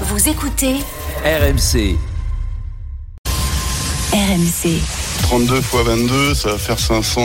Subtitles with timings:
[0.00, 0.74] Vous écoutez
[1.24, 1.96] RMC.
[4.12, 4.80] RMC.
[5.22, 7.20] 32 x 22, ça va faire 500.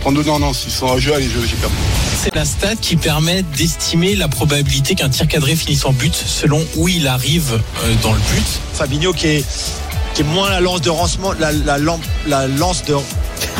[0.00, 0.86] 32, non, non, 600.
[0.90, 1.74] Ah, j'ai allez, j'ai perdu.
[2.22, 6.64] C'est la stat qui permet d'estimer la probabilité qu'un tir cadré finisse en but selon
[6.76, 8.44] où il arrive euh, dans le but.
[8.74, 9.44] Fabinho qui est,
[10.14, 12.94] qui est moins la lance de lancement, la, la, lampe- la lance de.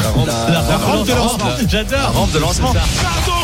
[0.03, 1.45] La rampe, la rampe de lancement.
[1.49, 2.13] La J'adore.
[2.15, 2.73] rampe de lancement.
[2.73, 3.42] Pardon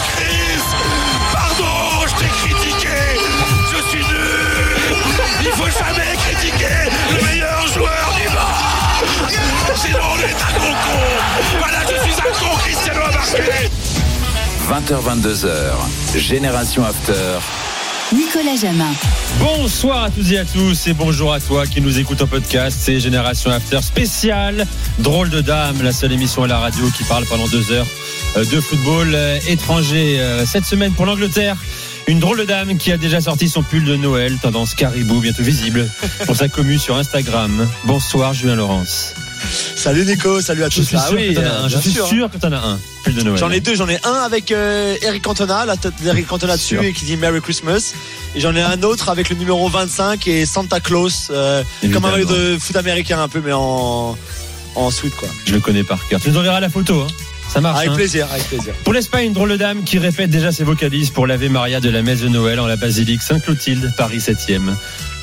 [5.40, 11.58] Il faut jamais critiquer le meilleur joueur du monde Sinon on est un gros con
[11.58, 13.70] Voilà, je suis un con, Cristiano a marqué
[14.68, 16.18] 20h22h.
[16.18, 17.38] Génération After.
[18.14, 18.92] Nicolas Jamin.
[19.38, 22.76] Bonsoir à toutes et à tous et bonjour à toi qui nous écoute en podcast.
[22.80, 24.66] C'est Génération After spécial.
[24.98, 27.86] Drôle de dame, la seule émission à la radio qui parle pendant deux heures
[28.36, 30.18] euh, de football euh, étranger.
[30.20, 31.56] Euh, Cette semaine pour l'Angleterre.
[32.08, 35.42] Une drôle de dame qui a déjà sorti son pull de Noël, tendance caribou, bientôt
[35.42, 35.86] visible,
[36.26, 37.68] pour sa commu sur Instagram.
[37.84, 39.12] Bonsoir Julien Laurence.
[39.76, 40.84] Salut Nico, salut à Je tous.
[40.84, 41.68] suis Ah sûr oui, que t'en as euh, un.
[41.68, 42.06] Je suis sûr.
[42.08, 42.78] sûr que t'en as un.
[43.04, 43.38] Pull de Noël.
[43.38, 46.76] J'en ai deux, j'en ai un avec euh, Eric Cantona, la tête d'Eric Cantona dessus
[46.76, 46.82] Sûr.
[46.82, 47.92] et qui dit Merry Christmas.
[48.34, 51.62] Et j'en ai un autre avec le numéro 25 et Santa Claus, euh,
[51.92, 54.16] comme un de foot américain un peu, mais en,
[54.76, 55.28] en sweat quoi.
[55.46, 56.20] Je le connais par cœur.
[56.22, 57.02] Tu nous enverras la photo.
[57.02, 57.06] Hein.
[57.48, 57.78] Ça marche.
[57.78, 57.94] Avec hein.
[57.94, 58.74] plaisir, avec plaisir.
[58.84, 61.88] Pour l'Espagne, une drôle de dame qui répète déjà ses vocalises pour l'Ave Maria de
[61.90, 64.74] la messe de Noël en la basilique Sainte-Clotilde, Paris 7e.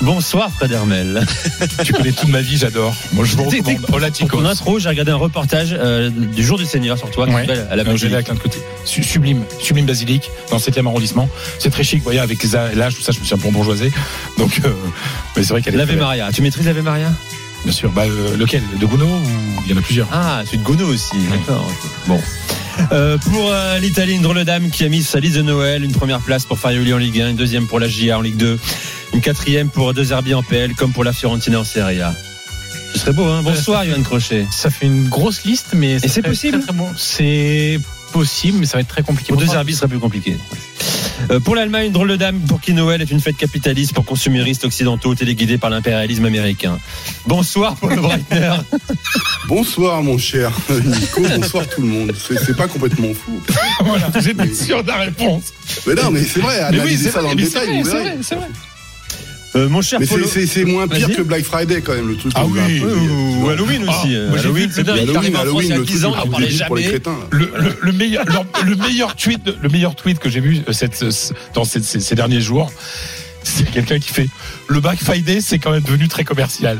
[0.01, 1.25] Bonsoir Fred Hermel.
[1.85, 2.93] Tu connais toute ma vie, j'adore.
[3.13, 3.85] Moi, je vous recommande.
[3.93, 7.27] Hola, Pour ton intro, j'ai regardé un reportage euh, du jour du Seigneur sur toi,
[7.27, 7.41] qui Ouais.
[7.45, 8.27] s'appelle à la basilique.
[8.29, 8.59] de côté.
[8.83, 11.29] Su- Sublime, sublime basilique, dans le 7e arrondissement.
[11.59, 13.49] C'est très chic, vous voyez, avec les l'âge, tout ça, je me suis un peu
[13.51, 13.91] bourgeoisé.
[14.37, 14.69] Donc, euh,
[15.37, 15.77] mais c'est vrai qu'elle est.
[15.77, 15.95] L'Ave.
[15.95, 16.29] Maria.
[16.33, 17.11] Tu maîtrises l'Ave Maria?
[17.65, 17.91] Bien sûr.
[17.91, 18.61] Bah, euh, lequel?
[18.79, 20.07] De Gounod ou il y en a plusieurs?
[20.11, 21.17] Ah, celui de Gounod aussi.
[21.29, 21.69] D'accord.
[22.07, 22.19] Bon.
[22.91, 25.93] Euh, pour euh, l'Italie, une drôle dame qui a mis sa liste de Noël, une
[25.93, 28.59] première place pour Farioli en Ligue 1, une deuxième pour la GIA en Ligue 2,
[29.13, 32.13] une quatrième pour deux Zerbi en PL, comme pour la Fiorentina en Serie A.
[32.93, 34.45] Ce serait beau, hein Bonsoir, Johan Crochet.
[34.51, 36.89] Ça fait une grosse liste, mais c'est possible très, très bon.
[36.97, 37.79] C'est
[38.19, 39.33] possible, mais ça va être très compliqué.
[39.33, 40.37] Pour deux Zerbi, ce serait plus compliqué.
[41.31, 44.05] Euh, pour l'Allemagne, une drôle de dame pour qui Noël est une fête capitaliste pour
[44.05, 46.79] consuméristes occidentaux téléguidés par l'impérialisme américain.
[47.27, 48.53] Bonsoir pour le Breitner.
[49.47, 51.21] Bonsoir, mon cher Nico.
[51.35, 52.13] Bonsoir, tout le monde.
[52.17, 53.41] C'est pas complètement fou.
[53.85, 55.51] Voilà, j'étais sûr de la réponse.
[55.85, 57.81] Mais non, mais c'est vrai, Mais oui, ça dans le c'est détail.
[57.81, 58.47] vrai, c'est vrai.
[59.55, 60.25] Euh, mon cher Mais Polo.
[60.27, 62.33] c'est- moins pire que Black Friday, quand même, le truc.
[62.35, 62.81] Ah oui.
[62.81, 64.09] Ou Halloween Ah, aussi.
[64.09, 64.97] moi, j'ai Halloween, vu c'est le- dingue.
[64.99, 66.29] Halloween, T'arrives en France Halloween, il y a le 10 truc ans, le on plus
[66.31, 66.93] parlait débile pour les jamais.
[66.95, 67.17] crétins.
[67.31, 70.73] Le, le- le meilleur, le, le meilleur tweet, le meilleur tweet que j'ai vu euh,
[70.73, 71.05] cette,
[71.53, 72.71] dans ces, ces- ces derniers jours,
[73.43, 74.27] c'est quelqu'un qui fait
[74.67, 76.77] le Black Friday, c'est quand même devenu très commercial.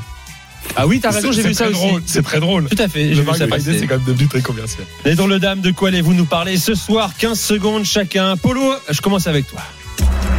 [0.75, 1.85] Ah oui, t'as raison, C'est- j'ai c'est vu ça très aussi.
[1.87, 2.65] drôle, C'est très drôle.
[2.67, 4.83] Tout à fait, Le Black ça Friday, c'est quand même devenu très commercial.
[5.05, 7.11] Les drôles de dames, de quoi allez-vous nous parler ce soir?
[7.17, 8.35] 15 secondes chacun.
[8.35, 9.61] Polo, je commence avec toi.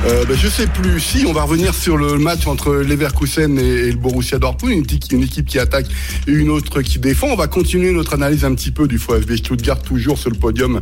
[0.05, 1.01] Euh, ben, je sais plus.
[1.01, 5.47] Si, on va revenir sur le match entre Leverkusen et, le Borussia Dortmund, une, équipe-
[5.47, 5.87] qui attaque
[6.29, 7.29] et une autre qui défend.
[7.29, 10.81] On va continuer notre analyse un petit peu du VfB Stuttgart, toujours sur le podium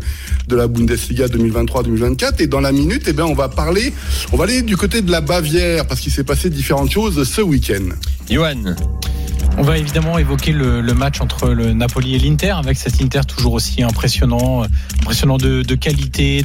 [0.48, 2.42] de la Bundesliga 2023-2024.
[2.42, 3.92] Et dans la minute, eh ben, on va parler,
[4.32, 7.40] on va aller du côté de la Bavière parce qu'il s'est passé différentes choses ce
[7.40, 7.94] week-end.
[8.28, 8.74] Johan.
[9.56, 13.52] On va évidemment évoquer le, match entre le Napoli et l'Inter, avec cet Inter toujours
[13.52, 14.66] aussi impressionnant, euh,
[15.00, 16.44] impressionnant de, qualité,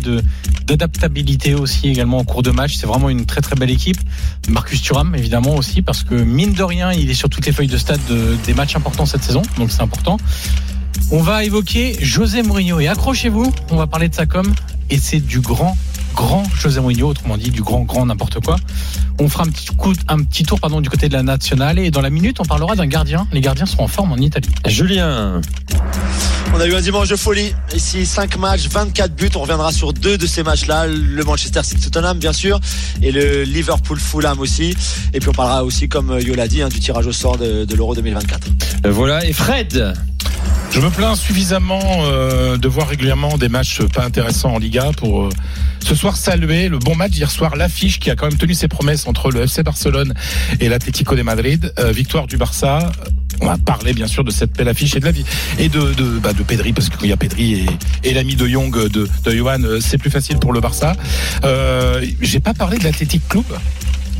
[0.65, 2.75] d'adaptabilité aussi également au cours de match.
[2.75, 3.97] C'est vraiment une très très belle équipe.
[4.47, 7.67] Marcus Thuram évidemment aussi, parce que mine de rien, il est sur toutes les feuilles
[7.67, 10.17] de stade de- des matchs importants cette saison, donc c'est important.
[11.11, 14.53] On va évoquer José Mourinho et accrochez-vous, on va parler de sa com
[14.91, 15.75] et c'est du grand
[16.15, 18.57] grand José Mourinho, autrement dit du grand grand n'importe quoi.
[19.19, 21.91] On fera un petit coup, un petit tour pardon du côté de la nationale et
[21.91, 23.27] dans la minute on parlera d'un gardien.
[23.31, 24.49] Les gardiens sont en forme en Italie.
[24.65, 25.41] Julien.
[26.53, 27.53] On a eu un dimanche de folie.
[27.75, 29.29] Ici, 5 matchs, 24 buts.
[29.35, 30.87] On reviendra sur deux de ces matchs-là.
[30.87, 32.59] Le Manchester City-Tottenham, bien sûr,
[33.03, 34.75] et le Liverpool-Fulham aussi.
[35.13, 37.65] Et puis on parlera aussi, comme Yo l'a dit, hein, du tirage au sort de,
[37.65, 38.47] de l'Euro 2024.
[38.85, 39.93] Euh, Voilà, et Fred.
[40.71, 45.23] Je me plains suffisamment euh, de voir régulièrement des matchs pas intéressants en Liga pour
[45.23, 45.29] euh,
[45.83, 48.67] ce soir saluer le bon match hier soir, l'affiche qui a quand même tenu ses
[48.67, 50.13] promesses entre le FC Barcelone
[50.59, 52.91] et l'Atlético de Madrid, Euh, victoire du Barça.
[53.41, 55.23] On va parler bien sûr de cette belle affiche et de la vie
[55.59, 57.65] et de de, bah, de Pedri parce qu'il y a Pedri
[58.03, 60.93] et, l'ami de Young de, de Johan, euh, c'est plus facile pour le Barça.
[61.45, 63.45] Euh, J'ai pas parlé de l'Athletic Club.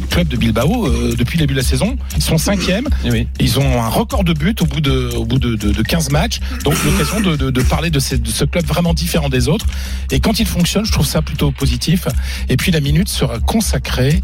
[0.10, 1.96] Club de Bilbao euh, depuis le début de la saison.
[2.16, 2.88] Ils sont cinquièmes.
[3.06, 3.28] Eh oui.
[3.40, 6.10] Ils ont un record de buts au bout de, au bout de, de, de 15
[6.12, 6.40] matchs.
[6.64, 9.66] Donc l'occasion de, de, de parler de, ces- de ce club vraiment différent des autres.
[10.12, 12.08] Et quand il fonctionne, je trouve ça plutôt positif.
[12.50, 14.22] Et puis la minute sera consacrée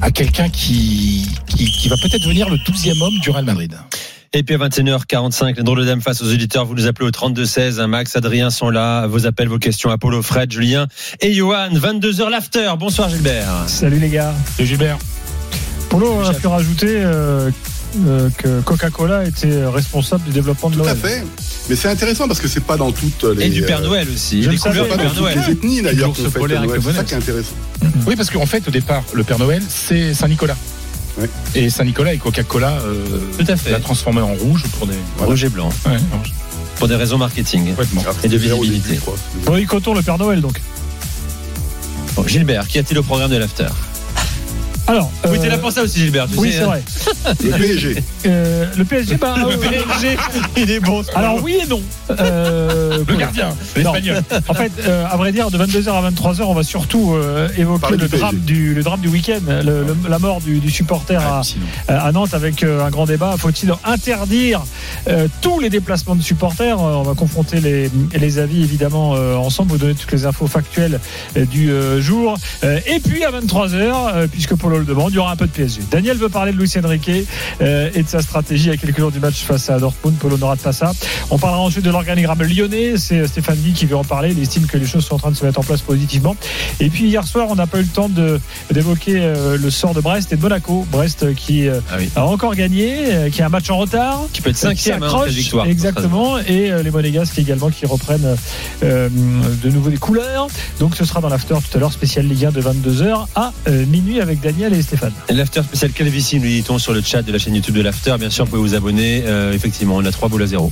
[0.00, 3.76] à quelqu'un qui, qui, qui va peut-être devenir le 12e homme du Real Madrid.
[4.34, 7.10] Et puis à 21h45, les drôles de dames face aux auditeurs, vous nous appelez au
[7.10, 7.80] 32-16.
[7.80, 9.06] hein, Max, Adrien sont là.
[9.06, 10.86] Vos appels, vos questions, Apollo, Fred, Julien
[11.20, 11.68] et Johan.
[11.74, 12.72] 22h l'after.
[12.78, 13.64] Bonsoir Gilbert.
[13.66, 14.32] Salut les gars.
[14.58, 14.96] Et Gilbert
[15.90, 17.50] Polo a pu rajouter euh,
[18.06, 21.22] euh, que Coca-Cola était responsable du développement de Tout à fait.
[21.68, 23.46] Mais c'est intéressant parce que c'est pas dans toutes les.
[23.46, 24.42] Et du Père euh, Noël aussi.
[24.42, 25.38] je Les couleurs pas du dans Père toutes Noël.
[25.46, 27.54] les ethnies d'ailleurs C'est ça qui est intéressant.
[28.06, 30.56] Oui, parce qu'en fait, au départ, le Père Noël, c'est Saint-Nicolas.
[31.54, 33.70] Et Saint-Nicolas et Coca-Cola euh, Tout à fait.
[33.70, 34.94] l'a transformé en rouge pour des.
[35.18, 35.68] Rouge et blanc.
[35.86, 35.98] Ouais,
[36.76, 37.74] Pour des raisons marketing.
[38.24, 38.98] Et de visibilité.
[39.44, 40.60] Bon, Coton, le Père Noël, donc.
[42.16, 43.68] Bon, Gilbert, qu'y a-t-il au programme de l'after?
[44.88, 45.10] Alors.
[45.28, 46.26] Oui, t'es là pour ça aussi, Gilbert.
[46.30, 46.66] tu Oui, sais, c'est hein.
[46.66, 46.82] vrai.
[47.42, 48.02] Le PSG.
[48.24, 50.16] Euh, le PSG, bah, Le euh, PSG,
[50.56, 51.02] il est bon.
[51.16, 51.80] alors oui et non.
[52.20, 54.22] Euh, Le gardien, l'espagnol.
[54.48, 57.92] En fait, euh, à vrai dire, de 22h à 23h, on va surtout euh, évoquer
[57.96, 61.16] le du drame du, le drame du week-end, le- le- la mort du, du supporter
[61.20, 61.64] à, Hallucinant.
[61.88, 63.34] à Nantes avec euh, un grand débat.
[63.38, 64.62] Faut-il interdire
[65.08, 66.78] euh, tous les déplacements de supporters?
[66.80, 71.00] On va confronter les, les avis évidemment euh, ensemble, vous donner toutes les infos factuelles
[71.36, 72.36] euh, du euh, jour.
[72.62, 73.74] Euh, et puis à 23h,
[74.14, 75.82] euh, puisque Le demande, il y aura un peu de PSG.
[75.90, 77.10] Daniel veut parler de Luis Enrique
[77.60, 80.16] euh, et de sa stratégie à quelques jours du match face à Dortmund.
[80.18, 80.92] Polo rate pas ça.
[81.30, 82.94] On parlera ensuite de l'organigramme lyonnais.
[82.96, 84.30] C'est Stéphane Guy qui veut en parler.
[84.32, 86.36] Il estime que les choses sont en train de se mettre en place positivement.
[86.80, 88.08] Et puis hier soir, on n'a pas eu le temps
[88.70, 90.86] d'évoquer euh, le sort de Brest et de Monaco.
[90.90, 92.10] Brest euh, qui euh, Ah oui.
[92.16, 94.20] a encore gagné, euh, qui a un match en retard.
[94.32, 95.66] Qui peut être qui cinquième hein, cette victoire.
[95.66, 96.38] Exactement.
[96.38, 98.36] Et euh, les Monégasques également qui reprennent
[98.82, 99.08] euh,
[99.62, 100.46] de nouveau des couleurs.
[100.78, 103.86] Donc ce sera dans l'after tout à l'heure, spécial Ligue 1 de 22h à euh,
[103.86, 105.12] minuit avec Daniel et Stéphane.
[105.30, 108.14] L'after spécial Calvici, nous dit-on sur le chat de la chaîne YouTube de l'after.
[108.18, 109.22] Bien sûr, vous pouvez vous abonner.
[109.26, 110.70] Euh, effectivement, on a 3 boules à 0.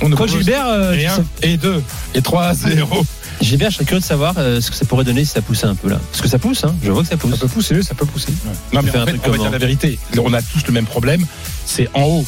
[0.00, 1.82] On propose- Gilbert, euh, et tu un, sais- et deux,
[2.14, 3.04] et trois à zéro.
[3.40, 5.66] Gilbert, je serais curieux de savoir euh, ce que ça pourrait donner si ça poussait
[5.66, 5.98] un peu là.
[6.12, 6.74] Parce que ça pousse, hein.
[6.84, 7.32] Je vois que ça pousse.
[7.32, 8.28] ça peut pousser, ça peut pousser.
[8.44, 9.98] Non, On mais en fait, on va comment dire la vérité.
[10.22, 11.26] On a tous le même problème.
[11.66, 12.24] C'est en haut.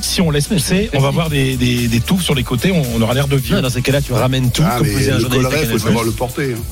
[0.00, 2.72] Si on laisse pousser, on va voir des, des, des touffes sur les côtés.
[2.72, 3.56] On, on aura l'air de vieux.
[3.56, 5.58] Non, dans ces cas-là, tu ramènes tout, Ah, comme mais faisait un le journaliste.
[5.64, 6.54] il faut savoir le porter.
[6.54, 6.62] hein.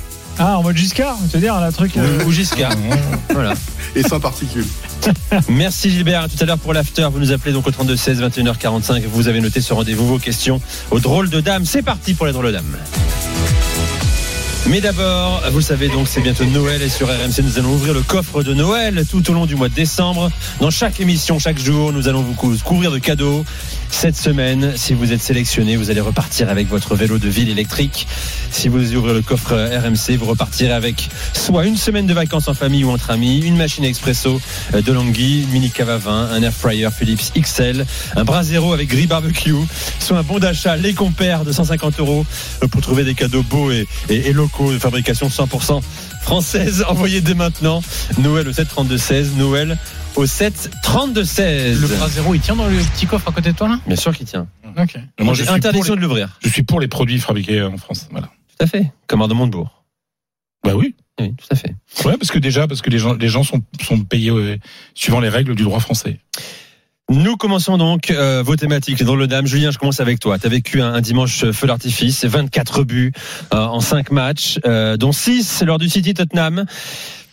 [0.43, 1.99] Ah, en mode Giscard, c'est-à-dire un truc.
[1.99, 2.73] euh, Ou Giscard.
[3.31, 3.53] voilà.
[3.95, 4.65] Et sans particules.
[5.51, 6.23] Merci Gilbert.
[6.23, 7.07] À tout à l'heure pour l'after.
[7.13, 9.03] Vous nous appelez donc au 32 16 21h45.
[9.13, 10.61] Vous avez noté ce rendez-vous, vos questions
[10.91, 11.67] aux drôles de dames.
[11.67, 12.77] C'est parti pour les drôles de dames.
[14.67, 17.93] Mais d'abord, vous le savez donc, c'est bientôt Noël et sur RMC, nous allons ouvrir
[17.95, 20.31] le coffre de Noël tout au long du mois de décembre.
[20.61, 23.45] Dans chaque émission, chaque jour, nous allons vous cou- couvrir de cadeaux.
[23.91, 28.07] Cette semaine, si vous êtes sélectionné, vous allez repartir avec votre vélo de ville électrique.
[28.51, 32.55] Si vous ouvrez le coffre RMC, vous repartirez avec soit une semaine de vacances en
[32.55, 34.41] famille ou entre amis, une machine expresso
[34.75, 37.85] euh, de Langui, une mini à vin, un air fryer Philips XL,
[38.17, 39.55] un Brasero avec gris barbecue,
[39.99, 42.25] soit un bon d'achat Les Compères de 150 euros
[42.63, 43.87] euh, pour trouver des cadeaux beaux et,
[44.33, 45.83] locaux de fabrication 100%
[46.23, 46.85] française.
[46.89, 47.83] Envoyez dès maintenant
[48.19, 49.77] Noël au 7 32 16, Noël
[50.21, 51.81] au 7 32 16.
[51.81, 53.97] Le bras zéro, il tient dans le petit coffre à côté de toi là Bien
[53.97, 54.47] sûr qu'il tient.
[54.79, 54.99] Ok.
[55.19, 56.39] Moi, je suis, pour Interdiction les, de l'ouvrir.
[56.41, 58.07] je suis pour les produits fabriqués en France.
[58.11, 58.27] Voilà.
[58.27, 58.93] Tout à fait.
[59.07, 59.83] Comme de Montebourg.
[60.63, 60.95] Bah oui.
[61.19, 61.75] Oui, tout à fait.
[62.05, 64.59] Ouais, parce que déjà, parce que les gens, les gens sont, sont payés euh,
[64.95, 66.19] suivant les règles du droit français.
[67.09, 69.47] Nous commençons donc euh, vos thématiques dans le dame.
[69.47, 70.39] Julien, je commence avec toi.
[70.39, 73.13] Tu as vécu un, un dimanche feu d'artifice, 24 buts
[73.55, 76.67] euh, en 5 matchs, euh, dont 6 lors du City Tottenham.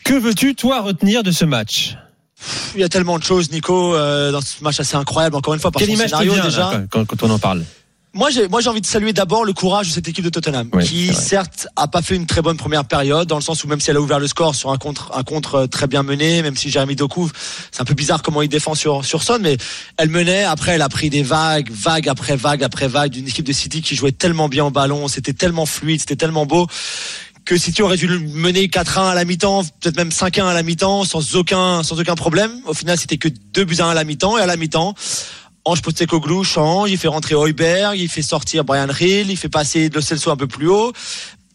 [0.06, 1.98] Que veux-tu, toi, retenir de ce match?
[2.76, 5.36] Il y a tellement de choses, Nico, euh, dans ce match assez incroyable.
[5.36, 6.72] Encore une fois, par Quelle image scénario déjà.
[6.72, 7.64] là, quand, quand on en parle
[8.14, 10.70] Moi, j'ai, moi, j'ai envie de saluer d'abord le courage de cette équipe de Tottenham,
[10.74, 13.68] Oui, qui certes a pas fait une très bonne première période, dans le sens où
[13.68, 16.04] même si elle a ouvert le score sur un contre, un contre euh, très bien
[16.04, 17.30] mené, même si Jérémy Doku,
[17.72, 19.58] c'est un peu bizarre comment il défend sur sur Son, mais
[19.98, 20.44] elle menait.
[20.44, 23.82] Après, elle a pris des vagues, vagues après vagues après vagues d'une équipe de City
[23.82, 26.68] qui jouait tellement bien au ballon, c'était tellement fluide, c'était tellement beau
[27.48, 31.06] que City aurait dû mener 4-1 à la mi-temps, peut-être même 5-1 à la mi-temps,
[31.06, 32.52] sans aucun, sans aucun problème.
[32.66, 34.94] Au final, c'était que 2 buts à 1 à la mi-temps, et à la mi-temps,
[35.64, 39.90] Ange Postecoglou change, il fait rentrer Heuberg, il fait sortir Brian Hill, il fait passer
[39.90, 40.92] Le Celso un peu plus haut.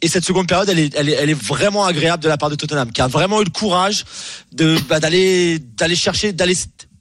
[0.01, 2.91] Et cette seconde période, elle est, elle est, vraiment agréable de la part de Tottenham,
[2.91, 4.05] qui a vraiment eu le courage
[4.51, 6.57] de bah, d'aller, d'aller chercher, d'aller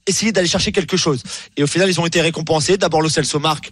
[0.06, 1.22] essayer d'aller chercher quelque chose.
[1.56, 2.76] Et au final, ils ont été récompensés.
[2.76, 3.70] D'abord, Lo Celso marque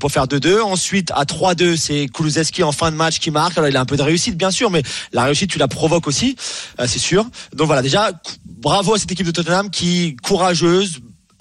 [0.00, 0.60] pour faire 2-2.
[0.60, 3.56] Ensuite, à 3-2, c'est Kulusevski en fin de match qui marque.
[3.58, 4.82] Alors, il a un peu de réussite, bien sûr, mais
[5.12, 6.36] la réussite, tu la provoques aussi,
[6.80, 7.24] euh, c'est sûr.
[7.54, 8.10] Donc voilà, déjà,
[8.44, 11.00] bravo à cette équipe de Tottenham qui courageuse,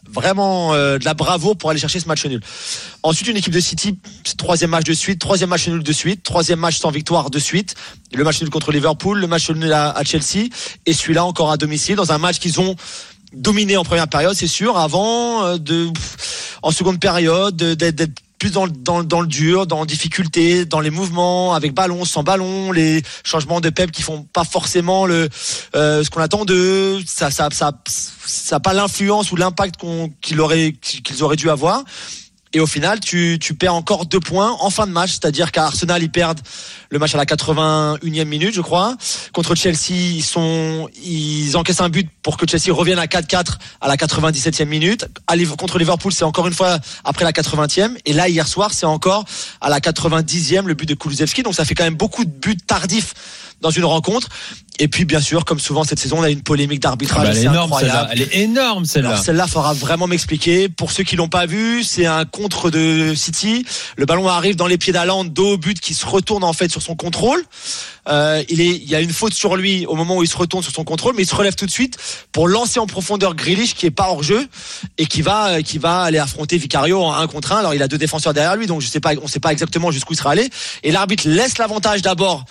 [0.09, 2.41] vraiment euh, de la bravo pour aller chercher ce match nul.
[3.03, 3.99] Ensuite, une équipe de City,
[4.37, 7.75] troisième match de suite, troisième match nul de suite, troisième match sans victoire de suite.
[8.13, 10.47] Le match nul contre Liverpool, le match nul à, Chelsea,
[10.85, 12.75] et celui-là encore à domicile dans un match qu'ils ont
[13.33, 15.89] dominé en première période, c'est sûr, avant euh, de
[16.61, 20.79] en seconde période de- d'être d'être plus dans, dans, dans le dur, dans difficulté, dans
[20.79, 25.29] les mouvements, avec ballon, sans ballon, les changements de Pep qui font pas forcément le
[25.75, 30.11] euh, ce qu'on attend d'eux, ça ça ça ça a pas l'influence ou l'impact qu'on
[30.21, 31.83] qu'ils auraient qu'ils auraient dû avoir.
[32.53, 35.65] Et au final, tu, tu perds encore deux points en fin de match, c'est-à-dire qu'à
[35.65, 36.39] Arsenal, ils perdent
[36.89, 38.95] le match à la 81e minute, je crois.
[39.33, 43.87] Contre Chelsea, ils sont, ils encaissent un but pour que Chelsea revienne à 4-4 à
[43.87, 45.07] la 97e minute.
[45.57, 47.97] Contre Liverpool, c'est encore une fois après la 80e.
[48.05, 49.25] Et là, hier soir, c'est encore
[49.61, 51.43] à la 90e le but de Kulusevski.
[51.43, 53.13] Donc ça fait quand même beaucoup de buts tardifs
[53.61, 54.29] dans une rencontre.
[54.79, 57.23] Et puis, bien sûr, comme souvent cette saison, on a une polémique Ah d'arbitrage.
[57.25, 58.09] bah, elle est énorme incroyable.
[58.11, 59.17] Elle est énorme celle-là.
[59.17, 60.69] Celle-là, faudra vraiment m'expliquer.
[60.69, 63.65] Pour ceux qui l'ont pas vu, c'est un contre de City.
[63.95, 66.69] Le ballon arrive dans les pieds d'Aland, dos au but, qui se retourne en fait
[66.69, 67.43] sur son contrôle.
[68.07, 70.37] Euh, il est, il y a une faute sur lui au moment où il se
[70.37, 71.97] retourne sur son contrôle, mais il se relève tout de suite
[72.31, 74.47] pour lancer en profondeur Grealish qui est pas hors jeu
[74.97, 77.57] et qui va, qui va aller affronter Vicario en un contre un.
[77.57, 79.91] Alors il a deux défenseurs derrière lui, donc je sais pas, on sait pas exactement
[79.91, 80.49] jusqu'où il sera allé.
[80.83, 82.45] Et l'arbitre laisse l'avantage d'abord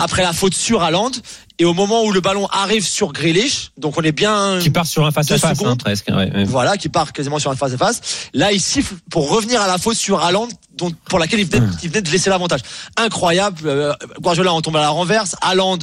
[0.00, 1.10] après la faute sur Haaland.
[1.58, 4.86] Et au moment où le ballon arrive sur Grealish, donc on est bien Qui part
[4.86, 5.82] sur un face à face, secondes.
[5.82, 6.08] presque.
[6.08, 6.44] ouais, ouais.
[6.44, 8.00] voilà, qui part quasiment sur un face à face.
[8.34, 11.64] Là, il siffle pour revenir à la faute sur Haaland, dont, pour laquelle il venait,
[11.64, 11.76] Hum.
[11.82, 12.60] il venait de laisser l'avantage.
[12.98, 13.62] Incroyable.
[13.64, 15.34] Euh, Guardiola en tombe à la renverse.
[15.40, 15.78] Haaland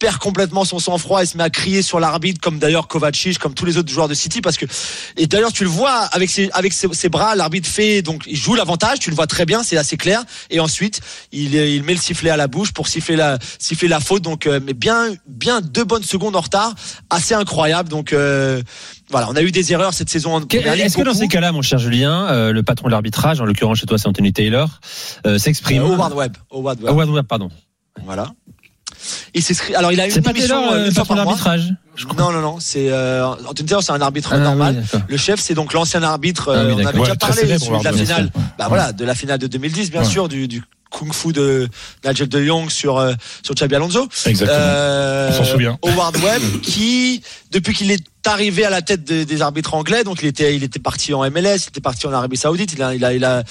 [0.00, 3.54] perd complètement son sang-froid et se met à crier sur l'arbitre, comme d'ailleurs Kovacic, comme
[3.54, 4.64] tous les autres joueurs de City, parce que
[5.16, 8.36] et d'ailleurs tu le vois avec ses avec ses, ses bras, l'arbitre fait donc il
[8.36, 11.92] joue l'avantage, tu le vois très bien, c'est assez clair, et ensuite il il met
[11.92, 15.10] le sifflet à la bouche pour siffler la siffler la faute, donc euh, mais bien
[15.28, 16.74] bien deux bonnes secondes en retard,
[17.10, 18.62] assez incroyable, donc euh,
[19.10, 21.62] voilà, on a eu des erreurs cette saison en Est-ce que dans ces cas-là, mon
[21.62, 24.80] cher Julien, euh, le patron de l'arbitrage, en l'occurrence chez toi c'est Anthony Taylor,
[25.36, 25.82] s'exprime.
[25.82, 26.90] Howard Webb, Howard Webb.
[26.90, 27.50] Howard Webb, pardon.
[28.04, 28.32] Voilà.
[29.34, 31.16] Il s'est alors il a une C'est pas émission Taylor, euh, euh, une fois par
[31.16, 31.24] mois.
[31.26, 31.74] d'arbitrage.
[32.18, 34.84] Non non non, c'est euh, Anthony Taylor, c'est un arbitre Ah, normal.
[34.94, 36.52] oui, le chef, c'est donc l'ancien arbitre.
[36.54, 38.30] Ah, oui, on avait déjà Ouais, parlé célèbre, celui de la finale.
[38.58, 40.06] Bah voilà, de la finale de 2010, bien Ouais.
[40.06, 41.68] sûr, du, du kung-fu de
[42.04, 44.08] Nigel de Jong sur euh, sur Xabi Alonso.
[44.26, 44.58] Exactement.
[44.60, 45.78] Euh, On s'en souvient.
[45.84, 50.18] Howard Webb, qui depuis qu'il est arrivé à la tête de- des arbitres anglais, donc
[50.22, 52.94] il était il était parti en MLS, il était parti en Arabie Saoudite, il a
[52.94, 53.42] il a il a,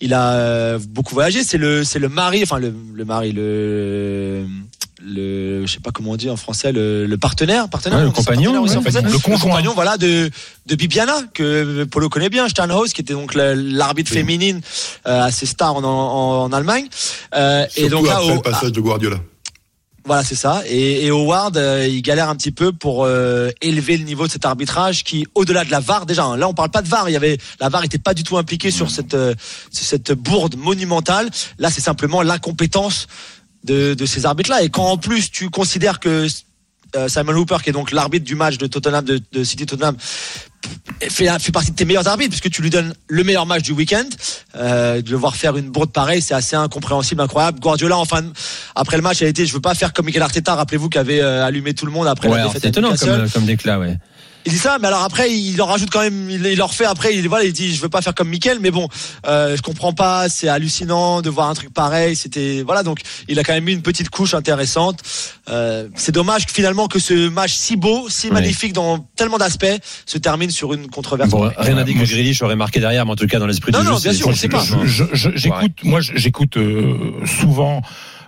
[0.00, 1.44] il a beaucoup voyagé.
[1.44, 4.44] C'est le c'est le mari, enfin le le mari le
[5.04, 8.10] le je sais pas comment on dit en français le, le partenaire partenaire Ouais, le
[8.10, 9.02] compagnon, partenaire ouais.
[9.12, 9.38] Le conjoint.
[9.38, 10.30] compagnon voilà de
[10.66, 14.60] de Bibiana que Polo connaît bien Steinhaus qui était donc le- l'arbitre féminine
[15.06, 16.86] euh, assez star en, en, en Allemagne
[17.34, 19.16] Euh, et Surtout donc là après au- le passage de Guardiola.
[20.04, 20.62] voilà, c'est ça.
[20.66, 24.32] Et, et Howard, euh, il galère un petit peu pour euh, élever le niveau de
[24.32, 27.08] cet arbitrage qui, au-delà de la VAR, déjà, hein, là on parle pas de VAR.
[27.08, 29.34] Il y avait la VAR était pas du tout impliquée sur cette euh,
[29.70, 31.30] sur cette bourde monumentale.
[31.58, 33.06] Là, c'est simplement l'incompétence
[33.64, 34.62] de, de ces arbitres-là.
[34.62, 36.26] Et quand en plus tu considères que
[36.96, 39.96] euh, Simon Hooper, qui est donc l'arbitre du match de Tottenham, de, de City Tottenham,
[41.00, 43.72] fait, fait partie de tes meilleurs arbitres puisque tu lui donnes le meilleur match du
[43.72, 44.04] week-end.
[44.56, 47.60] Euh, de le voir faire une bourde pareille, c'est assez incompréhensible, incroyable.
[47.60, 48.22] Guardiola, enfin,
[48.74, 51.20] après le match, a été, je veux pas faire comme Mikel Arteta, rappelez-vous, qui avait
[51.20, 53.98] euh, allumé tout le monde après Ouais, la défaite c'est étonnant comme, comme déclat, ouais.
[54.44, 56.84] Il dit ça, mais alors après, il leur rajoute quand même, il, il leur fait
[56.84, 58.88] après, il, voilà, il dit, je veux pas faire comme Mikel, mais bon,
[59.26, 63.38] euh, je comprends pas, c'est hallucinant de voir un truc pareil, c'était, voilà, donc, il
[63.38, 65.00] a quand même mis une petite couche intéressante.
[65.48, 68.34] Euh, c'est dommage que finalement que ce match si beau, si Ouais.
[68.34, 69.66] magnifique dans tellement d'aspects,
[70.06, 71.30] se termine sur une controverse.
[71.30, 73.72] Bon, rien n'a dit que Grealish aurait marqué derrière, mais en tout cas, dans l'esprit
[73.72, 74.60] Non, du non, jeu, bien c'est- sûr, on c'est- sait pas.
[74.64, 77.80] c'est- Je- je- j'écoute, moi, j'écoute euh, souvent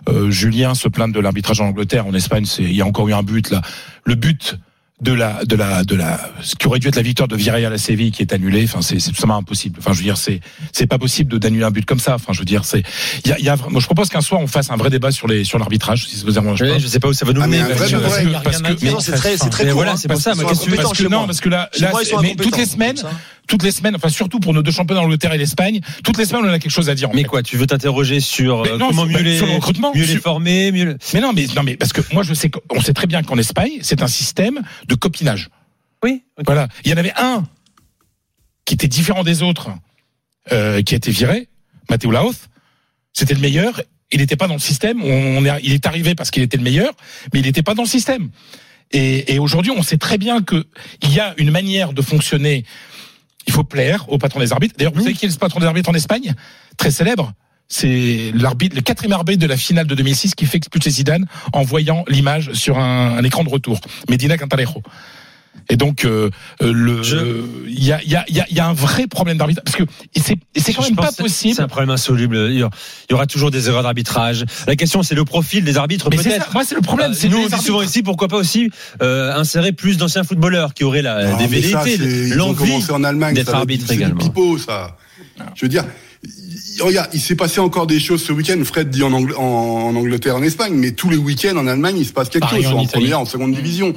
[0.08, 2.06] euh, Julien se plaindre de l'arbitrage en Angleterre.
[2.06, 3.62] En Espagne, c'est, il y a encore eu un but là.
[4.04, 4.58] Le but
[5.00, 7.72] de la, de la, de la, ce qui aurait dû être la victoire de Villarreal
[7.72, 8.62] à Séville qui est annulé.
[8.64, 9.78] Enfin, c'est, c'est impossible.
[9.80, 10.40] Enfin, je veux dire, c'est,
[10.72, 12.14] c'est pas possible de d'annuler un but comme ça.
[12.14, 12.82] Enfin, je veux dire, c'est,
[13.24, 14.90] il y a, il y a, moi, je propose qu'un soir on fasse un vrai
[14.90, 16.66] débat sur les, sur l'arbitrage, si ça vous arrange pas.
[16.66, 17.64] Ouais, je sais pas où ça va nous Ah, mener.
[17.76, 17.96] parce que-
[18.42, 19.74] parce c'est très, c'est très court.
[19.74, 22.56] voilà, c'est pour ça, parce parce que non, parce que là, là, moi, mais toutes
[22.56, 22.96] les semaines.
[23.46, 26.44] Toutes les semaines, enfin surtout pour nos deux championnats d'Angleterre et l'Espagne, toutes les semaines
[26.44, 27.10] on a quelque chose à dire.
[27.10, 27.28] en Mais fait.
[27.28, 30.04] quoi, tu veux t'interroger sur euh, non, comment mieux bah, les, sur le recrutement, mieux
[30.04, 30.84] les former, mieux.
[30.84, 33.22] le- Mais non, mais non, mais parce que moi je sais qu'on sait très bien
[33.22, 35.48] qu'en Espagne c'est un système de copinage.
[36.02, 36.22] Oui.
[36.46, 37.44] Voilà, il y en avait un
[38.64, 39.70] qui était différent des autres,
[40.52, 41.48] euh, qui a été viré,
[41.90, 42.36] Matteo Laoz.
[43.12, 43.80] C'était le meilleur.
[44.12, 45.02] Il n'était pas dans le système.
[45.02, 46.92] On est, il est arrivé parce qu'il était le meilleur,
[47.32, 48.30] mais il n'était pas dans le système.
[48.92, 50.66] Et, et aujourd'hui, on sait très bien que
[51.02, 52.64] il y a une manière de fonctionner.
[53.46, 54.74] Il faut plaire au patron des arbitres.
[54.78, 56.34] D'ailleurs, vous savez qui est le patron des arbitres en Espagne?
[56.76, 57.32] Très célèbre.
[57.68, 61.62] C'est l'arbitre, le quatrième arbitre de la finale de 2006 qui fait expulser Zidane en
[61.62, 63.80] voyant l'image sur un, un écran de retour.
[64.08, 64.82] Medina Cantalejo.
[65.70, 66.28] Et donc, euh,
[66.62, 67.16] euh, le, Je-
[67.66, 69.76] il y a, il y a, y a, y a un vrai problème d'arbitrage parce
[69.76, 69.84] que
[70.14, 71.54] c'est, c'est quand Je même pas possible.
[71.54, 72.36] C'est un problème insoluble.
[72.50, 72.70] Il y aura-
[73.08, 74.44] il y aura toujours des erreurs d'arbitrage.
[74.66, 76.52] La question, c'est le profil des arbitres, Mais c'est peut-être.
[76.52, 77.12] Moi, c'est le problème.
[77.12, 78.70] Euh, c'est nous, on dit souvent ici, pourquoi pas aussi
[79.00, 81.96] euh, insérer plus d'anciens footballeurs qui auraient la, Ah, des velléités,
[82.36, 82.70] l'envie.
[83.34, 84.20] d'être arbitre également.
[84.20, 84.96] pipeau, ça.
[85.54, 85.84] Je veux dire,
[86.24, 88.60] il- regarde, il s'est passé encore des choses ce week-end.
[88.64, 89.40] Fred dit en, Angl- en-
[89.88, 92.64] en Angleterre, en Espagne, mais tous les week-ends en Allemagne, il se passe quelque Pareil
[92.64, 93.94] chose, en en première, en seconde division.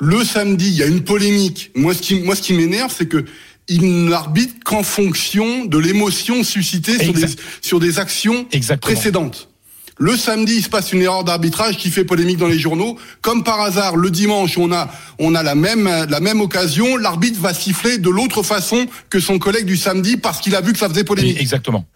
[0.00, 1.70] Le samedi, il y a une polémique.
[1.74, 3.24] Moi, ce qui, moi, ce qui m'énerve, c'est que
[3.68, 7.26] il n'arbitre qu'en fonction de l'émotion suscitée sur des,
[7.62, 8.94] sur des actions Exactement.
[8.94, 9.48] précédentes.
[9.96, 12.98] Le samedi, il se passe une erreur d'arbitrage qui fait polémique dans les journaux.
[13.22, 16.96] Comme par hasard, le dimanche, on a, on a la même, la même occasion.
[16.96, 20.72] L'arbitre va siffler de l'autre façon que son collègue du samedi parce qu'il a vu
[20.72, 21.40] que ça faisait polémique.
[21.40, 21.86] Exactement.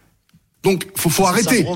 [0.63, 1.67] Donc, faut, faut arrêter.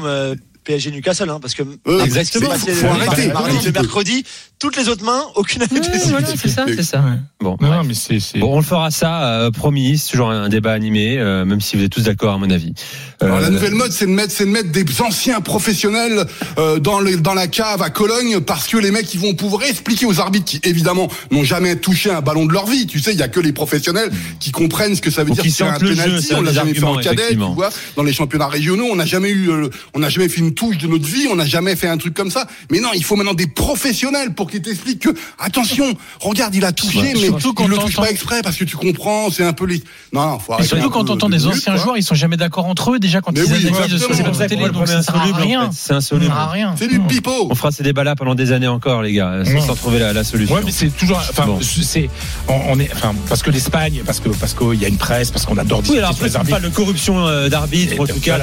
[0.65, 2.51] PSG Newcastle, hein, parce que Euh, après exactement.
[2.53, 3.27] ce qui s'est passé Faut le arrêter.
[3.33, 3.65] mardi, Voilà.
[3.67, 4.25] le mercredi,
[4.59, 5.69] toutes les autres mains, aucune Ouais,
[6.07, 6.99] voilà, c'est ça, c'est ça.
[7.01, 7.19] Ouais.
[7.41, 7.71] Bon, Non, bref.
[7.73, 8.21] non, mais c'est.
[8.21, 9.99] c'est- Bon, on le fera ça, euh, promis.
[9.99, 12.73] C'est toujours un débat animé, euh, même si vous êtes tous d'accord, à mon avis.
[13.21, 16.25] Alors, la Euh, nouvelle mode, c'est de mettre, c'est de mettre des anciens professionnels
[16.59, 19.65] euh, dans, les, dans la cave à Cologne parce que les mecs, ils vont pouvoir
[19.65, 22.87] expliquer aux arbitres qui, évidemment, n'ont jamais touché un ballon de leur vie.
[22.87, 25.35] Tu sais, il y a que les professionnels qui comprennent ce que ça veut Ou
[25.35, 26.27] dire qui tirer un le jeu, penalty.
[26.27, 27.71] c'est un On l'a jamais fait en cadet, tu vois.
[27.97, 30.79] Dans les championnats régionaux, on n'a jamais eu, euh, on n'a jamais fait une touche
[30.79, 32.47] de notre vie, on n'a jamais fait un truc comme ça.
[32.71, 36.73] Mais non, il faut maintenant des professionnels pour qu'ils t'expliquent que, attention, regarde, il a
[36.73, 39.45] touché, Ouais, mais surtout quand il le touche pas exprès parce que tu comprends, c'est
[39.45, 39.83] un peu les.
[40.13, 40.69] Non, non, faut Et arrêter.
[40.69, 43.21] surtout quand on entend de des anciens joueurs, ils sont jamais d'accord entre eux déjà
[43.21, 45.71] quand Mais ils oui, analysent C'est les pour ça télé, donc ça sert rien.
[45.73, 46.27] C'est insoluble.
[46.27, 46.75] Ça sert à rien.
[46.79, 47.49] C'est du pipeau.
[47.51, 49.61] On fera ces débats-là pendant des années encore, les gars, sans, Non.
[49.61, 50.55] sans trouver la, solution.
[50.55, 51.19] Ouais, mais c'est toujours.
[51.19, 52.09] Enfin, c'est.
[52.49, 52.91] On, est.
[52.95, 55.83] Enfin, parce que l'Espagne, parce que parce qu'il y a une presse, parce qu'on adore
[55.89, 58.39] Oui, alors pas de corruption euh, d'arbitre, en tout cas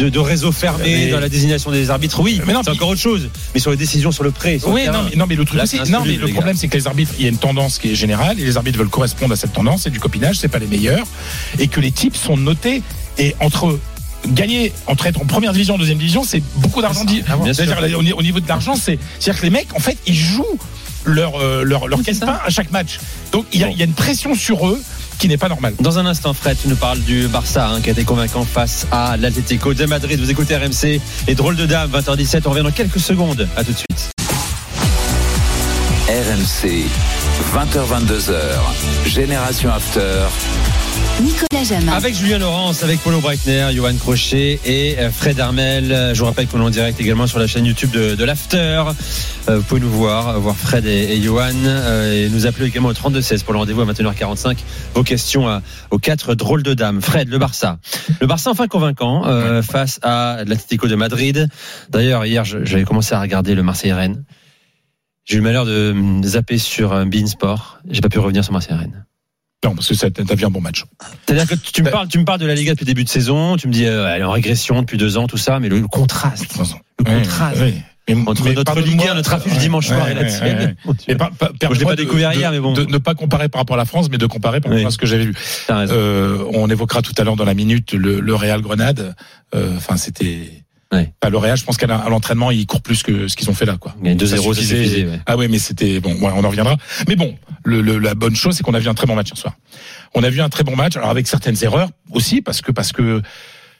[0.00, 3.28] de, réseau fermé dans la désignation des arbitres, oui, Mais non, c'est encore autre chose.
[3.54, 5.62] Mais sur les décisions sur le prêt, sur Oui, non, mais, non, mais le truc
[5.62, 7.90] aussi, non, mais le problème, c'est que les arbitres, il y a une tendance qui
[7.92, 10.58] est générale, et les arbitres veulent correspondre à cette tendance, c'est du copinage, c'est pas
[10.58, 11.06] les meilleurs,
[11.58, 12.82] et que les types sont notés,
[13.18, 13.78] et entre
[14.28, 17.04] gagner, entre être en première division, deuxième division, c'est beaucoup d'argent.
[17.52, 20.16] C'est-à-dire, au ni- au niveau de l'argent, c'est, c'est-à-dire que les mecs, en fait, ils
[20.16, 20.58] jouent
[21.04, 22.98] leur, euh, leur, leur Oui, casse-pain à chaque match.
[23.30, 23.72] Donc, il y, a, Bon.
[23.72, 24.82] il y a une pression sur eux
[25.18, 25.74] qui n'est pas normale.
[25.80, 28.86] Dans un instant, Fred, tu nous parles du Barça hein, qui a été convaincant face
[28.90, 30.18] à l'Atlético de Madrid.
[30.20, 32.42] Vous écoutez RMC, les drôles de dames, 20h17.
[32.46, 33.48] On revient dans quelques secondes.
[33.56, 34.10] À tout de suite.
[36.08, 36.84] RMC,
[37.54, 38.36] 20h22h,
[39.06, 40.26] Génération After.
[41.22, 41.92] Nicolas Jamin.
[41.92, 45.90] Avec Julien Laurence, avec Paulo Breitner, Johan Crochet et euh, Fred Armel.
[45.90, 48.24] Euh, Je vous rappelle qu'on est en direct également sur la chaîne YouTube de, de
[48.24, 48.82] l'After.
[49.48, 51.52] Euh, Vous pouvez nous voir, euh, voir Fred et, et Johan.
[51.64, 54.58] euh, Et nous appeler également au 32-16 pour le rendez-vous à 21h45.
[54.94, 57.00] Vos questions à- aux quatre drôles de dames.
[57.00, 57.78] Fred, le Barça.
[58.20, 61.48] Le Barça enfin convaincant euh, face à l'Atlético de Madrid.
[61.88, 64.22] D'ailleurs, hier, j'avais commencé à regarder le Marseille-Rennes.
[65.24, 67.78] J'ai eu le malheur de zapper sur un Bein Sport.
[67.88, 69.06] J'ai pas pu revenir sur Marseille-Rennes.
[69.64, 70.84] Non, parce que ça, vu un bon match.
[71.26, 73.08] C'est-à-dire que tu me parles, tu me parles de la Liga depuis le début de
[73.08, 75.68] saison, tu me dis euh, elle est en régression depuis deux ans, tout ça, mais
[75.68, 77.56] le, le contraste, le contraste.
[77.58, 80.76] Mais- entre mais notre Ligue 1, notre affiche Ouais, dimanche soir ouais, et la tienne.
[80.86, 80.94] ouais.
[81.72, 82.72] Je l'ai pas découvert de- hier, mais bon.
[82.72, 84.86] De ne pas comparer par rapport à la France, mais de comparer par rapport Oui.
[84.86, 85.34] à ce que j'avais vu.
[85.70, 89.16] Euh, on évoquera tout à l'heure dans la minute le, le Real Grenade.
[89.56, 90.50] Euh, Enfin, c'était.
[90.92, 91.12] Ouais.
[91.18, 93.54] Pas le Real, je pense qu'à à l'entraînement, ils courent plus que ce qu'ils ont
[93.54, 93.94] fait là, quoi.
[94.02, 94.84] Il y a 2-0, ça suffisait.
[94.84, 95.20] suffisait, ouais.
[95.26, 96.12] Ah ouais, mais c'était bon.
[96.14, 96.76] ouais, on en reviendra.
[97.08, 99.28] Mais bon, le, le- la bonne chose, c'est qu'on a vu un très bon match
[99.30, 99.54] hier soir.
[100.14, 102.92] On a vu un très bon match, alors avec certaines erreurs aussi, parce que parce
[102.92, 103.20] que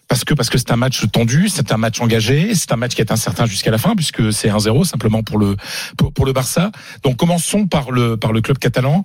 [0.08, 2.94] parce que parce que c'est un match tendu, c'est un match engagé, c'est un match
[2.94, 5.56] qui est incertain jusqu'à la fin, puisque c'est 1-0 simplement pour le
[5.96, 6.72] pour, pour le Barça.
[7.04, 9.04] Donc commençons par le par le club catalan,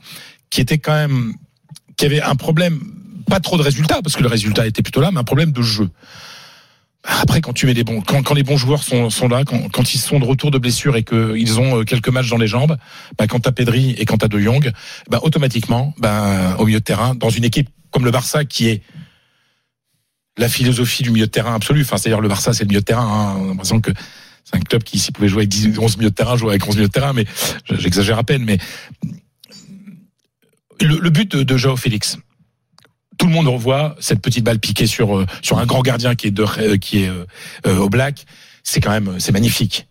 [0.49, 1.33] qui était quand même
[1.97, 2.79] qui avait un problème,
[3.29, 5.61] pas trop de résultats, parce que le résultat était plutôt là, mais un problème de
[5.61, 5.89] jeu.
[7.03, 9.69] Après, quand tu mets les bons, quand, quand les bons joueurs sont, sont là, quand,
[9.69, 12.47] quand ils sont de retour de blessure et qu'ils ont euh, quelques matchs dans les
[12.47, 12.77] jambes,
[13.17, 14.71] bah, quand t'as Pedri et quand t'as De Jong,
[15.09, 18.83] bah, automatiquement, bah, au milieu de terrain, dans une équipe comme le Barça qui est
[20.37, 21.81] la philosophie du milieu de terrain absolu.
[21.81, 23.03] Enfin, c'est-à-dire le Barça, c'est le milieu de terrain.
[23.03, 23.35] Hein.
[23.39, 23.91] On a l'impression que
[24.43, 26.67] c'est un club qui, s'il pouvait jouer avec 10, 11 milieux de terrain, jouer avec
[26.67, 27.25] 11 milieux de terrain, mais
[27.69, 28.43] j'exagère à peine.
[28.43, 28.59] Mais
[30.79, 32.17] le, le but de, de Joao Félix,
[33.21, 36.25] tout le monde revoit cette petite balle piquée sur euh, sur un grand gardien qui
[36.27, 37.09] est de, euh, qui est
[37.67, 38.25] euh, au black.
[38.63, 39.87] C'est quand même c'est magnifique.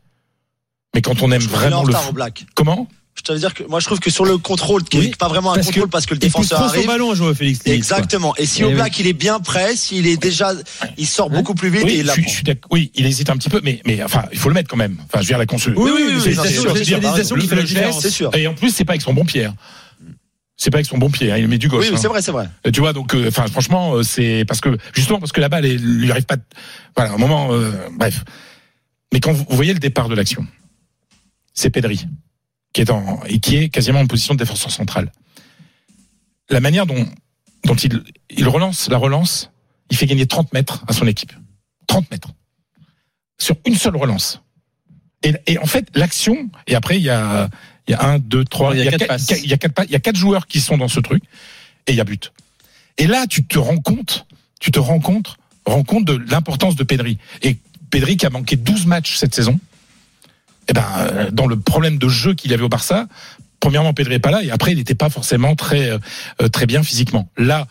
[0.96, 2.44] Mais quand on aime Je vraiment le au black.
[2.56, 2.88] comment?
[3.14, 5.16] Je te veux dire que moi je trouve que sur le contrôle, qui Oui, est
[5.16, 6.86] pas vraiment un parce contrôle que parce que le Il défenseur son arrive.
[6.88, 7.60] ballon, Joao Félix.
[7.66, 8.34] Exactement.
[8.36, 8.74] Et si Eh au oui.
[8.74, 10.52] black il est bien prêt, s'il est déjà,
[10.98, 13.50] il sort beaucoup plus vite oui, et il je suis oui, il hésite un petit
[13.50, 14.96] peu, mais mais enfin il faut le mettre quand même.
[15.04, 15.74] Enfin je veux dire la consul.
[15.76, 16.74] Oui, oui, oui, c'est sûr,
[18.00, 18.34] c'est sûr.
[18.34, 19.48] Et en plus c'est pas avec son bon pied.
[20.62, 21.86] C'est pas avec son bon pied, hein, il met du gauche.
[21.88, 21.98] Oui, hein.
[21.98, 22.46] c'est vrai, c'est vrai.
[22.66, 25.48] Euh, Tu vois, donc, euh, enfin, franchement, euh, c'est parce que justement parce que la
[25.48, 26.36] balle, elle lui arrive pas.
[26.36, 26.42] de-
[26.94, 28.24] Voilà, un moment, euh, bref.
[29.10, 30.46] Mais quand vous, vous voyez le départ de l'action,
[31.54, 32.06] c'est Pedri
[32.74, 35.10] qui est en et qui est quasiment en position de défenseur central.
[36.50, 37.06] La manière dont
[37.64, 39.50] dont il il relance la relance,
[39.90, 41.32] il fait gagner 30 mètres à son équipe.
[41.86, 42.28] 30 mètres
[43.38, 44.42] sur une seule relance.
[45.22, 47.48] Et, et en fait, l'action et après il y a
[47.88, 51.00] il y a un, deux, trois, Il y a quatre joueurs qui sont dans ce
[51.00, 51.22] truc
[51.86, 52.32] et il y a but.
[52.98, 54.26] Et là, tu te rends compte,
[54.60, 57.18] tu te rends compte, rends compte de l'importance de Pedri.
[57.42, 57.58] Et
[57.90, 59.58] Pedri qui a manqué 12 matchs cette saison,
[60.68, 63.06] eh ben, euh, dans le problème de jeu qu'il y avait au Barça,
[63.58, 66.82] premièrement, Pedri est pas là, et après, il n'était pas forcément très, euh, très bien
[66.82, 67.28] physiquement.
[67.36, 67.66] Là,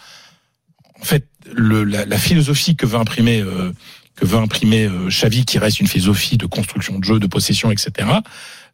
[0.99, 3.71] en fait, le, la, la philosophie que veut imprimer euh,
[4.19, 7.71] que veut imprimer euh, Xavi, qui reste une philosophie de construction de jeu, de possession,
[7.71, 8.07] etc.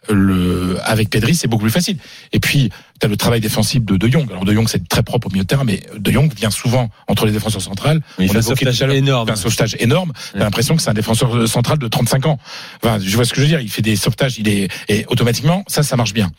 [0.10, 1.98] Le, avec Pedri, c'est beaucoup plus facile.
[2.32, 4.30] Et puis, tu as le travail défensif de De Jong.
[4.30, 6.90] Alors De Jong, c'est très propre au milieu de terrain, mais De Jong vient souvent
[7.08, 8.02] entre les défenseurs centrales.
[8.20, 9.28] Il On fait un sauvetage énorme.
[9.28, 10.14] il fait un sauvetage énorme.
[10.34, 12.40] T'as l'impression que c'est un défenseur central de 35 ans.
[12.84, 13.62] Enfin, je vois ce que je veux dire.
[13.62, 16.32] Il fait des sauvetages, il est, et automatiquement, ça, ça marche bien.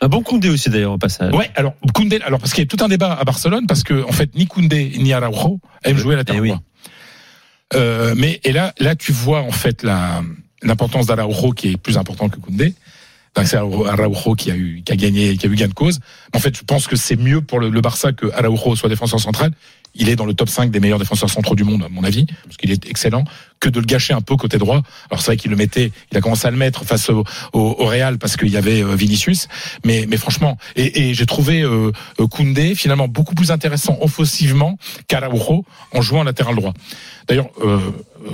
[0.00, 1.32] Un bon Koundé aussi d'ailleurs au passage.
[1.32, 4.02] Ouais, alors Koundé, alors parce qu'il y a tout un débat à Barcelone parce que
[4.02, 6.52] en fait ni Koundé ni Araujo aiment jouer à la Eh oui.
[7.74, 10.22] Euh, mais et là, là tu vois en fait la
[10.62, 12.74] l'importance d'Araujo qui est plus importante que Koundé.
[13.34, 16.00] Donc c'est Araujo qui a eu qui a gagné qui a eu gain de cause.
[16.34, 19.20] En fait, je pense que c'est mieux pour le, le Barça que Araujo soit défenseur
[19.20, 19.52] central.
[19.94, 22.24] Il est dans le top 5 des meilleurs défenseurs centraux du monde, à mon avis,
[22.44, 23.24] parce qu'il est excellent,
[23.60, 24.80] que de le gâcher un peu côté droit.
[25.10, 27.60] Alors c'est vrai qu'il le mettait, il a commencé à le mettre face au, au,
[27.78, 29.48] au Real parce qu'il y avait euh, Vinicius,
[29.84, 31.92] mais, mais franchement, et, et j'ai trouvé euh,
[32.30, 36.72] Koundé finalement beaucoup plus intéressant offensivement qu'Araujo en jouant latéral droit.
[37.28, 37.78] D'ailleurs, euh,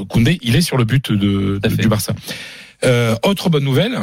[0.08, 2.12] Koundé, il est sur le but de, à de- du Barça.
[2.84, 3.98] Euh, autre bonne nouvelle,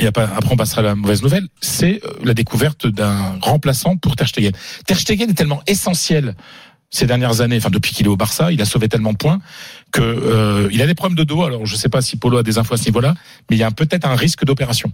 [0.00, 4.16] et après on passera à la mauvaise nouvelle, c'est euh, la découverte d'un remplaçant pour
[4.16, 4.52] Ter Stegen.
[4.86, 6.34] Ter Stegen est tellement essentiel
[6.90, 9.40] ces dernières années, enfin depuis qu'il est au Barça, il a sauvé tellement de points
[9.92, 11.42] que euh, il a des problèmes de dos.
[11.42, 13.14] Alors je sais pas si Polo a des infos à ce niveau-là,
[13.50, 14.92] mais il y a peut-être un risque d'opération.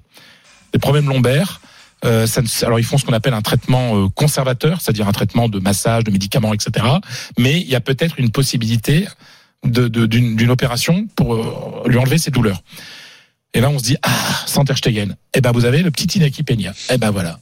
[0.72, 1.60] Des problèmes lombaires.
[2.06, 5.12] Euh, ça ne- alors ils font ce qu'on appelle un traitement euh, conservateur, c'est-à-dire un
[5.12, 6.86] traitement de massage, de médicaments, etc.
[7.38, 9.06] Mais il y a peut-être une possibilité
[9.66, 12.62] de- de- d'une d'une opération pour euh, lui enlever ses douleurs.
[13.54, 14.10] Et là, on se dit, ah,
[14.46, 15.16] sans Ter Stegen.
[15.34, 16.72] Eh ben, vous avez le petit Inaki Peña.
[16.92, 17.40] Eh ben, voilà.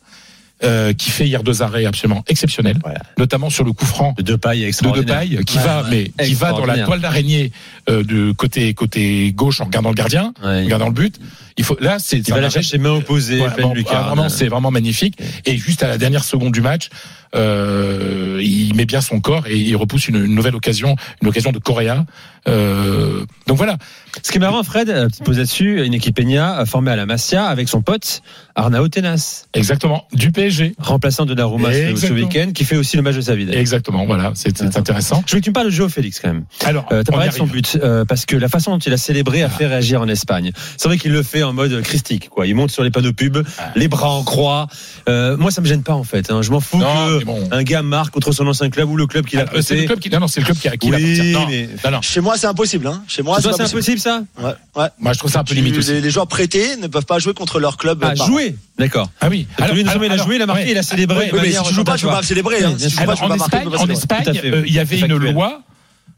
[0.65, 2.99] Euh, qui fait hier deux arrêts absolument exceptionnels, Voilà.
[3.17, 5.21] notamment sur le coup franc De deux pailles de extraordinaire.
[5.21, 6.11] Depay, qui Ouais, va, ouais.
[6.19, 6.87] mais qui va dans la Extraordinaire.
[6.87, 7.53] toile d'araignée
[7.89, 10.65] euh, de côté côté gauche en regardant le gardien, en Ouais.
[10.65, 11.21] regardant le but.
[11.59, 14.49] Il faut là, c'est Il va la chercher main opposée, Ouais, bon, ah, vraiment, c'est
[14.49, 15.17] vraiment magnifique.
[15.47, 16.89] Et juste à la dernière seconde du match,
[17.35, 21.53] euh, il met bien son corps et il repousse une, une nouvelle occasion, une occasion
[21.53, 22.05] de Correa.
[22.47, 23.77] Euh, donc voilà.
[24.23, 26.97] Ce qui est marrant, Fred, euh, petite pause là-dessus, une équipe Peña euh, formée à
[26.97, 28.23] la Masia avec son pote
[28.55, 30.07] Arnao Tenas, Exactement.
[30.13, 30.75] Du PSG.
[30.79, 33.47] remplaçant de Donnarumma ce, week-end, qui fait aussi le match de sa vie.
[33.53, 34.07] Exactement.
[34.07, 34.33] Voilà.
[34.35, 35.23] C'est intéressant.
[35.27, 36.45] Je veux que tu me parles de Joe Félix quand même.
[36.65, 38.97] Alors, Euh, T'as parlé de son but euh, parce que la façon dont il a
[38.97, 40.53] célébré a fait réagir en Espagne.
[40.77, 42.47] C'est vrai qu'il le fait en mode christique, quoi.
[42.47, 43.73] Il monte sur les panneaux pub, Ah.
[43.77, 44.67] les bras en croix.
[45.09, 46.31] Euh, moi, ça me gêne pas en fait.
[46.31, 46.41] hein.
[46.43, 47.49] Je m'en fous Non, que bon.
[47.51, 49.81] un gars marque contre son ancien club ou le club qu'il a Ah, c'est le
[49.81, 49.87] prêté.
[49.87, 51.33] club qui, non, non, c'est le club qui a, qui l'a Oui, parti.
[51.33, 52.03] Non, mais- non, non.
[52.03, 52.87] Chez moi, c'est impossible.
[52.87, 53.03] Hein.
[53.09, 54.89] Chez moi, c'est impossible ça Ouais, ouais.
[54.99, 55.93] Moi, je trouve ça un peu Tu- limite aussi.
[55.93, 58.03] les, les joueurs prêtés ne peuvent pas jouer contre leur club.
[58.05, 59.11] Ah, jouer D'accord.
[59.21, 59.47] Ah oui.
[59.59, 60.71] Alors, non seulement il a alors, joué, il a marqué, ouais.
[60.71, 61.31] il a célébré.
[61.33, 62.59] Mais si tu joues pas, tu peux pas célébrer.
[62.99, 63.89] Alors, en.
[63.89, 65.63] Espagne, euh, il y avait une loi.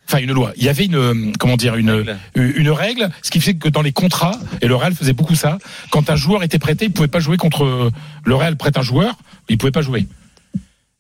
[0.09, 0.53] Enfin, une loi.
[0.57, 2.17] Il y avait une, euh, comment dire, une, Règle.
[2.35, 5.59] une règle, ce qui fait que dans les contrats, et le Real faisait beaucoup ça,
[5.91, 7.93] quand un joueur était prêté, il pouvait pas jouer contre,
[8.25, 9.15] le Real prête un joueur,
[9.49, 10.09] il pouvait pas jouer.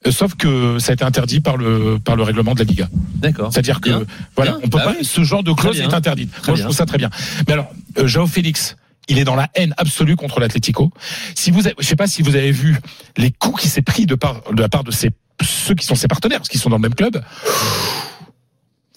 [0.09, 2.89] Sauf que ça a été interdit par le, par le règlement de la Liga.
[3.17, 3.53] D'accord.
[3.53, 4.03] C'est-à-dire que, Bien.
[4.35, 4.61] voilà, Bien.
[4.65, 5.05] on peut Bah pas, oui.
[5.05, 6.33] ce genre de clause est interdite.
[6.33, 7.11] Très Moi, je trouve ça très bien.
[7.47, 8.77] Mais alors, euh, Joao Félix,
[9.09, 10.91] il est dans la haine absolue contre l'Atlético.
[11.35, 12.79] Si vous, avez- je sais pas si vous avez vu
[13.19, 15.11] les coups qu'il s'est pris de, part, de la part de ses,
[15.43, 17.23] ceux qui sont ses partenaires, parce qu'ils sont dans le même club.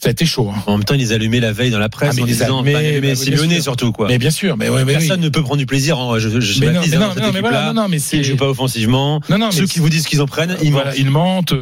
[0.04, 0.52] Ça a été chaud.
[0.54, 0.62] hein.
[0.68, 2.34] En même temps, ils les allumaient la veille dans la presse Ah, mais en les
[2.34, 2.72] disant, bah
[3.16, 3.64] Simeone bien sûr.
[3.64, 4.10] surtout quoi.
[4.10, 5.26] Mais bien sûr, mais ouais, mais Personne oui.
[5.26, 5.98] ne peut prendre du plaisir.
[5.98, 7.74] En, je, je, je Mais non, mais non, non, mais voilà, équipe-là.
[7.74, 9.22] non, non, mais c'est- Ils jouent pas offensivement.
[9.30, 11.54] Non, non, Ceux qui vous disent qu'ils en prennent, ils voilà, mentent.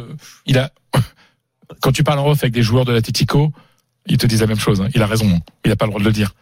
[0.46, 0.72] il a,
[1.80, 3.52] quand tu parles en off avec des joueurs de l'Atlético,
[4.08, 4.80] ils te disent la même chose.
[4.80, 4.88] hein.
[4.92, 5.28] Il a raison.
[5.32, 5.38] hein.
[5.64, 6.34] Il a pas le droit de le dire.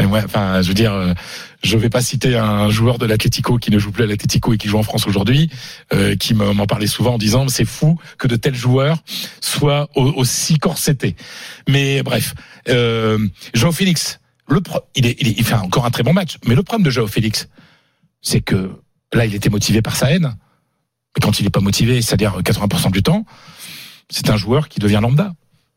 [0.00, 1.12] Mais ouais, enfin, je veux dire, euh,
[1.62, 4.56] je vais pas citer un joueur de l'Atlético qui ne joue plus à l'Atlético et
[4.58, 5.50] qui joue en France aujourd'hui,
[5.92, 8.96] euh, qui me- m'en parlait souvent en disant c'est fou que de tels joueurs
[9.42, 11.16] soient au- aussi corsetés.
[11.68, 12.34] Mais bref,
[12.70, 13.18] euh,
[13.52, 16.38] Joao Félix, le pro- il, est, il, est- il fait encore un très bon match.
[16.46, 17.48] Mais le problème de Joao Félix,
[18.22, 18.70] c'est que
[19.12, 20.34] là, il était motivé par sa haine.
[21.14, 23.26] Mais quand il n'est pas motivé, c'est-à-dire 80% du temps,
[24.08, 25.34] c'est un joueur qui devient lambda.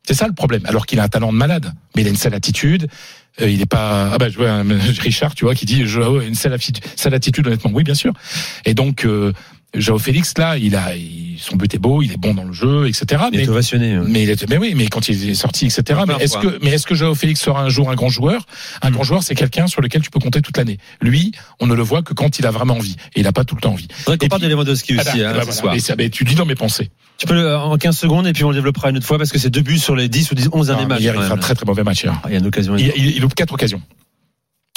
[0.08, 0.62] C'est ça le problème.
[0.66, 2.88] Alors qu'il a un talent de malade, mais il a une sale attitude.
[3.42, 4.12] Euh, il n'est pas.
[4.14, 4.64] Ah bah je vois un-
[5.00, 7.48] Richard, tu vois, qui dit Joao a une sale, affi- sale attitude.
[7.48, 8.14] Honnêtement, oui, bien sûr.
[8.66, 9.34] Et donc euh,
[9.76, 12.54] Joao Félix là, il a il- son but est beau, il est bon dans le
[12.54, 13.24] jeu, etc.
[13.34, 13.94] Il est Mais ovationné.
[13.94, 14.04] hein.
[14.08, 16.00] mais, il est- mais oui, mais quand il est sorti, etc.
[16.08, 18.46] Mais est-ce que, mais est-ce que Joao Félix sera un jour un grand joueur?
[18.84, 20.78] Un grand joueur, c'est quelqu'un sur lequel tu peux compter toute l'année.
[21.02, 22.96] Lui, on ne le voit que quand il a vraiment envie.
[23.16, 23.88] Et il n'a pas tout le temps envie.
[24.22, 25.52] Et parle de Lewandowski Ah aussi hein, bah, ce voilà.
[25.54, 25.74] soir.
[25.74, 26.92] Mais ça, mais tu dis dans mes pensées.
[27.18, 29.32] Tu peux le- en 15 secondes et puis on le développera une autre fois parce
[29.32, 31.02] que c'est deux buts sur les 10 ou 10, 11 derniers mais matchs.
[31.02, 31.40] il fait un même.
[31.40, 32.14] très très mauvais match hier.
[32.24, 32.76] Ah, Il y a une occasion.
[32.78, 33.82] Il, il, il loupe quatre occasions.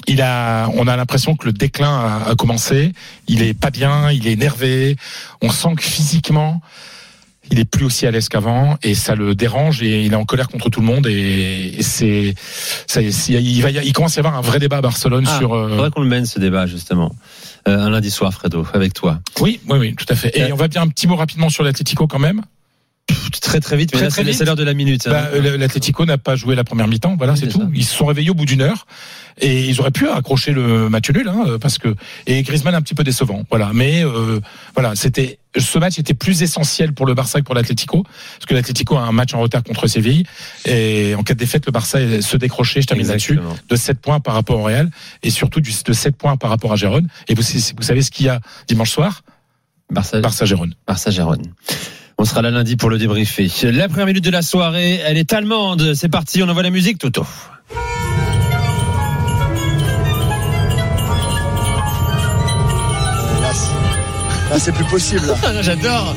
[0.08, 1.90] Il a, on a l'impression que le déclin
[2.26, 2.92] a, a commencé.
[3.28, 4.96] Il est pas bien, il est énervé.
[5.42, 6.60] On sent que physiquement,
[7.50, 10.24] il est plus aussi à l'aise qu'avant et ça le dérange et il est en
[10.24, 12.34] colère contre tout le monde et, et c'est,
[13.28, 15.54] il va, il commence à y avoir un vrai débat à Barcelone Ah, sur.
[15.54, 17.14] euh, Faudrait qu'on le mène ce débat justement
[17.68, 19.20] Euh, un lundi soir, Fredo, avec toi.
[19.40, 20.36] oui, oui, oui, tout à fait.
[20.38, 22.42] Et on va dire un petit mot rapidement sur l'Atlético quand même.
[23.40, 25.06] Très très vite, mais Très, là c'est l'heure de la minute.
[25.06, 25.10] hein.
[25.12, 27.60] Bah, L'Atlético n'a pas joué la première mi-temps, voilà, Oui, c'est c'est tout.
[27.60, 27.68] ça.
[27.72, 28.86] Ils se sont réveillés au bout d'une heure
[29.38, 31.94] et ils auraient pu accrocher le match nul, hein, parce que
[32.26, 33.70] et Griezmann un petit peu décevant, voilà.
[33.74, 34.40] Mais euh,
[34.74, 38.54] voilà, c'était ce match était plus essentiel pour le Barça que pour l'Atlético, parce que
[38.54, 40.24] l'Atlético a un match en retard contre Séville
[40.64, 44.20] et en cas de défaite, le Barça se décrochait, je termine là-dessus, de 7 points
[44.20, 44.90] par rapport au Real
[45.22, 47.08] et surtout de 7 points par rapport à Gérone.
[47.28, 49.22] Et vous, vous savez ce qu'il y a dimanche soir?
[49.90, 50.74] Barça, Barça-Gérone.
[50.86, 51.42] Barça Gérone.
[52.18, 53.48] On sera là lundi pour le débriefer.
[53.70, 55.94] La première minute de la soirée, elle est allemande.
[55.94, 57.26] C'est parti, on envoie la musique, Toto.
[64.50, 65.26] Là, c'est plus possible.
[65.26, 65.34] là.
[65.44, 66.14] Ah, J'adore.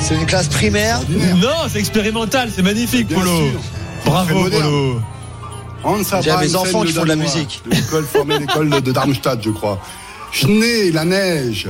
[0.00, 1.00] C'est une classe primaire.
[1.36, 3.30] Non, c'est expérimental, c'est magnifique, Bien Polo.
[3.50, 3.60] sûr.
[4.04, 4.44] Bravo.
[4.50, 5.00] Polo.
[6.22, 7.62] J'ai mes enfants qui font de la musique.
[7.64, 9.80] De l'école formée l'école de Darmstadt, je crois.
[10.30, 11.68] Schnee, la neige.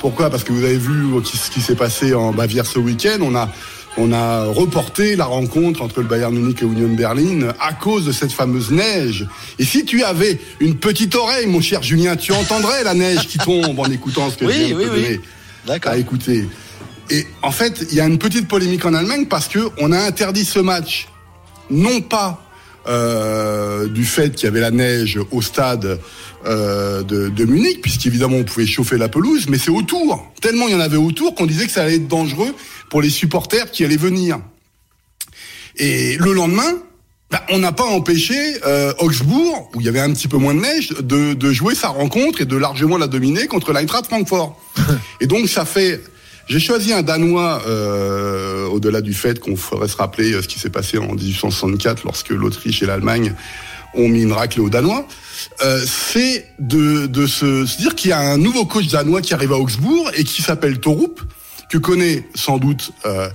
[0.00, 0.28] Pourquoi?
[0.28, 3.16] Parce que vous avez vu ce qui s'est passé en Bavière ce week-end.
[3.22, 3.48] On a,
[3.96, 8.12] on a reporté la rencontre entre le Bayern Munich et Union Berlin à cause de
[8.12, 9.26] cette fameuse neige.
[9.58, 13.38] Et si tu avais une petite oreille, mon cher Julien, tu entendrais la neige qui
[13.38, 15.02] tombe en écoutant ce que Oui, je viens de oui, te oui.
[15.02, 15.20] donner.
[15.68, 16.48] À écouter.
[17.10, 19.98] Et en fait, il y a une petite polémique en Allemagne parce que on a
[19.98, 21.08] interdit ce match,
[21.70, 22.42] non pas
[22.88, 26.00] euh, du fait qu'il y avait la neige au stade
[26.46, 30.32] euh, de, de Munich, puisqu'évidemment on pouvait chauffer la pelouse, mais c'est autour.
[30.40, 32.54] Tellement il y en avait autour qu'on disait que ça allait être dangereux
[32.90, 34.38] pour les supporters qui allaient venir.
[35.76, 36.74] Et le lendemain,
[37.30, 38.36] bah, on n'a pas empêché
[38.66, 41.74] euh, Augsbourg, où il y avait un petit peu moins de neige, de, de jouer
[41.74, 44.60] sa rencontre et de largement la dominer contre l'Eintracht Francfort.
[45.20, 46.00] et donc ça fait...
[46.48, 50.60] J'ai choisi un Danois, euh, au-delà du fait qu'on ferait se rappeler euh, ce qui
[50.60, 53.34] s'est passé en 1864 lorsque l'Autriche et l'Allemagne
[53.94, 55.06] ont mis une raclée aux Danois.
[55.64, 59.34] Euh, c'est de, de se, se dire qu'il y a un nouveau coach danois qui
[59.34, 61.20] arrive à Augsbourg et qui s'appelle Torup,
[61.70, 63.28] que connaît sans doute, euh,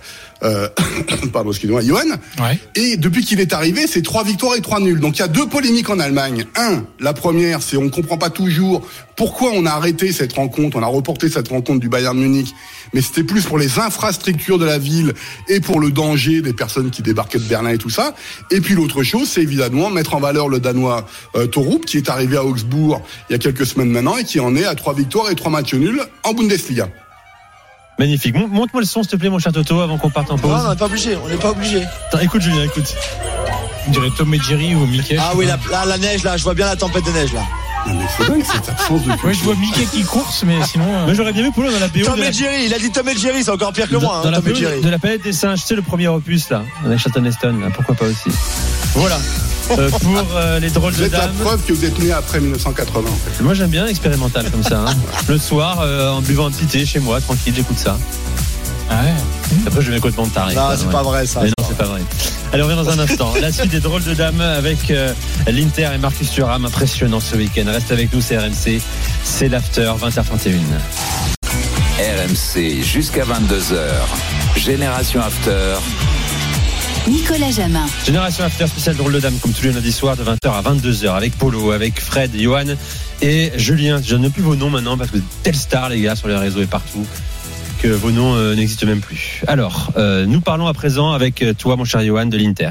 [0.43, 0.67] euh,
[1.33, 2.09] pardon, excusez-moi, Johan.
[2.39, 2.59] Ouais.
[2.75, 4.99] Et depuis qu'il est arrivé, c'est trois victoires et trois nuls.
[4.99, 6.45] Donc il y a deux polémiques en Allemagne.
[6.55, 8.81] Un, la première, c'est on comprend pas toujours
[9.15, 12.53] pourquoi on a arrêté cette rencontre, on a reporté cette rencontre du Bayern Munich,
[12.93, 15.13] mais c'était plus pour les infrastructures de la ville
[15.47, 18.15] et pour le danger des personnes qui débarquaient de Berlin et tout ça.
[18.49, 22.09] Et puis l'autre chose, c'est évidemment mettre en valeur le Danois euh, Torup, qui est
[22.09, 24.93] arrivé à Augsbourg il y a quelques semaines maintenant et qui en est à trois
[24.93, 26.89] victoires et trois matchs nuls en Bundesliga.
[28.01, 28.35] Magnifique.
[28.35, 30.49] Mon- Montre-moi le son, s'il te plaît, mon cher Toto, avant qu'on parte en pause.
[30.51, 31.15] Non, on n'est pas obligé.
[31.23, 31.83] On n'est pas obligé.
[32.07, 32.95] Attends, écoute, Julien, écoute.
[33.87, 35.17] On dirait Tom et Jerry ou Mickey.
[35.19, 37.41] Ah oui, la, la, la neige là, je vois bien la tempête de neige là.
[37.87, 39.25] Non, mais c'est dingue cette absence de culture.
[39.27, 40.85] Ouais, je vois Mickey qui course, mais sinon.
[40.85, 41.99] euh, Moi, j'aurais bien vu Polo dans la BO.
[42.05, 44.29] Tom et Jerry, il a dit Tom et Jerry, c'est encore pire que moi, dans
[44.29, 44.81] hein, la Tom BO Jerry.
[44.81, 47.67] de la planète des singes, tu sais, le premier opus, là, avec Charlton Heston, là,
[47.73, 48.29] pourquoi pas aussi.
[48.95, 49.17] Voilà.
[49.77, 51.35] Euh, pour euh, les drôles Vous de êtes la dames.
[51.35, 53.43] preuve que vous êtes né après 1980 en fait.
[53.43, 54.79] Moi, j'aime bien expérimental comme ça.
[54.87, 54.95] hein.
[55.27, 57.97] Le soir, euh, en buvant un petit thé chez moi, tranquille, j'écoute ça.
[58.89, 59.13] ah ouais.
[59.67, 60.55] Après, je vais complètement taré.
[60.55, 60.91] Non, quoi, c'est ouais.
[60.91, 61.39] pas vrai ça.
[61.41, 62.01] Mais non, c'est pas vrai.
[62.53, 63.33] Allez, on revient dans un instant.
[63.41, 65.13] La suite des drôles de dames avec euh,
[65.47, 66.65] l'Inter et Marcus Thuram.
[66.65, 67.63] Impressionnant ce week-end.
[67.67, 68.81] Reste avec nous, c'est RMC.
[69.23, 70.59] C'est l'after, 20h31.
[71.99, 73.75] RMC jusqu'à 22h.
[74.57, 75.75] Génération After.
[77.07, 77.85] Nicolas Jamin.
[78.05, 81.09] Génération After spécial drôle de dames, comme tous les lundis soirs, de 20h à 22h,
[81.15, 82.75] avec Polo, avec Fred, Johan
[83.21, 83.99] et Julien.
[84.03, 86.61] Je ne plus vos noms maintenant parce que telle star, les gars, sur les réseaux
[86.61, 87.05] et partout,
[87.81, 89.43] que vos noms euh, n'existent même plus.
[89.47, 92.69] Alors, euh, nous parlons à présent avec euh, toi, mon cher Johan, de l'Inter.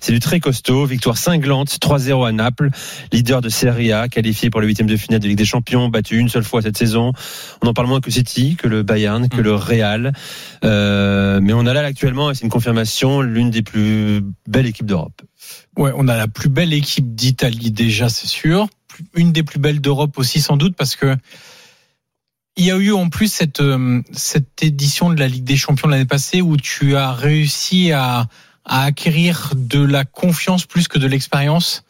[0.00, 2.68] C'est du très costaud, victoire cinglante, 3-0 à Naples,
[3.10, 6.18] leader de Serie A, qualifié pour le huitième de finale de Ligue des Champions, battu
[6.18, 7.12] une seule fois cette saison.
[7.62, 10.12] On en parle moins que City, que le Bayern, que le Real.
[10.62, 14.86] Euh, mais on a là actuellement, et c'est une confirmation, l'une des plus belles équipes
[14.86, 15.20] d'Europe.
[15.76, 18.68] Ouais, on a la plus belle équipe d'Italie déjà, c'est sûr.
[19.16, 21.16] Une des plus belles d'Europe aussi, sans doute, parce que
[22.56, 25.88] il y a eu en plus cette euh, cette édition de la Ligue des Champions
[25.88, 28.28] de l'année passée où tu as réussi à
[28.64, 31.84] à acquérir de la confiance plus que de l'expérience.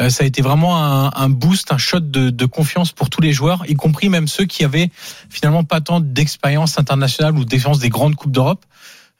[0.00, 3.20] Euh, ça a été vraiment un, un boost, un shot de, de confiance pour tous
[3.20, 4.90] les joueurs, y compris même ceux qui avaient
[5.28, 8.64] finalement pas tant d'expérience internationale ou d'expérience des grandes coupes d'Europe.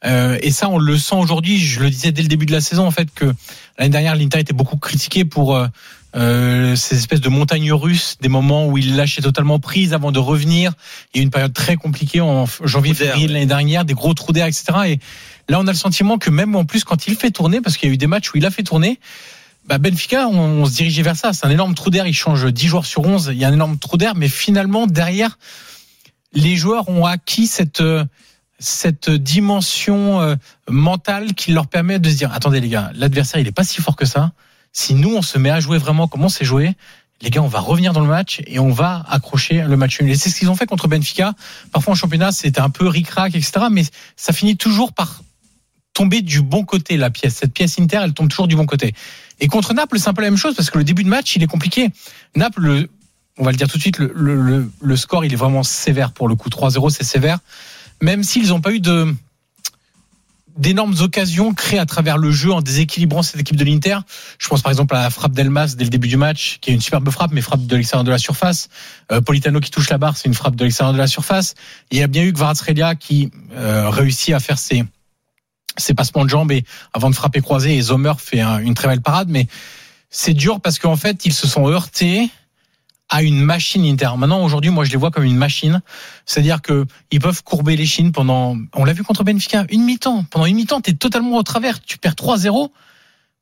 [0.05, 1.59] Euh, et ça, on le sent aujourd'hui.
[1.59, 3.33] Je le disais dès le début de la saison, en fait, que
[3.77, 5.67] l'année dernière, l'Inter était beaucoup critiqué pour euh,
[6.15, 10.19] euh, ces espèces de montagnes russes, des moments où il lâchait totalement prise avant de
[10.19, 10.73] revenir.
[11.13, 13.93] Il y a eu une période très compliquée en janvier, février de l'année dernière, des
[13.93, 14.65] gros trous d'air, etc.
[14.87, 14.99] Et
[15.49, 17.89] là, on a le sentiment que même en plus, quand il fait tourner, parce qu'il
[17.89, 18.99] y a eu des matchs où il a fait tourner,
[19.67, 21.33] bah Benfica, on, on se dirigeait vers ça.
[21.33, 22.05] C'est un énorme trou d'air.
[22.05, 23.29] Il change 10 joueurs sur 11.
[23.31, 25.37] Il y a un énorme trou d'air, mais finalement, derrière,
[26.33, 28.03] les joueurs ont acquis cette euh,
[28.59, 30.35] cette dimension euh,
[30.69, 33.81] mentale qui leur permet de se dire attendez les gars, l'adversaire il est pas si
[33.81, 34.31] fort que ça.
[34.73, 36.73] Si nous on se met à jouer vraiment comme on s'est joué,
[37.21, 40.11] les gars on va revenir dans le match et on va accrocher le match nul.
[40.11, 41.33] Et c'est ce qu'ils ont fait contre Benfica.
[41.71, 43.67] Parfois en championnat c'était un peu ric-rac etc.
[43.71, 43.83] Mais
[44.17, 45.21] ça finit toujours par
[45.93, 47.35] tomber du bon côté la pièce.
[47.35, 48.93] Cette pièce Inter, elle tombe toujours du bon côté.
[49.39, 51.35] Et contre Naples, c'est un peu la même chose parce que le début de match,
[51.35, 51.89] il est compliqué.
[52.35, 52.89] Naples, le-
[53.37, 56.11] on va le dire tout de suite, le- le- le score, il est vraiment sévère
[56.11, 56.49] pour le coup.
[56.49, 57.37] 3-0, c'est sévère.
[58.01, 59.13] Même s'ils n'ont pas eu de
[60.57, 63.97] d'énormes occasions créées à travers le jeu en déséquilibrant cette équipe de l'Inter.
[64.39, 66.73] Je pense par exemple à la frappe d'Elmas dès le début du match, qui est
[66.73, 68.69] une superbe frappe, mais frappe de l'extérieur de la surface.
[69.11, 71.55] Euh, Politano qui touche la barre, c'est une frappe de l'extérieur de la surface.
[71.91, 74.83] Il y a bien eu Kvaratskhelia qui euh, réussit à faire ses,
[75.77, 76.63] ses passements de jambes et
[76.93, 79.47] avant de frapper croisé, et Zomer fait un- une très belle parade, mais
[80.09, 82.29] c'est dur parce qu'en fait, ils se sont heurtés
[83.13, 84.09] à une machine Inter.
[84.17, 85.83] Maintenant, aujourd'hui, moi, je les vois comme une machine.
[86.25, 90.25] C'est-à-dire que ils peuvent courber les chines pendant, on l'a vu contre Benfica, une mi-temps.
[90.31, 91.79] Pendant une mi-temps, t'es totalement au travers.
[91.79, 92.71] Tu perds 3-0.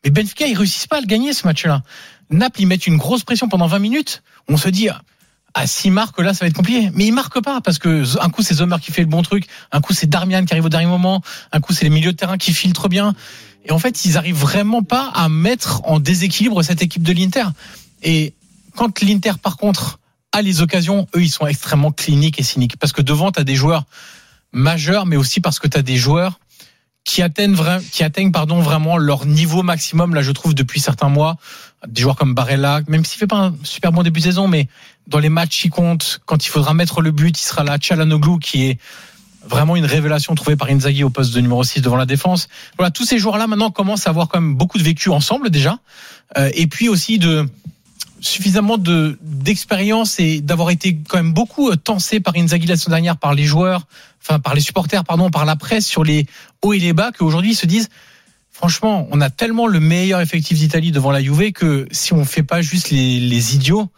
[0.03, 1.83] Mais Benfica, ils réussissent pas à le gagner, ce match-là.
[2.29, 4.23] Naples, ils mettent une grosse pression pendant 20 minutes.
[4.49, 4.89] On se dit,
[5.53, 6.91] ah, s'ils marquent, là, ça va être compliqué.
[6.93, 9.47] Mais ils marquent pas, parce que un coup, c'est Zomer qui fait le bon truc.
[9.71, 11.21] Un coup, c'est Darmian qui arrive au dernier moment.
[11.53, 13.15] Un coup, c'est les milieux de terrain qui filtrent bien.
[13.63, 17.45] Et en fait, ils arrivent vraiment pas à mettre en déséquilibre cette équipe de l'Inter.
[18.03, 18.33] Et
[18.75, 19.99] quand l'Inter, par contre,
[20.31, 22.77] a les occasions, eux, ils sont extrêmement cliniques et cyniques.
[22.77, 23.83] Parce que devant, tu as des joueurs
[24.53, 26.39] majeurs, mais aussi parce que tu as des joueurs
[27.03, 27.57] qui atteignent,
[27.91, 31.37] qui atteignent pardon, vraiment leur niveau maximum, là, je trouve, depuis certains mois.
[31.87, 34.67] Des joueurs comme Barella, même s'il fait pas un super bon début de saison, mais
[35.07, 36.21] dans les matchs, il compte.
[36.25, 37.77] Quand il faudra mettre le but, il sera là.
[37.81, 38.79] Chalanoglu, qui est
[39.43, 42.47] vraiment une révélation trouvée par Inzaghi au poste de numéro 6 devant la défense.
[42.77, 45.79] Voilà, tous ces joueurs-là maintenant commencent à avoir quand même beaucoup de vécu ensemble déjà,
[46.37, 47.45] Euh, et puis aussi de
[48.21, 52.95] suffisamment de d'expérience et d'avoir été quand même beaucoup euh, tensé par Inzaghi la semaine
[52.95, 53.87] dernière par les joueurs,
[54.21, 56.27] enfin par les supporters pardon, par la presse sur les
[56.61, 57.89] hauts et les bas qu'aujourd'hui ils se disent
[58.51, 62.43] franchement, on a tellement le meilleur effectif d'Italie devant la Juve que si on fait
[62.43, 63.89] pas juste les, les idiots,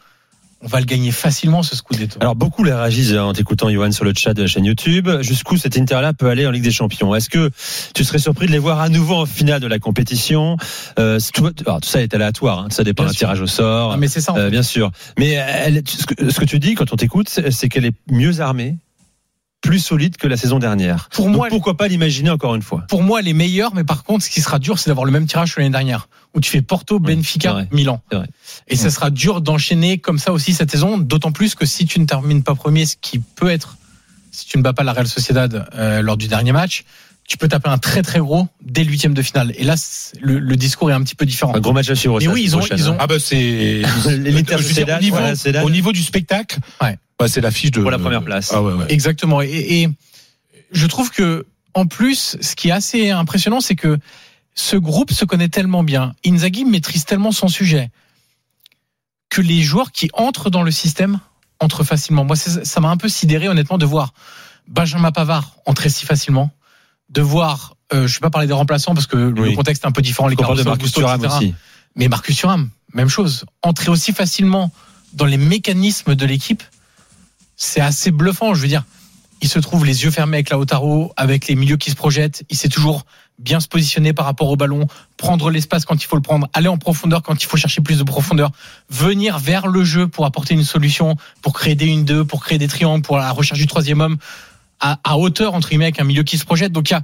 [0.64, 2.18] on va le gagner facilement ce Scudetto.
[2.22, 5.10] Alors beaucoup les réagissent en t'écoutant Johan sur le chat de la chaîne YouTube.
[5.22, 7.14] Jusqu'où cet Inter-là peut aller en Ligue des Champions?
[7.14, 7.50] Est-ce que
[7.94, 10.58] tu serais surpris de les voir à nouveau en finale de la compétition?
[11.00, 13.92] Euh, tout, alors, tout ça est aléatoire, hein, ça dépend d'un tirage au sort.
[13.94, 14.32] Ah, mais c'est ça.
[14.34, 14.52] en Euh, fait.
[14.52, 14.92] bien sûr.
[15.20, 18.40] Mais elle, ce, que, ce que tu dis quand on t'écoute, c'est qu'elle est mieux
[18.40, 18.78] armée,
[19.64, 21.10] plus solide que la saison dernière.
[21.10, 22.84] Pour Donc moi, pourquoi pas l'imaginer encore une fois?
[22.90, 25.26] Pour moi, les meilleurs, mais par contre, ce qui sera dur, c'est d'avoir le même
[25.26, 27.66] tirage que l'année dernière, où tu fais Porto, Benfica.
[27.72, 28.02] Milan.
[28.68, 32.00] Et ça sera dur d'enchaîner comme ça aussi cette saison, d'autant plus que si tu
[32.00, 33.78] ne termines pas premier, ce qui peut être,
[34.32, 36.84] si tu ne bats pas la Real Sociedad euh, lors du dernier match,
[37.28, 39.54] tu peux taper un très très gros dès le huitième de finale.
[39.58, 39.76] Et là,
[40.22, 41.54] le, le discours est un petit peu différent.
[41.56, 42.18] Un gros match à suivre.
[42.20, 42.98] Mais ça, oui, ils ont- prochaine, ils ont- hein.
[43.00, 43.82] Ah bah c'est
[44.58, 46.98] Sociedad, au niveau, voilà, au niveau du spectacle, Ouais.
[47.18, 48.52] bah, c'est l'affiche de Pour la première place.
[48.54, 48.86] Ah ouais, ouais.
[48.90, 49.42] Exactement.
[49.42, 49.48] Et,
[49.84, 49.90] et
[50.72, 53.98] je trouve que, en plus, ce qui est assez impressionnant, c'est que
[54.56, 56.14] ce groupe se connaît tellement bien.
[56.26, 57.90] Inzaghi maîtrise tellement son sujet
[59.30, 61.20] que les joueurs qui entrent dans le système
[61.60, 62.24] entrent facilement.
[62.26, 64.14] Moi, ça m'a un peu sidéré, honnêtement, de voir
[64.68, 66.52] Benjamin Pavard entrer si facilement,
[67.14, 69.92] de voir, euh, je vais pas parler des remplaçants parce que le contexte est un
[69.92, 71.54] peu différent, les de Marcus Thuram aussi.
[71.96, 73.46] Mais Marcus Thuram, même chose.
[73.62, 74.72] Entrer aussi facilement
[75.14, 76.64] dans les mécanismes de l'équipe,
[77.56, 78.56] c'est assez bluffant.
[78.56, 78.84] Je veux dire,
[79.42, 82.44] il se trouve les yeux fermés avec Lautaro, avec les milieux qui se projettent.
[82.50, 83.06] Il sait toujours
[83.40, 86.68] bien se positionner par rapport au ballon, prendre l'espace quand il faut le prendre, aller
[86.68, 88.52] en profondeur quand il faut chercher plus de profondeur,
[88.90, 92.68] venir vers le jeu pour apporter une solution, pour créer des 1-2, pour créer des
[92.68, 94.18] triangles, pour la recherche du troisième homme,
[94.80, 96.72] à, à hauteur, entre guillemets, avec un milieu qui se projette.
[96.72, 97.04] Donc il y a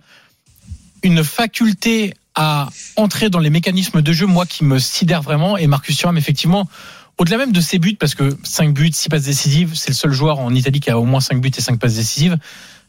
[1.04, 5.58] une faculté à entrer dans les mécanismes de jeu, moi, qui me sidère vraiment.
[5.58, 6.68] Et Marcus Thuram, effectivement,
[7.18, 10.12] au-delà même de ses buts, parce que 5 buts, 6 passes décisives, c'est le seul
[10.12, 12.38] joueur en Italie qui a au moins 5 buts et 5 passes décisives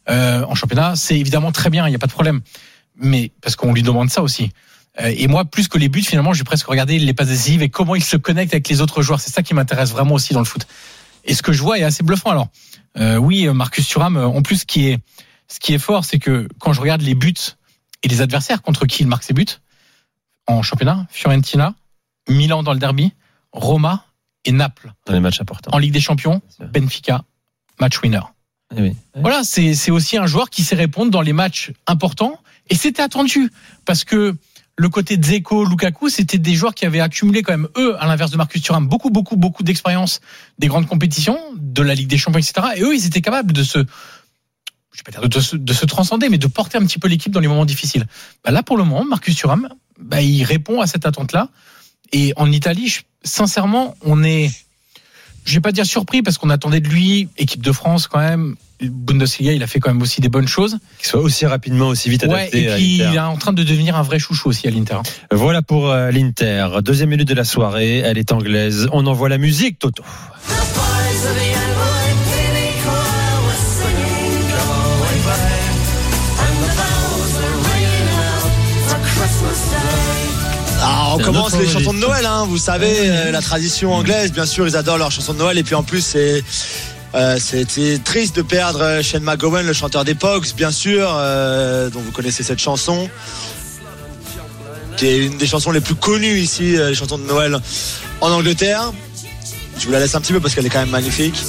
[0.09, 2.41] euh, en championnat, c'est évidemment très bien, il n'y a pas de problème.
[2.97, 4.51] Mais parce qu'on lui demande ça aussi.
[5.01, 7.69] Euh, Et moi, plus que les buts, finalement, j'ai presque regardé les passes décisives et
[7.69, 9.21] comment il se connecte avec les autres joueurs.
[9.21, 10.67] C'est ça qui m'intéresse vraiment aussi dans le foot.
[11.25, 12.31] Et ce que je vois est assez bluffant.
[12.31, 12.49] Alors,
[12.97, 14.99] euh, oui, Marcus Thuram, euh, en plus, ce qui est,
[15.49, 17.35] ce qui est fort, c'est que quand je regarde les buts
[18.03, 19.47] et les adversaires contre qui il marque ses buts
[20.47, 21.75] en championnat, Fiorentina,
[22.29, 23.13] Milan dans le derby,
[23.53, 24.05] Roma
[24.45, 24.93] et Naples.
[25.07, 25.71] Dans les matchs importants.
[25.73, 26.41] En Ligue des Champions.
[26.61, 27.25] Benfica,
[27.79, 28.21] match winner.
[28.77, 28.97] Eh oui.
[29.17, 32.39] Voilà, c'est c'est aussi un joueur qui sait répondre dans les matchs importants.
[32.69, 33.51] Et c'était attendu,
[33.85, 34.37] parce que
[34.81, 38.31] le côté Dzeko, Lukaku, c'était des joueurs qui avaient accumulé quand même, eux, à l'inverse
[38.31, 40.23] de Marcus Thuram, beaucoup, beaucoup, beaucoup d'expérience
[40.59, 42.67] des grandes compétitions, de la Ligue des Champions, etc.
[42.77, 43.85] Et eux, ils étaient capables de se,
[44.93, 47.67] je pas de de transcender, mais de porter un petit peu l'équipe dans les moments
[47.67, 48.07] difficiles.
[48.43, 49.69] Bah là, pour le moment, Marcus Thuram,
[49.99, 51.51] bah, il répond à cette attente-là.
[52.13, 54.51] Et en Italie, sincèrement, on est,
[55.45, 58.57] je vais pas dire surpris parce qu'on attendait de lui, équipe de France quand même.
[58.83, 60.79] Bundesliga, il a fait quand même aussi des bonnes choses.
[60.99, 63.53] Qu'il soit aussi rapidement, aussi vite Ouais, adapté et à puis il est en train
[63.53, 64.99] de devenir un vrai chouchou aussi à l'Inter.
[65.31, 66.69] Voilà pour euh, l'Inter.
[66.83, 68.89] Deuxième minute de la soirée, elle est anglaise.
[68.93, 70.03] On envoie la musique, Toto.
[81.19, 81.99] commence autre les chansons de.
[81.99, 85.39] Noël, hein, vous savez, euh, la tradition anglaise, bien sûr, ils adorent leurs chansons de
[85.39, 85.59] Noël.
[85.59, 86.43] Et puis en plus, c'est
[87.15, 90.17] euh, c'était triste de perdre euh, Shane McGowan, le chanteur des
[90.57, 93.09] bien sûr, euh, dont vous connaissez cette chanson,
[94.97, 97.59] qui est une des chansons les plus connues ici, les chansons de Noël
[98.21, 98.93] en Angleterre.
[99.79, 101.43] Je vous la laisse un petit peu parce qu'elle est quand même magnifique.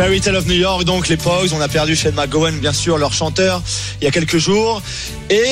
[0.00, 2.96] Fairy Tale of New York, donc les Pogs, on a perdu Shane McGowan, bien sûr,
[2.96, 3.60] leur chanteur,
[4.00, 4.80] il y a quelques jours.
[5.28, 5.44] Et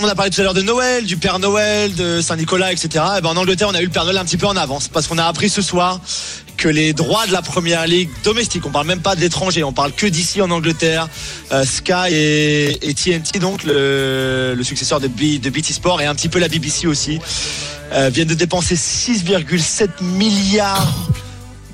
[0.00, 3.04] on a parlé tout à l'heure de Noël, du Père Noël, de Saint-Nicolas, etc.
[3.18, 4.88] Et ben en Angleterre, on a eu le Père Noël un petit peu en avance,
[4.88, 6.00] parce qu'on a appris ce soir
[6.56, 9.74] que les droits de la première ligue domestique, on parle même pas de l'étranger, on
[9.74, 11.06] parle que d'ici en Angleterre,
[11.52, 16.48] euh, Sky et, TNT, donc le, successeur de BT Sport et un petit peu la
[16.48, 17.18] BBC aussi,
[17.92, 20.94] euh, viennent de dépenser 6,7 milliards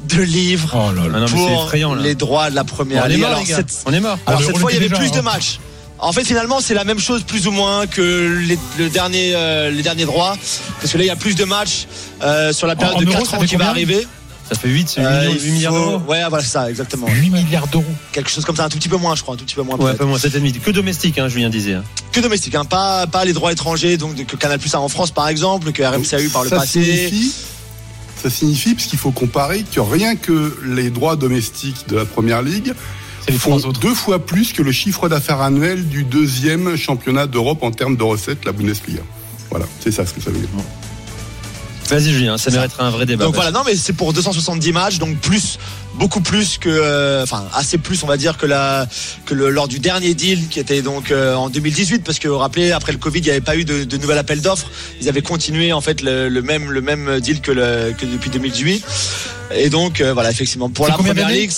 [0.08, 1.12] de livres Oh là là.
[1.14, 2.02] Ah non, mais c'est pour effrayant, là.
[2.02, 3.20] les droits de la première on est ligue.
[3.20, 3.56] mort, Alors, les gars.
[3.56, 4.18] cette- On est mort.
[4.26, 5.22] alors cette on fois, il y avait déjà, plus de hein.
[5.22, 5.58] matchs.
[5.98, 9.70] En fait, finalement, c'est la même chose plus ou moins que les, le dernier, euh,
[9.70, 10.36] les derniers droits,
[10.80, 11.86] parce que là, il y a plus de matchs
[12.22, 14.06] euh, sur la période En de euros, 4 ça ans qui va arriver.
[14.50, 16.02] Ça fait 8, Euh, millions, il 8 milliards d'euros.
[16.08, 17.06] Ouais, voilà, ça, exactement.
[17.08, 17.84] 8 milliards d'euros.
[18.10, 19.62] Quelque chose comme ça, un tout petit peu moins, je crois, un tout petit peu
[19.62, 19.76] moins.
[19.76, 19.98] Ouais, peut-être.
[19.98, 20.58] pas moins, 7,5.
[20.60, 21.74] Que domestique, hein, Julien disait.
[21.74, 21.84] hein.
[22.10, 24.88] Que domestique, hein, pas, pas les droits étrangers, donc de- que Canal Plus a en
[24.88, 26.82] France, par exemple, que RMC a eu par le ça passé.
[26.84, 27.32] Signifie,
[28.22, 32.42] ça signifie, parce qu'il faut comparer, que rien que les droits domestiques de la première
[32.42, 32.72] ligue
[33.38, 37.96] font deux fois plus que le chiffre d'affaires annuel du deuxième championnat d'Europe en termes
[37.96, 39.02] de recettes, la Bundesliga.
[39.50, 40.48] Voilà, c'est ça ce que ça veut dire.
[41.88, 43.24] Vas-y, Julien, ça mériterait un vrai débat.
[43.24, 45.58] Donc voilà, non mais c'est pour 270 matchs, donc plus,
[45.94, 48.86] beaucoup plus que, euh, enfin assez plus on va dire que la,
[49.26, 52.34] que le, lors du dernier deal qui était donc euh, en 2018, parce que vous
[52.34, 54.70] vous rappelez après le Covid il n'y avait pas eu de, de nouvel appel d'offres,
[55.00, 58.30] ils avaient continué en fait le, le même le même deal que, le, que depuis
[58.30, 58.84] 2018,
[59.54, 61.50] et donc euh, voilà effectivement pour la première ligue.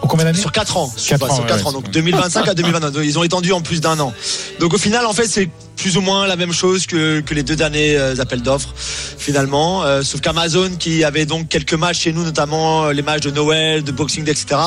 [0.00, 0.92] Pour combien d'années Sur 4 ans.
[0.96, 1.72] Sur, Quatre sur ans, quatre ouais, ans.
[1.72, 2.92] Donc c'est- 2025 à 2029.
[2.92, 4.12] Donc, Ils ont étendu en plus d'un an.
[4.60, 7.42] Donc au final, en fait, c'est plus ou moins la même chose que, que les
[7.42, 8.72] deux derniers euh, appels d'offres,
[9.18, 9.84] finalement.
[9.84, 13.30] Euh, sauf qu'Amazon, qui avait donc quelques matchs chez nous, notamment euh, les matchs de
[13.30, 14.60] Noël, de Boxing Day, etc.,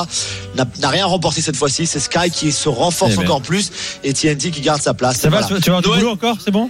[0.55, 1.85] n'a rien remporté cette fois-ci.
[1.87, 3.23] C'est Sky qui se renforce Eh ben.
[3.23, 3.71] encore plus
[4.03, 5.17] et TNT qui garde sa place.
[5.19, 5.61] Ça va, Voilà.
[5.61, 6.69] tu vas Noël- boulot encore, c'est bon?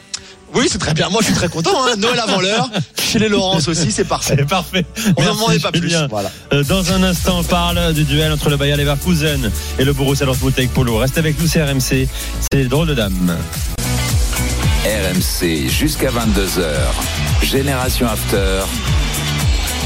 [0.55, 1.09] Oui, c'est très bien.
[1.09, 1.71] Moi, je suis très content.
[1.85, 1.95] Hein.
[1.97, 2.69] Noël avant l'heure.
[2.99, 4.35] Chez les Laurence aussi, c'est parfait.
[4.37, 4.85] C'est parfait.
[5.17, 5.81] On n'en demandait pas plus.
[5.81, 6.07] Julien.
[6.09, 6.31] Voilà.
[6.53, 10.25] Euh, Dans un instant, on parle du duel entre le Bayer Leverkusen et le Borussia
[10.25, 10.97] Dortmund avec Polo.
[10.97, 12.07] Reste avec nous, c'est RMC.
[12.51, 13.37] C'est drôle de dame.
[14.85, 16.63] RMC jusqu'à 22h.
[17.43, 18.61] Génération After.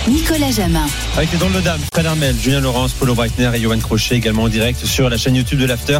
[0.07, 0.85] Nicolas Jamin.
[1.15, 4.43] Avec les drôles de dames, Fred Armel, Julien Laurence, Polo Breitner et Johan Crochet, également
[4.43, 5.99] en direct sur la chaîne YouTube de l'After,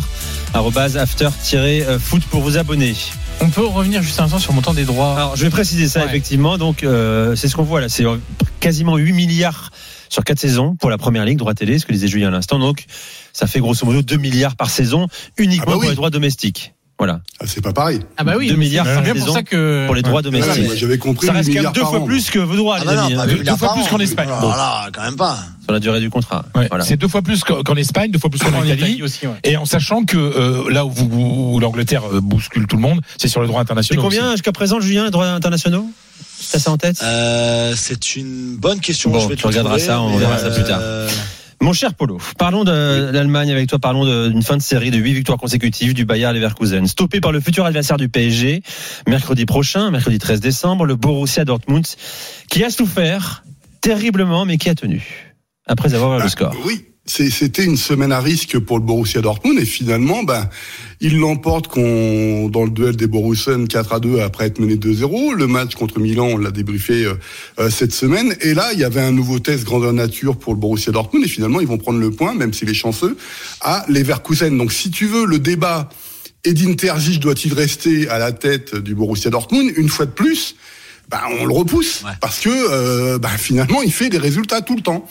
[0.54, 2.96] arrobase after-foot pour vous abonner.
[3.42, 5.16] On peut revenir juste un instant sur le montant des droits.
[5.16, 6.06] Alors, je vais préciser ça, Ouais.
[6.08, 6.58] effectivement.
[6.58, 7.90] Donc, euh, c'est ce qu'on voit là.
[7.90, 8.18] C'est euh,
[8.60, 9.70] quasiment 8 milliards
[10.10, 12.60] sur 4 saisons pour la première ligue, droit télé, ce que disait Julien à l'instant.
[12.60, 12.86] Donc,
[13.34, 15.08] ça fait grosso modo 2 milliards par saison
[15.38, 16.74] uniquement Ah bah pour les droits domestiques.
[17.04, 17.20] Voilà.
[17.42, 18.00] Ah, c'est pas pareil.
[18.16, 20.64] Ah bah oui, 2 milliards c'est bien pour saison ça que pour les droits domestiques.
[20.66, 22.06] moi, J'avais compris ça 8 reste quand même deux fois an.
[22.06, 23.16] plus que vos droits, Ah les bah non, amis.
[23.16, 24.30] pas hein, deux fois plus qu'en Espagne.
[24.42, 25.38] Oh là là, quand même pas.
[25.66, 26.46] sur la durée du contrat.
[26.56, 26.86] Ouais, Voilà.
[26.86, 28.74] C'est deux fois plus qu'en Espagne, deux fois plus qu'en en Italie.
[28.84, 29.28] Italie aussi.
[29.28, 29.34] ouais.
[29.44, 33.42] Et en sachant que euh, là où, l'Angleterre euh, bouscule tout le monde, c'est sur
[33.42, 34.02] le droit C'est international.
[34.02, 35.86] combien jusqu'à présent, Julien, les droits internationaux?
[36.52, 37.02] T'as ça en tête?
[37.04, 39.10] Euh, c'est une bonne question.
[39.12, 40.80] Bon, je vais tu te regarderas ça, on verra ça plus tard.
[41.64, 45.14] Mon cher Polo, parlons de l'Allemagne avec toi, parlons d'une fin de série de 8
[45.14, 46.86] victoires consécutives du Bayer Leverkusen.
[46.88, 48.62] Stoppé par le futur adversaire du PSG,
[49.08, 51.86] mercredi prochain, mercredi 13 décembre, le Borussia Dortmund,
[52.50, 53.46] qui a souffert
[53.80, 55.34] terriblement, mais qui a tenu,
[55.66, 56.54] après avoir le Ah, score.
[56.66, 60.50] Oui, c'était une semaine à risque pour le Borussia Dortmund et finalement, ben,
[61.04, 65.34] il l'emporte dans le duel des Borussen 4 à 2 après être mené 2-0.
[65.34, 67.14] Le match contre Milan, on l'a débriefé euh,
[67.60, 68.34] euh, cette semaine.
[68.40, 71.28] Et là, il y avait un nouveau test grandeur nature pour le Borussia Dortmund et
[71.28, 73.18] finalement, ils vont prendre le point, même s'il est chanceux,
[73.60, 74.58] à Leverkusen.
[74.58, 75.90] Donc, si tu veux, le débat
[76.46, 79.74] Edin Terzic doit-il rester à la tête du Borussia Dortmund?
[79.76, 80.56] Une fois de plus
[81.10, 82.12] ben, on le repousse Ouais.
[82.22, 85.06] parce que euh, ben, finalement il fait des résultats tout le temps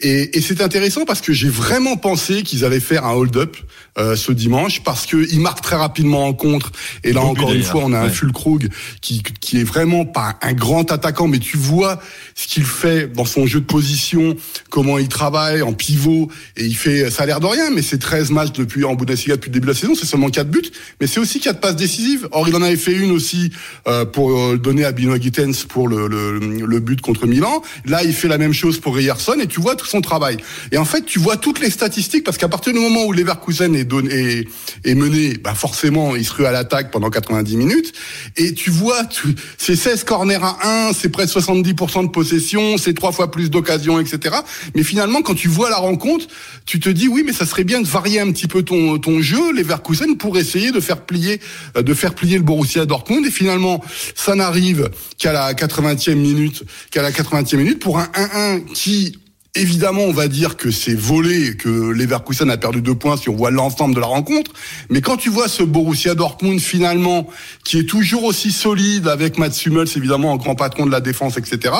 [0.00, 3.56] et, et c'est intéressant parce que j'ai vraiment pensé qu'ils allaient faire un hold-up
[3.98, 6.70] euh, ce dimanche parce que ils marquent très rapidement en contre
[7.02, 8.10] et là encore une fois on a un Ouais.
[8.10, 8.68] Fulkrug
[9.00, 12.00] qui qui est vraiment pas un grand attaquant mais tu vois
[12.34, 14.36] ce qu'il fait dans son jeu de position
[14.70, 17.98] comment il travaille en pivot et il fait ça a l'air de rien mais c'est
[17.98, 20.62] 13 matchs depuis en Bundesliga depuis le début de la saison c'est seulement 4 buts
[21.00, 23.50] mais c'est aussi 4 passes décisives or il en avait fait une aussi
[23.88, 27.62] euh, pour euh, donner à Benoît Guidetti Vitens pour le, le, le but contre Milan.
[27.86, 30.36] Là, il fait la même chose pour Ryerson et tu vois tout son travail.
[30.72, 33.74] Et en fait, tu vois toutes les statistiques parce qu'à partir du moment où Leverkusen
[33.82, 37.92] est, mené, bah forcément, il se rue à l'attaque pendant 90 minutes.
[38.36, 42.76] Et tu vois, tu, c'est 16 corners à 1, c'est près de 70% de possession,
[42.78, 44.36] c'est trois fois plus d'occasions, etc.
[44.74, 46.26] Mais finalement, quand tu vois la rencontre,
[46.66, 49.52] tu te dis oui, mais ça serait bien de varier un petit peu ton, jeu,
[49.52, 51.40] Leverkusen, pour essayer de faire plier,
[51.76, 53.26] euh, de faire plier le Borussia Dortmund.
[53.26, 53.82] Et finalement,
[54.14, 59.18] ça n'arrive qu'à la 80e minute, qu'à la 80e minute pour un 1-1 qui
[59.54, 63.36] Évidemment, on va dire que c'est volé, que Leverkusen a perdu deux points si on
[63.36, 64.50] voit l'ensemble de la rencontre.
[64.88, 67.28] Mais quand tu vois ce Borussia Dortmund finalement,
[67.62, 71.36] qui est toujours aussi solide avec Mats Hummels, évidemment, en grand patron de la défense,
[71.36, 71.74] etc.,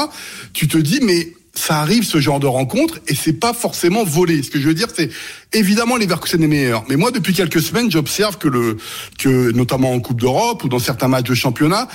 [0.53, 4.43] tu te dis, mais ça arrive ce genre de rencontre et c'est pas forcément volé.
[4.43, 5.09] Ce que je veux dire, c'est
[5.55, 6.85] évidemment Leverkusen est meilleur.
[6.91, 8.77] Mais moi, depuis quelques semaines, j'observe que le,
[9.19, 11.89] que notamment en Coupe d'Europe ou dans certains matchs de championnat,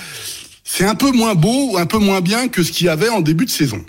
[0.64, 3.20] c'est un peu moins beau, un peu moins bien que ce qu'il y avait en
[3.20, 3.84] début de saison.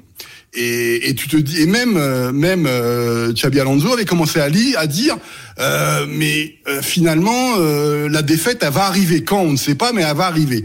[0.54, 4.50] Et, et, tu te dis, et même euh, même euh, Xabi Alonso avait commencé à,
[4.50, 5.16] lire, à dire,
[5.60, 9.93] euh, mais euh, finalement euh, la défaite elle va arriver quand on ne sait pas,
[9.93, 10.64] mais elle va arriver.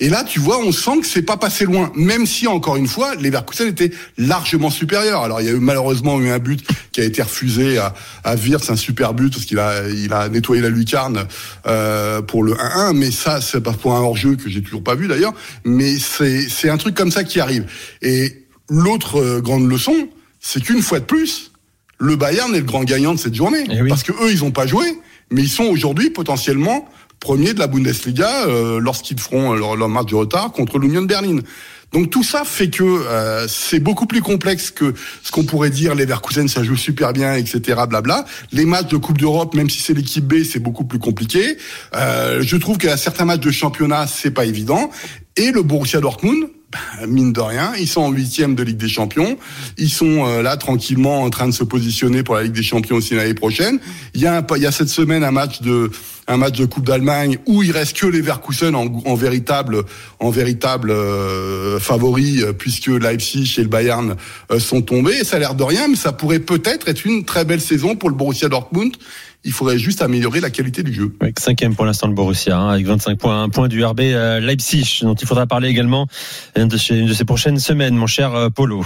[0.00, 2.86] Et là, tu vois, on sent que c'est pas passé loin, même si encore une
[2.86, 5.22] fois, les Leverkusen étaient largement supérieurs.
[5.22, 7.92] Alors il y a eu malheureusement eu un but qui a été refusé à,
[8.24, 11.26] à c'est un super but parce qu'il a il a nettoyé la lucarne
[11.66, 14.94] euh, pour le 1-1, mais ça c'est pas pour un hors-jeu que j'ai toujours pas
[14.94, 15.34] vu d'ailleurs,
[15.66, 17.66] mais c'est c'est un truc comme ça qui arrive.
[18.00, 20.08] Et l'autre euh, grande leçon,
[20.40, 21.52] c'est qu'une fois de plus,
[21.98, 23.64] le Bayern est le grand gagnant de cette journée.
[23.68, 23.88] oui.
[23.88, 24.84] Parce que eux, ils n'ont pas joué,
[25.30, 26.88] mais ils sont aujourd'hui potentiellement
[27.20, 31.06] premiers de la Bundesliga euh, lorsqu'ils feront leur, leur, match de retard contre l'Union de
[31.06, 31.40] Berlin.
[31.92, 34.92] Donc tout ça fait que euh, c'est beaucoup plus complexe que
[35.22, 35.94] ce qu'on pourrait dire.
[35.94, 37.80] Les Leverkusen, ça joue super bien, etc.
[37.88, 38.24] Blabla.
[38.52, 41.56] Les matchs de Coupe d'Europe, même si c'est l'équipe B, c'est beaucoup plus compliqué.
[41.94, 44.90] Euh, je trouve qu'à certains matchs de championnat, c'est pas évident.
[45.36, 46.48] Et le Borussia Dortmund,
[47.06, 49.38] mine de rien, ils sont en huitième de Ligue des Champions.
[49.78, 52.96] Ils sont euh, là tranquillement en train de se positionner pour la Ligue des Champions
[52.96, 53.78] aussi l'année prochaine.
[54.14, 55.90] Il y a un, il y a cette semaine un match de
[56.28, 59.84] un match de Coupe d'Allemagne où il reste que les Leverkusen en, en véritable
[60.18, 64.16] en véritable euh, favori puisque Leipzig et le Bayern
[64.50, 65.22] euh, sont tombés.
[65.22, 68.08] Ça a l'air de rien, mais ça pourrait peut-être être une très belle saison pour
[68.08, 68.96] le Borussia Dortmund
[69.46, 71.16] il faudrait juste améliorer la qualité du jeu.
[71.38, 74.98] Cinquième pour l'instant le Borussia, hein, avec 25 points, un point du RB euh, Leipzig,
[75.02, 76.08] dont il faudra parler également
[76.56, 78.84] une de, ces, une de ces prochaines semaines, mon cher euh, Polo.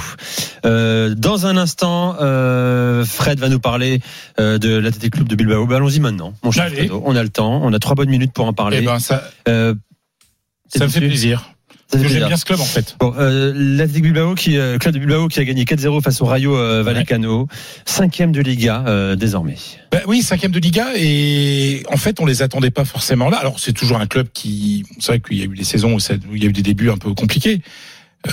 [0.67, 4.01] Euh, dans un instant, euh, Fred va nous parler
[4.39, 5.67] euh, de l'Athletic Club de Bilbao.
[5.67, 7.03] Ben, Allons-y maintenant, mon cher Fredo.
[7.07, 8.79] On a le temps, on a trois bonnes minutes pour en parler.
[8.83, 11.55] Eh ben, ça, ça me fait plaisir.
[11.93, 12.97] J'aime bien ce club en fait.
[12.99, 16.25] Bon, euh, L'Athletic Bilbao qui, euh, club de Bilbao qui a gagné 4-0 face au
[16.25, 17.49] Rayo euh, Vallecano,
[17.85, 19.57] cinquième de Liga euh, désormais.
[19.91, 23.39] Ben oui, cinquième de Liga et en fait on les attendait pas forcément là.
[23.39, 26.35] Alors c'est toujours un club qui, c'est vrai qu'il y a eu des saisons où,
[26.35, 27.61] il y a eu des débuts un peu compliqués,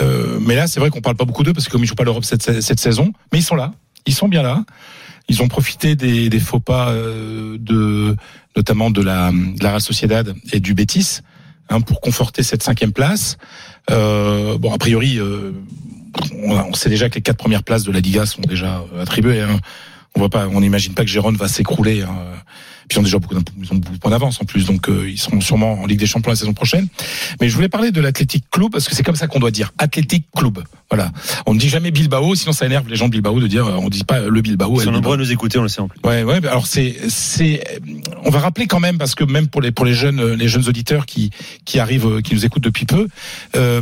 [0.01, 1.95] euh, mais là c'est vrai qu'on parle pas beaucoup d'eux parce que comme ils jouent
[1.95, 3.73] pas l'Europe cette, cette saison, mais ils sont là,
[4.05, 4.63] ils sont bien là.
[5.29, 8.15] Ils ont profité des, des faux pas euh, de,
[8.55, 11.19] notamment de la, de la Real Sociedad et du Betis
[11.69, 13.37] hein, pour conforter cette cinquième place.
[13.91, 15.51] Euh, bon, a priori, euh,
[16.43, 19.41] on, on, sait déjà que les quatre premières places de la Liga sont déjà attribuées.
[19.41, 19.59] Hein.
[20.15, 22.01] On voit pas, on n'imagine pas que Gérone va s'écrouler.
[22.01, 22.15] Hein.
[22.87, 25.09] Puis ils ont déjà beaucoup, ils ont beaucoup de points d'avance en plus, donc euh,
[25.09, 26.87] ils seront sûrement en Ligue des Champions la saison prochaine.
[27.41, 29.73] Mais je voulais parler de l'Athletic Club parce que c'est comme ça qu'on doit dire
[29.77, 30.63] Athletic Club.
[30.89, 31.11] Voilà,
[31.45, 33.89] on ne dit jamais Bilbao, sinon ça énerve les gens de Bilbao de dire on
[33.89, 34.79] dit pas le Bilbao.
[34.79, 35.99] Ils sont nombreux à nous écouter, on le sait en plus.
[36.03, 36.45] Ouais, ouais.
[36.47, 37.63] Alors c'est, c'est,
[38.23, 40.67] on va rappeler quand même parce que même pour les pour les jeunes les jeunes
[40.67, 41.31] auditeurs qui
[41.65, 43.07] qui arrivent, qui nous écoutent depuis peu,
[43.55, 43.81] euh,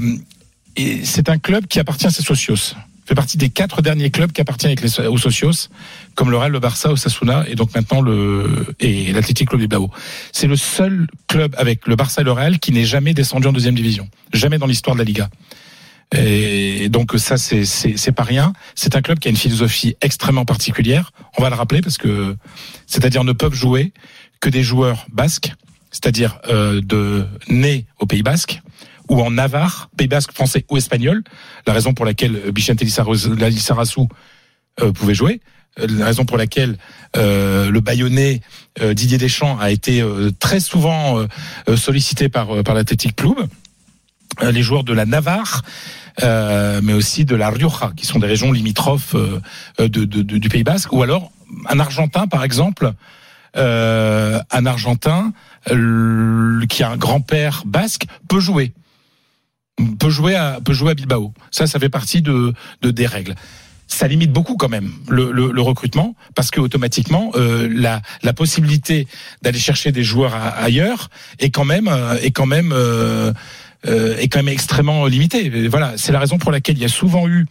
[1.04, 2.76] c'est un club qui appartient à ses socios
[3.06, 5.70] fait partie des quatre derniers clubs qui appartiennent avec les, aux socios,
[6.16, 9.92] comme le Real, le Barça, Osasuna et donc maintenant le et l'Athletic Club Bilbao.
[10.32, 13.54] C'est le seul club avec le Barça et le Real qui n'est jamais descendu en
[13.54, 15.30] deuxième division, jamais dans l'histoire de la Liga.
[16.16, 18.54] Et donc ça c'est c'est pas rien.
[18.76, 21.12] C'est un club qui a une philosophie extrêmement particulière.
[21.38, 22.36] On va le rappeler parce que
[22.88, 23.92] c'est-à-dire ne peuvent jouer
[24.40, 25.54] que des joueurs basques,
[25.92, 28.62] c'est-à-dire euh, de nés au Pays Basque
[29.10, 31.24] ou en Navarre, Pays Basque, français ou espagnol.
[31.68, 34.10] La raison pour laquelle Bichente Lissarassou
[34.82, 35.42] euh, pouvait jouer.
[35.78, 36.78] La raison pour laquelle
[37.18, 38.42] euh, le Bayonnais
[38.82, 42.76] euh, Didier Deschamps a été euh, très souvent euh, sollicité par par
[43.18, 43.36] Club.
[44.42, 45.64] les joueurs de la Navarre,
[46.22, 49.16] mais aussi de la Rioja, qui sont des régions limitrophes
[49.78, 51.32] de, de, du Pays Basque, ou alors
[51.70, 52.94] un Argentin, par exemple,
[53.56, 55.34] un Argentin
[56.70, 58.74] qui a un grand-père basque peut jouer
[60.00, 61.34] peut jouer à peut jouer à Bilbao.
[61.52, 63.36] Ça, ça fait partie de, de des règles.
[63.88, 69.08] Ça limite beaucoup quand même le, recrutement parce que automatiquement euh, la, la possibilité
[69.44, 71.10] d'aller chercher des joueurs ailleurs
[71.40, 73.32] est quand même euh, est quand même euh,
[73.84, 75.46] est quand même extrêmement limité.
[75.46, 77.46] Et Voilà, c'est la raison pour laquelle il y a souvent eu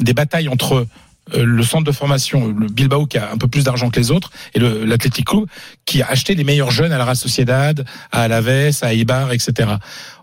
[0.00, 0.86] des batailles entre
[1.34, 4.30] le centre de formation, le Bilbao qui a un peu plus d'argent que les autres,
[4.54, 5.46] et Club
[5.86, 9.70] qui a acheté les meilleurs jeunes à la Real Sociedad, à Alaves, à Eibar, etc.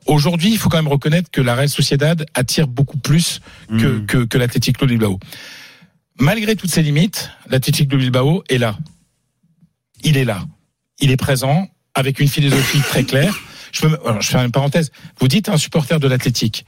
[0.06, 4.18] Aujourd'hui, il faut quand même reconnaître que la Real Sociedad attire beaucoup plus que, que,
[4.26, 5.20] que l'Athletic Club de Bilbao.
[6.20, 8.78] Malgré toutes ces limites, l'Athletic Club de Bilbao est là.
[10.04, 10.46] Il est là.
[11.00, 13.40] Il est présent avec une philosophie très claire.
[13.72, 14.92] Je, peux, alors, je fais une parenthèse.
[15.20, 16.66] Vous dites à un supporter de l'Athletic,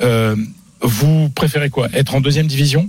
[0.00, 0.36] euh,
[0.80, 1.88] vous préférez quoi?
[1.92, 2.88] Être en deuxième division?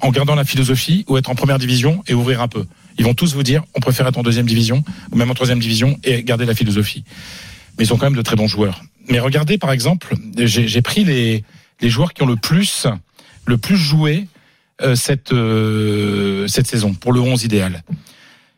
[0.00, 2.66] En gardant la philosophie ou être en première division et ouvrir un peu
[2.98, 5.58] Ils vont tous vous dire on préfère être en deuxième division ou même en troisième
[5.58, 7.04] division et garder la philosophie.
[7.78, 8.82] Mais ils sont quand même de très bons joueurs.
[9.08, 11.44] Mais regardez par exemple, j'ai j'ai pris les,
[11.80, 12.86] les joueurs qui ont le plus,
[13.46, 14.26] le plus joué
[14.82, 17.82] euh, cette, euh, cette saison pour le 11 idéal.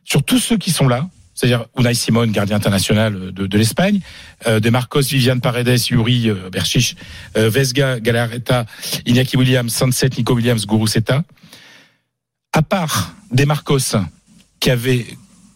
[0.05, 1.09] Sur tous ceux qui sont là,
[1.39, 4.01] c'est-à-dire Unai Simon, gardien international de, de l'Espagne,
[4.49, 6.97] euh, Marcos, Vivian Paredes, Yuri euh, Berchiche,
[7.37, 8.67] euh, Vesga, Galareta,
[9.07, 11.23] Iñaki Williams, Sunset, Nico Williams, Guruseta.
[12.53, 13.79] À part des Marcos
[14.59, 15.07] qui avait,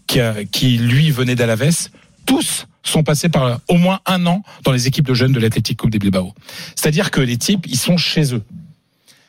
[0.06, 0.20] qui,
[0.52, 1.88] qui lui venait d'Alaves,
[2.26, 5.80] tous sont passés par au moins un an dans les équipes de jeunes de l'Athletic
[5.80, 6.32] Club de Bilbao.
[6.76, 8.42] C'est-à-dire que les types, ils sont chez eux.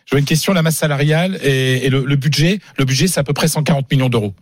[0.06, 2.60] J'avais une question, la masse salariale et, le budget.
[2.78, 4.36] Le budget, c'est à peu près 140 millions d'euros.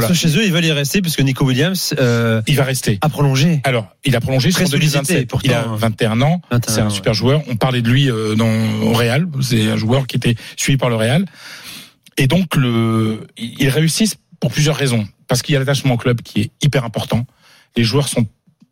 [0.00, 0.14] Voilà.
[0.14, 2.98] Chez eux, ils veulent y rester puisque Nico Williams euh, Il va rester.
[3.00, 3.60] a prolongé.
[3.64, 5.28] Alors, il a prolongé jusqu'en sollicité, 2027.
[5.28, 5.76] pourtant, il a hein.
[5.76, 6.40] 21 ans.
[6.50, 7.42] 21 C'est un ans, super joueur.
[7.48, 8.50] On parlait de lui euh, dans,
[8.82, 9.26] au Real.
[9.40, 11.24] C'est un joueur qui était suivi par le Real.
[12.16, 15.06] Et donc, le, ils réussissent pour plusieurs raisons.
[15.28, 17.26] Parce qu'il y a l'attachement au club qui est hyper important.
[17.76, 18.26] Les joueurs sont,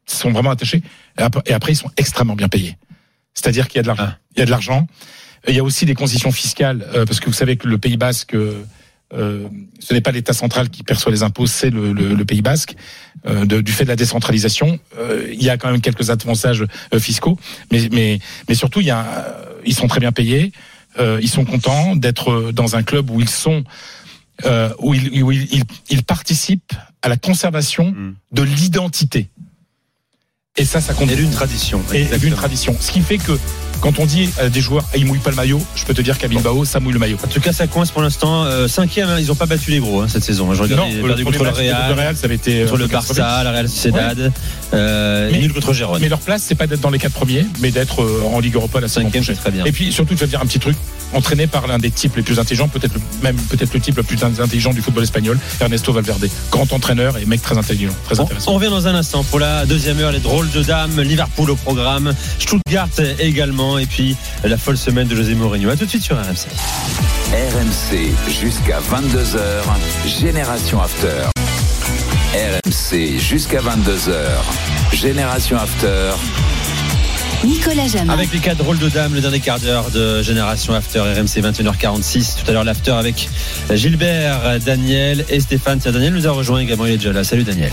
[0.06, 0.82] sont vraiment attachés.
[1.18, 2.76] Et après, et après, ils sont extrêmement bien payés.
[3.34, 4.06] C'est-à-dire qu'il y a de l'argent.
[4.06, 4.18] Ah.
[4.36, 4.86] Il y a de l'argent.
[5.46, 7.98] Il y a aussi des conditions fiscales, euh, parce que vous savez que le Pays
[7.98, 8.64] Basque, euh,
[9.14, 9.48] euh,
[9.80, 12.74] ce n'est pas l'État central qui perçoit les impôts, c'est le, le- le Pays Basque.
[13.26, 16.64] Euh, de- du fait de la décentralisation, euh, il y a quand même quelques avantages
[16.98, 17.38] fiscaux,
[17.72, 20.52] mais, mais, mais surtout, il y a, ils sont très bien payés.
[21.20, 23.64] Ils sont contents d'être dans un club où ils sont,
[24.78, 28.14] où, ils, où ils, ils- ils participent à la conservation Mm.
[28.32, 29.28] de l'identité.
[30.56, 31.10] Et ça, ça compte.
[31.10, 31.82] Et d'une tradition.
[31.92, 32.76] Et d'une tradition.
[32.78, 33.32] Ce qui fait que
[33.80, 36.00] quand on dit à des joueurs, ah, ils mouillent pas le maillot, je peux te
[36.00, 37.16] dire qu'à Bilbao, ça mouille le maillot.
[37.24, 38.44] En tout cas, ça coince pour l'instant.
[38.44, 40.54] Euh, cinquième, hein, ils n'ont pas battu les gros hein, cette saison.
[40.54, 42.86] Je regarde, perdu contre le contre le Real, Real, ça avait été contre le euh,
[42.86, 44.32] Barça, la Real Sociedad,
[44.72, 46.00] euh, Mais- et nul contre Gérone.
[46.00, 48.54] Mais leur place, c'est pas d'être dans les quatre premiers, mais d'être euh, en Ligue
[48.54, 49.36] Europa la Cinquième, prochaine.
[49.36, 49.64] très bien.
[49.64, 50.76] Et puis surtout, je vais te dire un petit truc,
[51.12, 54.22] entraîné par l'un des types les plus intelligents, peut-être même peut-être le type le plus
[54.24, 58.52] intelligent du football espagnol, Ernesto Valverde, grand entraîneur et mec très intelligent, très On, intéressant.
[58.52, 61.56] on revient dans un instant pour la deuxième heure, les drôles de dames, Liverpool au
[61.56, 62.88] programme, Stuttgart
[63.18, 65.70] également, et puis la folle semaine de José Mourinho.
[65.70, 66.46] A tout de suite sur RMC.
[67.32, 70.18] RMC jusqu'à 22h.
[70.20, 71.28] Génération After.
[72.34, 74.12] RMC jusqu'à 22h.
[74.92, 76.12] Génération After.
[77.44, 78.12] Nicolas Jamin.
[78.12, 82.42] Avec les quatre drôles de dames, le dernier quart d'heure de Génération After RMC 21h46.
[82.42, 83.28] Tout à l'heure l'After avec
[83.70, 85.78] Gilbert, Daniel et Stéphane.
[85.78, 87.22] Tiens, Daniel nous a rejoint également, il est déjà là.
[87.22, 87.70] Salut Daniel.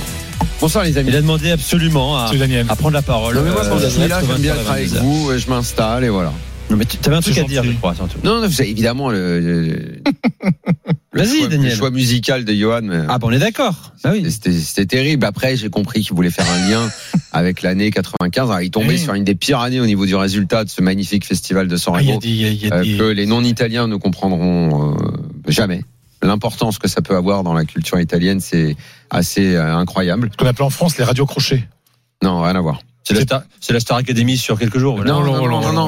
[0.59, 1.09] Bonsoir les amis.
[1.09, 2.30] Il a demandé absolument à,
[2.78, 3.36] prendre la parole.
[3.36, 4.99] Non mais moi euh, je suis là, j'aime bien 20h et être avec 22h.
[4.99, 6.34] vous, et je m'installe et voilà.
[6.70, 8.18] Non mais tu avais un truc à dire, je crois, surtout.
[8.24, 10.01] Non, non, vous avez évidemment le, le- le
[11.14, 11.70] Vas-y Daniel.
[11.72, 12.80] le choix musical de Johan.
[12.84, 13.91] mais Ah bon, on est d'accord.
[14.05, 14.26] Ah oui.
[14.32, 15.26] C'était terrible.
[15.26, 16.89] Après, j'ai compris qu'il voulait faire un lien
[17.34, 18.49] avec l'année 95.
[18.49, 18.99] Alors, il tombait Oui.
[18.99, 21.95] sur une des pires années au niveau du résultat de ce magnifique festival de San
[21.99, 24.97] il y a Remo euh, des- que les non-italiens ne comprendront euh,
[25.49, 25.84] jamais.
[26.24, 28.78] L'importance que ça peut avoir dans la culture italienne, c'est
[29.09, 30.30] assez euh, incroyable.
[30.32, 31.68] ce qu'on appelle en France les radios crochets.
[32.24, 32.82] Non, rien à voir.
[33.03, 34.95] C'est la, Star, c'est la Star Academy sur quelques jours.
[34.95, 35.11] voilà.
[35.11, 35.88] Non, non, non, non,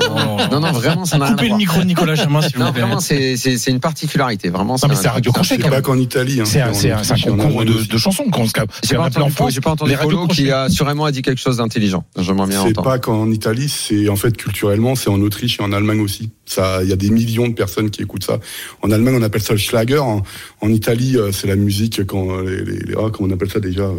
[0.51, 2.63] non, non, vraiment, ça n'a rien à Coupez le micro de Nicolas Jamin, s'il vous
[2.63, 2.81] Non, plaît.
[2.81, 4.49] vraiment, c'est c'est- c'est une particularité.
[4.49, 6.41] Vraiment, Non, mais c'est un radio crochet, C'est pas qu'en Italie.
[6.41, 6.45] hein.
[6.45, 8.47] C'est un, En c'est un, c'est un Autriche, en concours Allemagne de, de chansons qu'on
[8.47, 8.51] se
[8.83, 11.39] J'ai qu'on pas en entendu, j'ai pas entendu Polo qui a sûrement a dit quelque
[11.39, 12.03] chose d'intelligent.
[12.17, 12.81] J'aimerais bien C'est entendre.
[12.89, 16.31] pas qu'en Italie, c'est en fait culturellement, c'est en Autriche et en Allemagne aussi.
[16.47, 18.39] Ça, il y a des millions de personnes qui écoutent ça.
[18.81, 19.99] En Allemagne, on appelle ça le Schlager.
[19.99, 20.23] En,
[20.61, 23.59] en Italie, euh, c'est la musique quand les, les, les- ah, comment on appelle ça
[23.59, 23.93] déjà euh,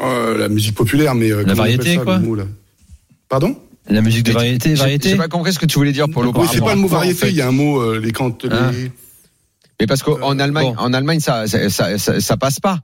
[0.00, 2.46] euh, La musique populaire, mais euh, La variété, ça, quoi le
[3.28, 3.56] Pardon?
[3.90, 5.08] La musique de variété, variété.
[5.10, 6.32] j'ai pas compris ce que tu voulais dire, Polo.
[6.32, 7.18] par Oui, c'est pas le mot en variété.
[7.20, 8.70] fait Il y a un mot euh, les quand les- Ah.
[9.80, 10.82] Mais parce qu'en Allemagne, bon.
[10.82, 12.80] en Allemagne, ça, ça, ça, ça- ça passe pas.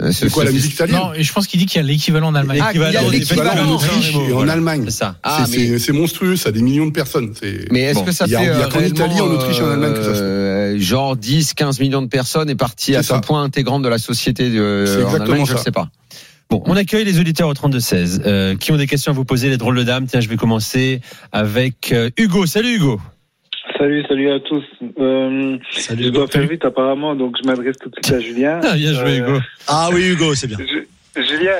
[0.00, 0.96] Euh, ce- C'est quoi la musique italienne?
[0.98, 2.60] Non, et je pense qu'il dit qu'il y a l'équivalent en Allemagne.
[2.62, 4.46] Ah, il y a L'équivalent en Autriche et en.
[4.48, 4.82] Allemagne.
[4.86, 5.16] C'est ça.
[5.24, 7.32] Ah, C'est- mais, monstrueux, ça a des millions de personnes.
[7.72, 9.62] Mais est-ce Bon, que ça fait il y a euh, qu'en Italie, en Autriche et
[9.62, 10.47] en Allemagne que ça se euh,
[10.80, 13.20] genre 10, 15 millions de personnes est parti à ça.
[13.20, 15.88] point intégrante de la société de, C'est en Allemagne, je ne sais pas.
[16.50, 19.50] Bon, on accueille les auditeurs au 32-16 euh, qui ont des questions à vous poser,
[19.50, 20.06] les drôles de dames.
[20.06, 22.46] Tiens, je vais commencer avec euh, Hugo.
[22.46, 23.00] Salut Hugo.
[23.76, 24.64] Salut, salut à tous.
[24.98, 28.60] Euh, je dois faire vite apparemment, donc je m'adresse tout de suite à Julien.
[28.64, 29.38] Ah, bien joué Euh, Hugo.
[29.66, 30.56] Ah oui, Hugo, c'est bien.
[30.58, 31.52] Ju- Julien,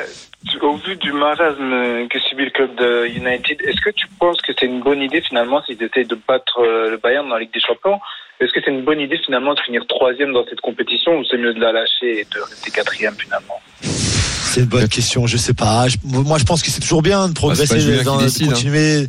[0.51, 4.39] tu- au vu du marasme que subit le club de United, est-ce que tu penses
[4.41, 7.41] que c'est une bonne idée finalement s'ils essaient de battre euh, le Bayern dans la
[7.43, 8.01] Ligue des Champions
[8.41, 11.39] Est-ce que c'est une bonne idée finalement de finir troisième dans cette compétition ou c'est
[11.39, 13.61] mieux de la lâcher et de rester quatrième finalement?
[13.81, 15.89] C'est une bonne question, je sais pas.
[15.89, 18.49] Je- moi, je pense que c'est toujours bien de progresser, Bah, Julien dans- de hein.
[18.49, 19.09] continuer.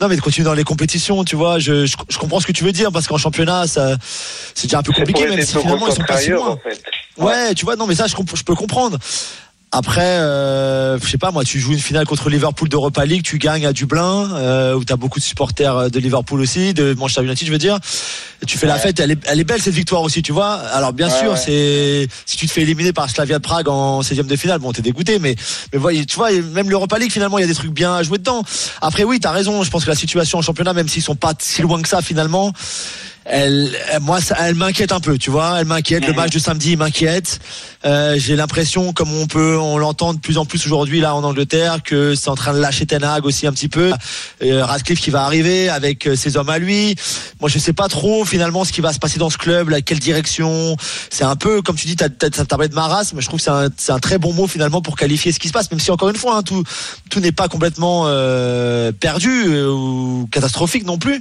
[0.00, 1.58] Non, mais de continuer dans les compétitions, tu vois.
[1.58, 3.96] Je, je, je comprends ce que tu veux dire parce qu'en championnat, ça,
[4.54, 6.48] c'est déjà un peu compliqué, même si finalement ils sont pas si loin.
[6.50, 6.82] en fait.
[7.16, 8.14] Ouais, tu vois, non, mais ça, je
[8.44, 8.98] peux comprendre.
[9.72, 13.36] Après, euh, je sais pas, moi, tu joues une finale contre Liverpool d'Europa League, tu
[13.36, 17.46] gagnes à Dublin, euh, où t'as beaucoup de supporters de Liverpool aussi, de Manchester United,
[17.46, 17.78] je veux dire.
[18.46, 20.52] Tu fais la fête, elle est, elle est belle cette victoire aussi, tu vois.
[20.54, 21.36] Alors bien Ouais, sûr, ouais.
[21.36, 24.72] c'est si tu te fais éliminer par Slavia de Prague en 16e de finale, bon,
[24.72, 25.34] t'es dégoûté, mais
[25.72, 28.02] mais voyez, tu vois, même l'Europa League finalement, il y a des trucs bien à
[28.02, 28.44] jouer dedans.
[28.80, 29.62] Après, oui, t'as raison.
[29.62, 32.00] Je pense que la situation en championnat, même s'ils sont pas si loin que ça
[32.02, 32.52] finalement.
[33.28, 33.70] Elle,
[34.02, 35.58] moi, ça, elle m'inquiète un peu, tu vois.
[35.60, 36.04] Elle m'inquiète.
[36.06, 37.40] Le match de samedi m'inquiète.
[37.84, 41.24] Euh, J'ai l'impression, comme on peut, on l'entend de plus en plus aujourd'hui là en
[41.24, 43.92] Angleterre, que c'est en train de lâcher Ten Hag aussi un petit peu.
[44.42, 46.94] Euh, Radcliffe qui va arriver avec euh, ses hommes à lui.
[47.40, 49.80] Moi, je sais pas trop finalement ce qui va se passer dans ce club, là,
[49.82, 50.76] quelle direction.
[51.10, 53.20] C'est un peu, comme tu dis, t'as t'as- t'as parlé de marasme.
[53.20, 55.48] Je trouve que c'est un, c'est un très bon mot finalement pour qualifier ce qui
[55.48, 56.62] se passe, même si encore une fois, hein, tout,
[57.10, 61.20] tout n'est pas complètement euh, perdu euh, ou catastrophique non plus.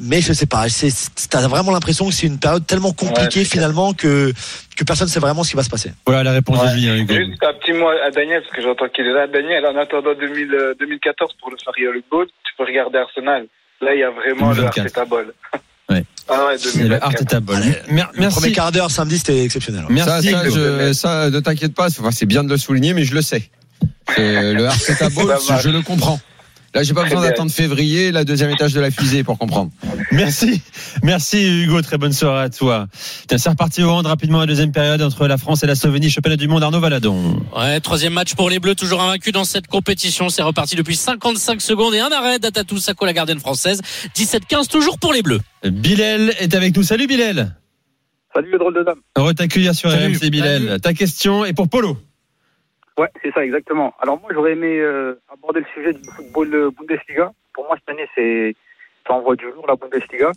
[0.00, 0.68] Mais je sais pas.
[0.70, 4.32] c'est- c'est- T'as vraiment l'impression que c'est une période tellement compliquée Ouais, finalement que
[4.76, 5.92] que personne sait vraiment ce qui va se passer.
[6.06, 6.68] Voilà la réponse Ouais.
[6.68, 7.12] de Julien Hugo.
[7.14, 9.26] Juste un petit mot à Daniel, parce que j'entends qu'il est là.
[9.26, 13.46] Daniel, en attendant 2000, euh, 2014 pour le Faria Le Bowl, tu peux regarder Arsenal.
[13.80, 14.78] Là, il y a vraiment le 2024.
[14.78, 15.26] Arteta Ball.
[15.90, 16.04] Ouais.
[16.28, 17.04] Ah ouais, C'est le 2024.
[17.06, 17.58] Arteta Ball.
[17.58, 18.52] Mer- Le premier Merci.
[18.52, 19.84] quart d'heure samedi, c'était exceptionnel.
[19.90, 20.30] Merci.
[20.30, 23.22] ça, je- ça, ne t'inquiète pas, enfin, c'est bien de le souligner, mais je le
[23.22, 23.50] sais.
[24.14, 26.20] C'est le Arteta Ball, je le comprends.
[26.74, 29.70] Là, j'ai pas Très besoin d'attendre février, la deuxième étage de la fusée pour comprendre.
[30.10, 30.60] Merci.
[31.04, 32.88] Merci Hugo, très bonne soirée à toi.
[33.28, 36.10] Tiens, c'est reparti au hand rapidement la deuxième période entre la France et la Slovénie,
[36.10, 37.40] championnat du monde Arnaud Valadon.
[37.56, 40.30] Ouais, troisième match pour les Bleus, toujours invaincus dans cette compétition.
[40.30, 43.80] C'est reparti depuis 55 secondes et un arrêt d'Atatou Sako, la gardienne française.
[44.16, 45.40] 17-15 toujours pour les Bleus.
[45.62, 46.82] Bilal est avec nous.
[46.82, 47.54] Salut Bilal.
[48.34, 48.98] Salut le drôle de dame.
[49.16, 50.16] Heureux t'accueillir sur Salut.
[50.16, 50.80] RMC Bilal.
[50.80, 51.96] Ta question est pour Polo.
[52.96, 53.94] Ouais, c'est ça, exactement.
[54.00, 57.32] Alors moi, j'aurais aimé euh, aborder le sujet du football euh, Bundesliga.
[57.52, 58.54] Pour moi, cette année, c'est
[59.06, 60.32] ça envoie du lourd la Bundesliga.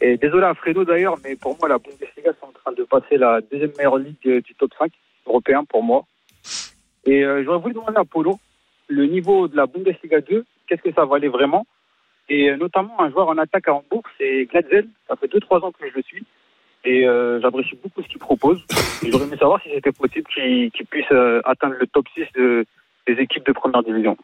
[0.00, 3.16] Et désolé à Fredo d'ailleurs, mais pour moi, la Bundesliga, c'est en train de passer
[3.16, 4.92] la deuxième meilleure ligue euh, du top 5
[5.26, 6.04] européen pour moi.
[7.06, 8.38] Et euh, j'aurais voulu demander à Polo
[8.88, 11.66] le niveau de la Bundesliga 2, qu'est-ce que ça valait vraiment?
[12.28, 14.88] Et euh, notamment un joueur en attaque à Hambourg, c'est Glatzel.
[15.08, 16.24] Ça fait 2-3 ans que je le suis.
[16.84, 18.62] Et euh, j'apprécie beaucoup ce qu'il propose.
[19.02, 22.64] J'aurais aimé savoir si c'était possible qu'il qu'il puisse euh, atteindre le top 6 de-
[23.06, 24.16] des équipes de première division.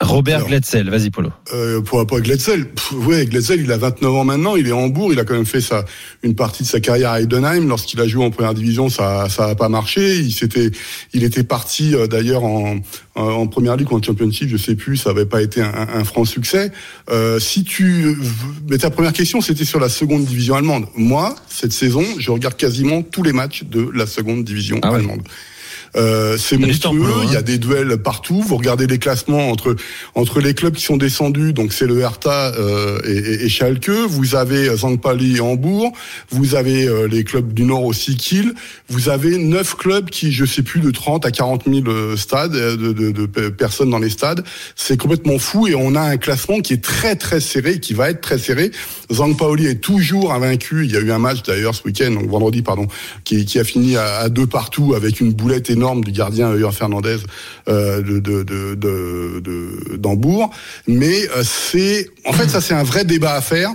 [0.00, 0.48] Robert Alors.
[0.48, 1.30] Gletzel, vas-y Polo.
[1.52, 4.76] Euh, pour à Gletzel, pff, ouais, Gletzel, il a 29 ans maintenant, il est à
[4.76, 5.84] Hambourg, il a quand même fait sa,
[6.22, 7.68] une partie de sa carrière à Heidenheim.
[7.68, 10.16] Lorsqu'il a joué en première division, ça, ça a pas marché.
[10.20, 10.70] Il s'était,
[11.12, 12.76] il était parti euh, d'ailleurs en,
[13.14, 15.88] en, en première ligue ou en championship, je sais plus, ça avait pas été un,
[15.94, 16.72] un franc succès.
[17.10, 18.16] Euh, si tu,
[18.70, 20.86] mais ta première question, c'était sur la seconde division allemande.
[20.96, 24.98] Moi, cette saison, je regarde quasiment tous les matchs de la seconde division Ah ouais.
[24.98, 25.22] allemande.
[25.96, 27.12] Euh, c'est monstrueux.
[27.16, 27.24] Hein.
[27.24, 28.40] Il y a des duels partout.
[28.46, 29.74] Vous regardez les classements entre
[30.14, 31.52] entre les clubs qui sont descendus.
[31.52, 33.90] Donc c'est le Hertha euh, et, et, et Schalke.
[33.90, 35.92] Vous avez Zangpali et Hambourg.
[36.30, 38.54] Vous avez euh, les clubs du Nord aussi, Kiel.
[38.88, 42.54] Vous avez neuf clubs qui, je sais plus, de 30 à 40 000 euh, stades
[42.54, 44.44] euh, de, de, de pe- personnes dans les stades.
[44.76, 48.10] C'est complètement fou et on a un classement qui est très très serré, qui va
[48.10, 48.70] être très serré.
[49.12, 50.84] Zangpaoli est toujours invaincu.
[50.84, 52.86] Il y a eu un match d'ailleurs ce week-end, donc vendredi pardon,
[53.24, 56.70] qui, qui a fini à, à deux partout avec une boulette énorme du gardien Euer
[56.72, 57.16] Fernandez
[57.68, 60.50] euh, de de de de- de- d'Hambourg.
[60.86, 63.70] Mais euh, c'est en fait ça c'est un vrai débat à faire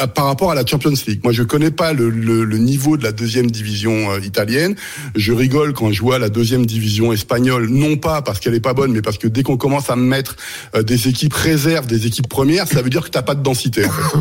[0.00, 1.20] euh, par rapport à la Champions League.
[1.24, 4.74] Moi, je connais pas le, le- le niveau de la deuxième division euh, italienne.
[5.16, 8.72] Je rigole quand je vois la deuxième division espagnole, non pas parce qu'elle est pas
[8.74, 10.36] bonne, mais parce que dès qu'on commence à me mettre
[10.76, 13.84] euh, des équipes réserves, des équipes premières, ça veut dire que t'as pas de densité.
[13.84, 14.18] En fait.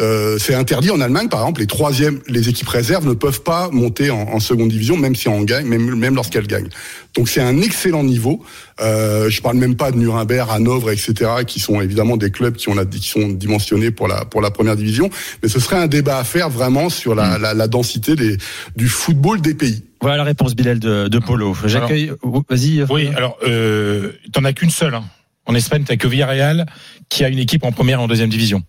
[0.00, 3.68] Euh, c'est interdit en Allemagne, par exemple, les troisièmes, les équipes réserves ne peuvent pas
[3.70, 6.68] monter en, en seconde division, même si on gagne, même, même lorsqu'elles gagnent.
[7.16, 8.44] Donc c'est un excellent niveau.
[8.80, 11.14] Euh, je parle même pas de Nuremberg, Hanovre, etc.,
[11.46, 14.50] qui sont évidemment des clubs qui ont la, qui sont dimensionnés pour la pour la
[14.52, 15.10] première division.
[15.42, 18.36] Mais ce serait un débat à faire vraiment sur la, la, la densité des,
[18.76, 19.82] du football des pays.
[20.00, 21.56] Voilà la réponse Bilal de, de Polo.
[21.64, 22.12] J'accueille.
[22.48, 22.84] Vas-y.
[22.88, 24.94] Oui, alors euh, t'en as qu'une seule.
[24.94, 25.04] hein.
[25.46, 26.66] En Espagne, t'as que Villarreal
[27.08, 28.62] qui a une équipe en première et en deuxième division.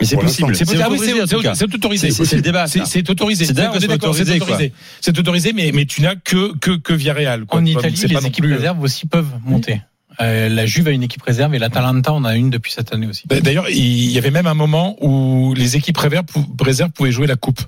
[0.00, 0.56] Mais c'est possible.
[0.56, 1.12] C'est C'est ah oui, autorisé,
[1.54, 2.10] c'est- autorisé.
[2.10, 3.44] C'est- c'est le débat, C'est autorisé.
[3.44, 4.72] C'est autorisé.
[5.00, 7.44] C'est autorisé, mais mais tu n'as que que que Villarreal.
[7.44, 7.60] quoi.
[7.60, 9.82] En Italie, les équipes plus- réserves aussi peuvent monter.
[10.20, 13.06] Euh, la Juve a une équipe réserve et l'Atalanta en a une depuis cette année
[13.06, 13.22] aussi.
[13.26, 17.12] Bah, D'ailleurs, il y avait même un moment où les équipes réserves pou- réserves pouvaient
[17.12, 17.60] jouer la coupe.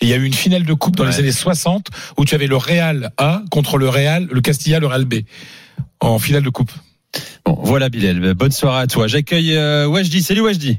[0.00, 2.34] Et il y a eu une finale de coupe dans les années 60 où tu
[2.34, 5.16] avais le Real A contre le Real, le Castilla, le Real B.
[6.00, 6.72] en finale de coupe.
[7.44, 8.34] Bon, voilà Bilal.
[8.34, 9.06] Bonne soirée à toi.
[9.06, 10.22] J'accueille euh, Wajdi.
[10.22, 10.78] Salut Wajdi.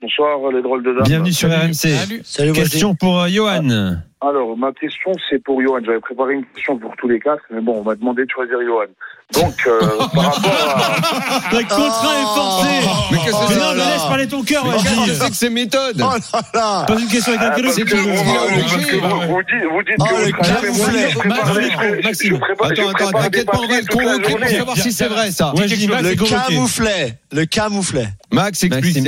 [0.00, 1.04] Bonsoir les drôles de dames.
[1.04, 2.22] Bienvenue sur RMC.
[2.22, 3.98] Salut, Question pour euh, Johan.
[4.20, 5.78] Alors ma question c'est pour Johan.
[5.86, 8.56] J'avais préparé une question pour tous les quatre, mais bon on m'a demandé de choisir
[8.66, 8.86] Johan.
[9.34, 9.78] Donc euh,
[10.14, 12.68] par rapport à Le contrat est forcé.
[13.12, 15.34] Mais qu'est-ce que Mais c'est non, mais laisse parler ton cœur, Mais qu'est-ce que c'est
[15.34, 16.02] ces méthodes
[16.88, 19.42] Pose une question avec un Ah, que, c'est vous, que- vous- que bah vous- vous
[19.42, 21.70] dites, vous dites Oh, que le vous travaillez, mais moi, camouflet.
[21.70, 25.08] je prépare Maxime, Attends, attends, t'inquiète pas, on va le convoquer pour savoir si c'est
[25.08, 25.52] vrai ça.
[25.56, 27.18] Le camouflet.
[27.30, 28.08] Le camouflet.
[28.32, 28.98] Max, explique.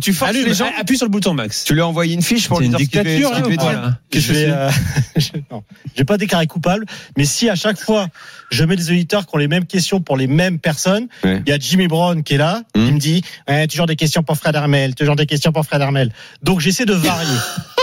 [0.00, 1.64] Tu, forces les gens appuie sur le bouton Max.
[1.64, 3.62] Tu lui as envoyé une fiche pour C'est lui une dire ce qu'il devait- pas,
[3.64, 4.70] dire là que vais, euh,
[5.16, 6.86] je- non, je vais pas déclarer coupable,
[7.16, 8.08] mais si à chaque fois
[8.54, 11.52] je mets des auditeurs qui ont les mêmes questions pour les mêmes personnes, il y
[11.52, 12.86] a Jimmy Brown qui est là, Hum.
[12.86, 15.82] il me dit Ouais, toujours des questions pour Fred Armel, toujours des questions pour Fred
[15.82, 16.10] Armel.
[16.42, 17.28] Donc j'essaie de varier.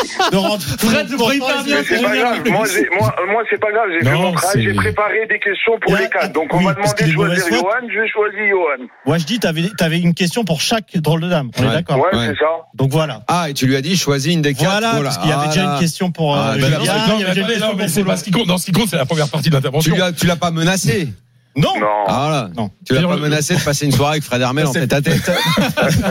[0.32, 2.66] de rendre Fred le c'est pas grave, moi,
[3.00, 5.74] moi, moi c'est pas grave, j'ai fait Non, mon travail, c'est- j'ai préparé des questions
[5.80, 6.34] pour a- les quatre.
[6.34, 7.46] Donc on oui, m'a demandé de choisir.
[7.54, 8.88] Johan, j'ai choisi Johan.
[9.06, 11.52] Moi je dis, t'avais avais une question pour chaque drôle de dame.
[11.58, 11.68] On Ouais.
[11.70, 12.28] est d'accord Ouais, Ouais.
[12.30, 12.50] c'est ça.
[12.74, 13.22] Donc voilà.
[13.28, 14.70] Ah, et tu lui as dit choisis une des quatre.
[14.72, 15.04] Voilà, Voilà.
[15.06, 15.74] parce qu'il y avait Ah, déjà là.
[15.76, 18.48] une question pour euh, Ah, bah, non, mais non, pour c'est pas ce qui compte.
[18.48, 19.94] Dans ce qui compte, c'est la première partie de l'intervention.
[20.18, 21.10] tu l'as pas menacé.
[21.58, 21.78] Non.
[21.78, 21.86] Non.
[22.08, 22.50] Ah, voilà.
[22.56, 22.72] Non.
[22.88, 25.02] Tu l'as pas le- menacé de passer une soirée avec Fred Hermel en tête à
[25.02, 25.30] tête.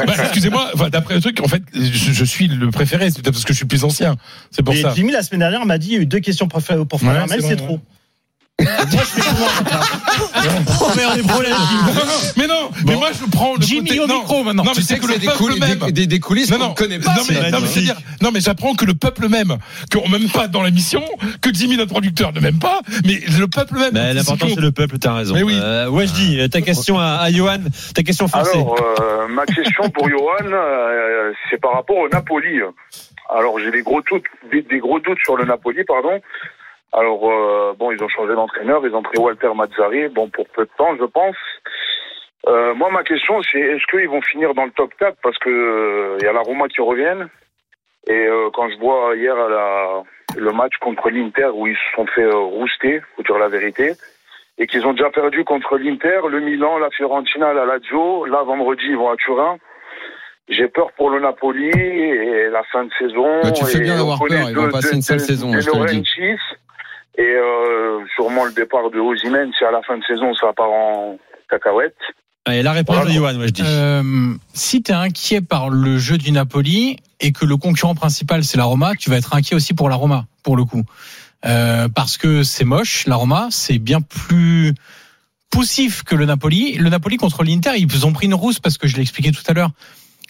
[0.06, 3.32] Bah, Excusez-moi, enfin, d'après le truc, en fait, je, je suis le préféré, c'est peut-être
[3.34, 4.16] parce que je suis plus ancien.
[4.50, 4.92] C'est pour Et ça.
[4.94, 7.08] Jimmy la semaine dernière m'a dit il y a eu deux questions pour, Fred- Ouais,
[7.08, 7.80] Armel, c'est trop.
[8.92, 9.46] Moi je fais souvent.
[10.82, 11.52] oh merde, des problèmes.
[11.52, 12.02] Non, non,
[12.36, 14.00] mais non, mais moi je prends le Jimmy côté.
[14.00, 14.64] au non, micro, maintenant.
[14.64, 15.78] Non, mais Tu c'est sais que que le des, peuple coulisses, même.
[15.78, 16.86] des, des- des coulisses Non, qu'on non, pas.
[16.88, 19.56] mais, non, mais c'est dire, non, mais j'apprends que le peuple même,
[19.92, 21.02] qu'on m'aime pas dans l'émission,
[21.40, 23.90] que Jimmy, notre producteur, ne m'aime pas, mais le peuple même.
[23.92, 25.34] Mais c'est l'important c'est le peuple, t'as raison.
[25.34, 25.58] Mais oui.
[25.60, 27.58] Euh, Wajdi, ta question à, à Johan,
[27.94, 28.58] ta question forcée.
[28.58, 32.60] Alors, euh, ma question pour Johan, euh, c'est par rapport au Napoli.
[33.34, 36.20] Alors, j'ai des gros doutes, des, des gros doutes sur le Napoli, pardon.
[36.92, 40.64] Alors, euh, bon, ils ont changé d'entraîneur, ils ont pris Walter Mazzari, bon, pour peu
[40.64, 41.36] de temps, je pense.
[42.48, 45.50] Euh, moi, ma question, c'est est-ce qu'ils vont finir dans le top 4 parce que
[45.50, 47.28] euh, il y a la Roma qui reviennent.
[48.08, 50.02] Et euh, quand je vois hier à la,
[50.36, 53.92] le match contre l'Inter où ils se sont fait euh, rouster, faut dire la vérité,
[54.58, 58.24] et qu'ils ont déjà perdu contre l'Inter, le Milan, la Fiorentina, la Lazio.
[58.24, 59.58] Là, vendredi, ils vont à Turin.
[60.48, 63.42] J'ai peur pour le Napoli et la fin de saison.
[63.42, 65.76] Bah, tu fais bien d'avoir peur, ils vont passer une de- saison, de je te
[65.76, 66.36] le dis.
[67.20, 70.70] Et euh, sûrement le départ de Osimhen, si à la fin de saison ça part
[70.70, 71.18] en
[71.50, 71.94] cacahuète.
[72.46, 73.62] Allez, la réponse de Johan, Wajdi.
[73.62, 78.42] Euh, si tu es inquiet par le jeu du Napoli et que le concurrent principal
[78.42, 80.82] c'est la Roma, tu vas être inquiet aussi pour la Roma, pour le coup.
[81.44, 84.72] Euh, parce que c'est moche, la Roma, c'est bien plus
[85.50, 86.78] poussif que le Napoli.
[86.78, 89.44] Le Napoli contre l'Inter, ils ont pris une rousse parce que je l'ai expliqué tout
[89.46, 89.72] à l'heure.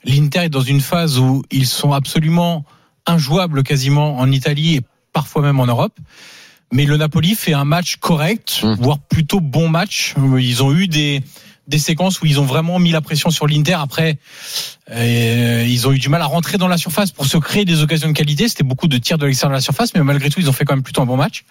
[0.05, 2.65] L'Inter est dans une phase où ils sont absolument
[3.07, 4.81] injouables quasiment en Italie et
[5.13, 5.93] parfois même en Europe.
[6.73, 10.15] Mais le Napoli fait un match correct, voire plutôt bon match.
[10.39, 11.23] Ils ont eu des
[11.71, 13.77] des séquences où ils ont vraiment mis la pression sur l'Inter.
[13.81, 14.19] Après,
[14.91, 17.81] euh, ils ont eu du mal à rentrer dans la surface pour se créer des
[17.81, 18.49] occasions de qualité.
[18.49, 20.65] C'était beaucoup de tirs de l'extérieur de la surface, mais malgré tout, ils ont fait
[20.65, 21.45] quand même plutôt un bon match.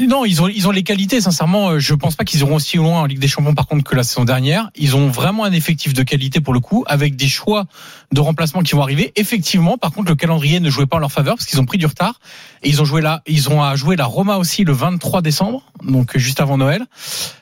[0.00, 1.68] Non, ils ont, ils ont les qualités, sincèrement.
[1.70, 3.94] euh, Je pense pas qu'ils iront aussi loin en Ligue des Champions, par contre, que
[3.94, 4.68] la saison dernière.
[4.74, 7.66] Ils ont vraiment un effectif de qualité pour le coup, avec des choix
[8.10, 9.12] de remplacement qui vont arriver.
[9.14, 11.78] Effectivement, par contre, le calendrier ne jouait pas en leur faveur parce qu'ils ont pris
[11.78, 12.18] du retard.
[12.64, 15.62] Et ils ont joué là, ils ont à jouer la Roma aussi le 23 décembre,
[15.84, 16.84] donc juste avant Noël.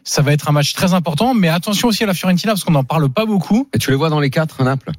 [0.05, 2.73] Ça va être un match très important, mais attention aussi à la Fiorentina parce qu'on
[2.73, 3.67] n'en parle pas beaucoup.
[3.73, 4.91] Et tu les vois dans les quatre, Naples?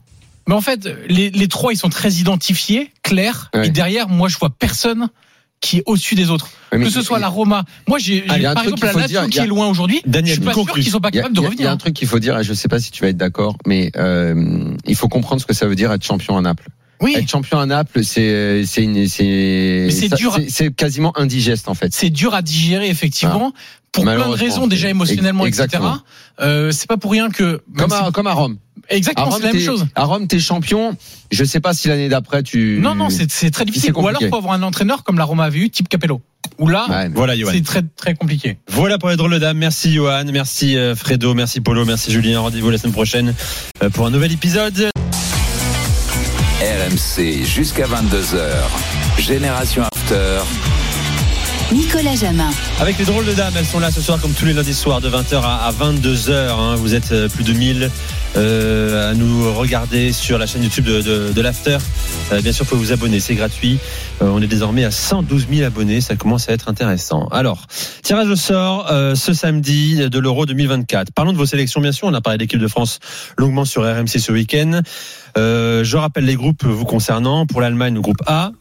[0.47, 3.51] Mais en fait, les, les trois, ils sont très identifiés, clairs.
[3.53, 3.67] Ouais.
[3.67, 5.09] Et derrière, moi, je vois personne
[5.63, 6.49] qui est au-dessus des autres.
[6.71, 7.63] Que ce soit la Roma.
[7.87, 10.01] Moi, j'ai Ah, par exemple la Lazio qui est loin aujourd'hui.
[10.05, 11.59] Daniel, je suis pas sûr qu'ils sont pas capables de revenir.
[11.59, 13.09] il y a un truc qu'il faut dire, et je sais pas si tu vas
[13.09, 16.41] être d'accord, mais euh, il faut comprendre ce que ça veut dire être champion à
[16.41, 16.67] Naples.
[17.03, 17.13] Oui.
[17.17, 21.93] Être champion à Naples, c'est c'est une c'est quasiment indigeste en fait.
[21.93, 23.51] C'est dur à digérer, effectivement.
[23.91, 25.67] Pour plein de raisons, déjà émotionnellement, etc.
[26.39, 27.61] Euh, c'est pas pour rien que.
[27.77, 28.57] Comme à, si- comme à Rome.
[28.89, 29.85] Exactement, c'est la même chose.
[29.95, 30.97] À Rome, t'es champion.
[31.31, 32.79] Je sais pas si l'année d'après tu.
[32.81, 33.93] Non, non, c'est très difficile.
[33.95, 36.21] Ou alors, faut avoir un entraîneur comme la Roma avait eu, type Capello.
[36.57, 38.57] Ou là, Ouais, Voilà, c'est très, très compliqué.
[38.67, 39.57] Voilà pour les drôles de dames.
[39.57, 42.39] Merci Johan, merci euh, Fredo, merci Polo, merci Julien.
[42.41, 43.33] Rendez-vous la semaine prochaine
[43.83, 44.89] euh, pour un nouvel épisode.
[46.89, 48.41] RMC jusqu'à 22h.
[49.17, 50.39] Génération After.
[51.71, 52.49] Nicolas Jamin.
[52.79, 54.99] Avec les drôles de dames, elles sont là ce soir comme tous les lundis soirs
[54.99, 56.31] de 20h à 22h.
[56.31, 56.75] hein.
[56.75, 57.89] Vous êtes euh, plus de 1000
[58.35, 61.77] euh, à nous regarder sur la chaîne YouTube de, de, de l'After.
[62.31, 63.79] Euh, bien sûr, vous pouvez vous abonner, c'est gratuit.
[64.21, 67.27] Euh, on est désormais à 112 000 abonnés, ça commence à être intéressant.
[67.31, 67.65] Alors,
[68.03, 71.11] tirage au sort euh, ce samedi de l'Euro 2024.
[71.13, 72.07] Parlons de vos sélections, bien sûr.
[72.07, 72.99] On a parlé de l'équipe de France
[73.37, 74.81] longuement sur RMC ce week-end.
[75.37, 77.45] Euh, je rappelle les groupes vous concernant.
[77.45, 78.51] Pour l'Allemagne, le groupe A.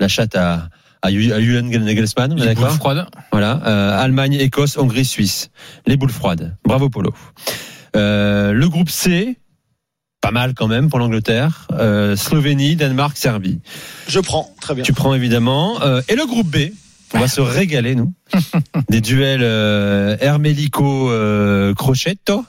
[0.00, 0.68] La chatte a,
[1.02, 3.06] à à Julian Nagelsmann, on est Les boules froides.
[3.32, 5.50] Voilà, euh, Allemagne, Écosse, Hongrie, Suisse.
[5.86, 6.56] Les boules froides.
[6.64, 7.12] Bravo Polo.
[7.96, 9.38] Euh, le groupe C,
[10.20, 11.66] pas mal quand même pour l'Angleterre.
[11.72, 13.60] Euh, Slovénie, Danemark, Serbie.
[14.08, 14.84] Je prends, très bien.
[14.84, 15.80] Tu prends évidemment.
[15.82, 16.72] Euh, et le groupe B,
[17.14, 18.12] on va se régaler nous.
[18.88, 22.44] Des duels euh, Hermelico euh, Crocetto,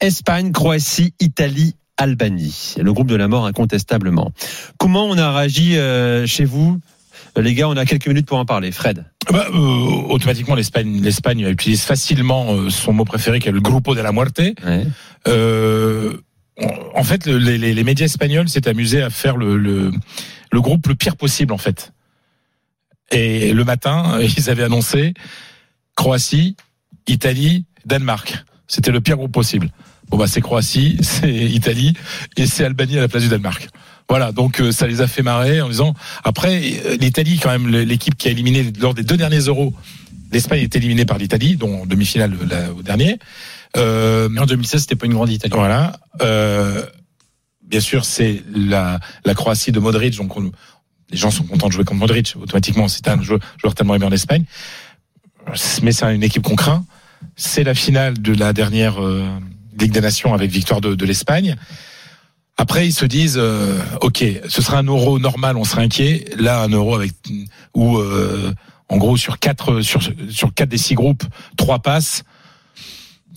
[0.00, 2.74] Espagne, Croatie, Italie, Albanie.
[2.80, 4.32] Le groupe de la mort incontestablement.
[4.78, 6.80] Comment on a réagi euh, chez vous?
[7.36, 8.72] Les gars, on a quelques minutes pour en parler.
[8.72, 9.04] Fred.
[9.30, 9.56] Bah, euh,
[10.08, 14.12] automatiquement, l'Espagne, l'Espagne utilise facilement euh, son mot préféré, qui est le grupo de la
[14.12, 14.40] muerte.
[15.28, 16.16] Euh,
[16.94, 19.92] en fait, le- les, les- les médias espagnols s'est amusés à faire le, le,
[20.50, 21.92] le groupe le pire possible, en fait.
[23.10, 25.14] Et le matin, ils avaient annoncé
[25.96, 26.56] Croatie,
[27.06, 28.44] Italie, Danemark.
[28.66, 29.70] C'était le pire groupe possible.
[30.12, 31.94] Bon bah c'est Croatie, c'est Italie
[32.36, 33.68] et c'est Albanie à la place du Danemark.
[34.08, 35.94] Voilà, donc euh, ça les a fait marrer en disant.
[36.22, 39.72] Après, euh, l'Italie, quand même, l'équipe qui a éliminé lors des deux derniers Euros,
[40.30, 42.36] l'Espagne est éliminée par l'Italie, dont en demi-finale
[42.76, 43.18] au dernier.
[43.78, 45.54] Euh, en 2016, c'était pas une grande Italie.
[45.54, 45.98] Voilà.
[46.20, 46.84] Euh,
[47.66, 50.52] bien sûr, c'est la, la Croatie de Modric, donc on-
[51.10, 52.34] les gens sont contents de jouer contre Modric.
[52.40, 54.44] Automatiquement, c'est un joueur, joueur tellement aimé en Espagne.
[55.82, 56.84] Mais c'est une équipe qu'on craint.
[57.36, 59.26] C'est la finale de la dernière euh,
[59.78, 61.56] Ligue des avec victoire de, de l'Espagne.
[62.56, 66.26] Après, ils se disent, euh, ok, ce sera un euro normal, on serait inquiet.
[66.38, 67.12] Là, un euro avec
[67.74, 68.52] où, euh,
[68.88, 70.00] en gros, sur quatre sur
[70.30, 71.24] sur quatre des six groupes,
[71.56, 72.24] trois passes.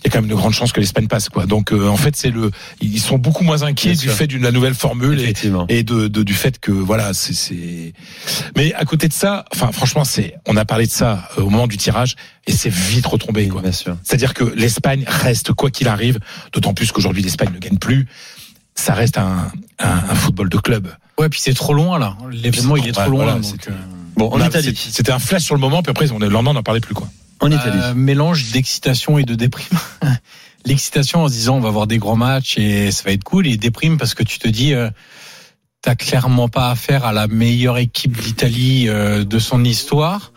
[0.06, 1.46] Il y a quand même de grandes chances que l'Espagne passe, quoi.
[1.46, 4.12] Donc, euh, en fait, c'est le, ils sont beaucoup moins inquiets Bien du sûr.
[4.12, 5.34] fait de la nouvelle formule et,
[5.68, 7.92] et de, de- du fait que, voilà, c'est.
[8.56, 11.50] Mais à côté de ça, enfin, franchement, c'est, on a parlé de ça euh, au
[11.50, 12.14] moment du tirage
[12.46, 13.62] et c'est vite retombé, quoi.
[14.04, 16.20] C'est-à-dire que l'Espagne reste quoi qu'il arrive,
[16.52, 18.06] d'autant plus qu'aujourd'hui l'Espagne ne gagne plus.
[18.76, 19.50] Ça reste un,
[19.80, 20.86] un, un football de club.
[21.18, 22.16] Ouais, puis c'est trop loin là.
[22.30, 23.24] L'événement il est trop Ouais, loin.
[23.24, 23.74] voilà, donc, c'était- euh,
[24.16, 26.52] Bon, On a- c'est- C'était un flash sur le moment, puis après, on, le lendemain,
[26.52, 27.08] on n'en parlait plus, quoi.
[27.40, 29.78] En Euh, mélange d'excitation et de déprime.
[30.64, 33.46] L'excitation en se disant on va avoir des grands matchs et ça va être cool
[33.46, 34.90] et déprime parce que tu te dis euh,
[35.80, 40.32] t'as clairement pas affaire à la meilleure équipe d'Italie euh, de son histoire.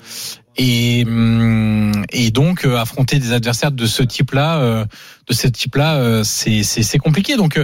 [0.62, 4.86] Et hum, et donc euh, affronter des adversaires de ce type-là
[5.28, 7.38] de ce type-là c'est compliqué.
[7.38, 7.60] Donc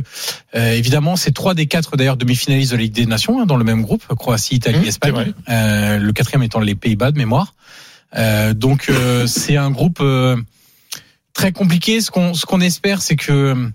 [0.54, 3.66] évidemment c'est trois des quatre d'ailleurs demi-finalistes de la Ligue des Nations hein, dans le
[3.66, 5.34] même groupe Croatie Italie Espagne.
[5.50, 7.54] Euh, le quatrième étant les Pays-Bas de mémoire
[8.54, 10.38] donc euh, c'est un groupe euh,
[11.34, 12.02] très compliqué.
[12.02, 13.70] Ce qu'on ce qu'on espère, c'est que euh,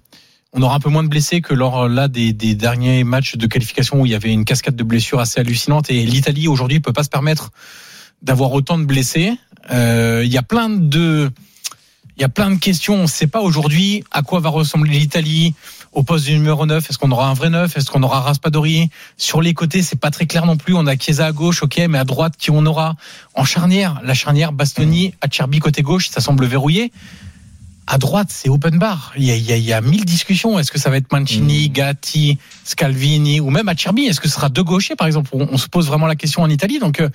[0.53, 3.47] on aura un peu moins de blessés que lors là des, des derniers matchs de
[3.47, 5.91] qualification où il y avait une cascade de blessures assez hallucinante.
[5.91, 7.51] Et l'Italie aujourd'hui peut pas se permettre
[8.23, 9.33] d'avoir autant de blessés.
[9.71, 11.31] Euh, Il y a plein de
[12.17, 12.97] il y a plein de questions.
[12.97, 15.55] On ne sait pas aujourd'hui à quoi va ressembler l'Italie
[15.93, 16.89] au poste du numéro 9.
[16.89, 18.91] Est-ce qu'on aura un vrai 9 Est-ce qu'on aura Raspadori?
[19.17, 20.75] Sur les côtés, c'est pas très clair non plus.
[20.75, 22.97] On a Chiesa à gauche, ok, mais à droite, qui on aura?
[23.35, 26.93] En charnière, la charnière Bastoni, Acerbi côté gauche, ça semble verrouillé.
[27.87, 29.13] À droite, c'est open bar.
[29.17, 30.61] Il y a, il y a, il y a mille discussions.
[30.61, 34.49] Est-ce que ça va être Mancini, Gatti, Scalvini ou même Acerbi Est-ce que ce sera
[34.49, 35.31] deux gauchers, par exemple?
[35.33, 36.79] On, on se pose vraiment la question en Italie.
[36.79, 37.09] Donc, euh,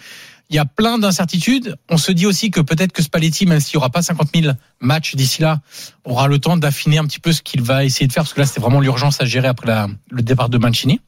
[0.49, 1.75] il y a plein d'incertitudes.
[1.89, 4.53] On se dit aussi que peut-être que Spalletti, même s'il n'y aura pas 50 000
[4.79, 5.61] matchs d'ici là,
[6.03, 8.41] aura le temps d'affiner un petit peu ce qu'il va essayer de faire, parce que
[8.41, 9.71] là, c'est vraiment l'urgence à gérer après
[10.09, 10.99] le départ de Mancini.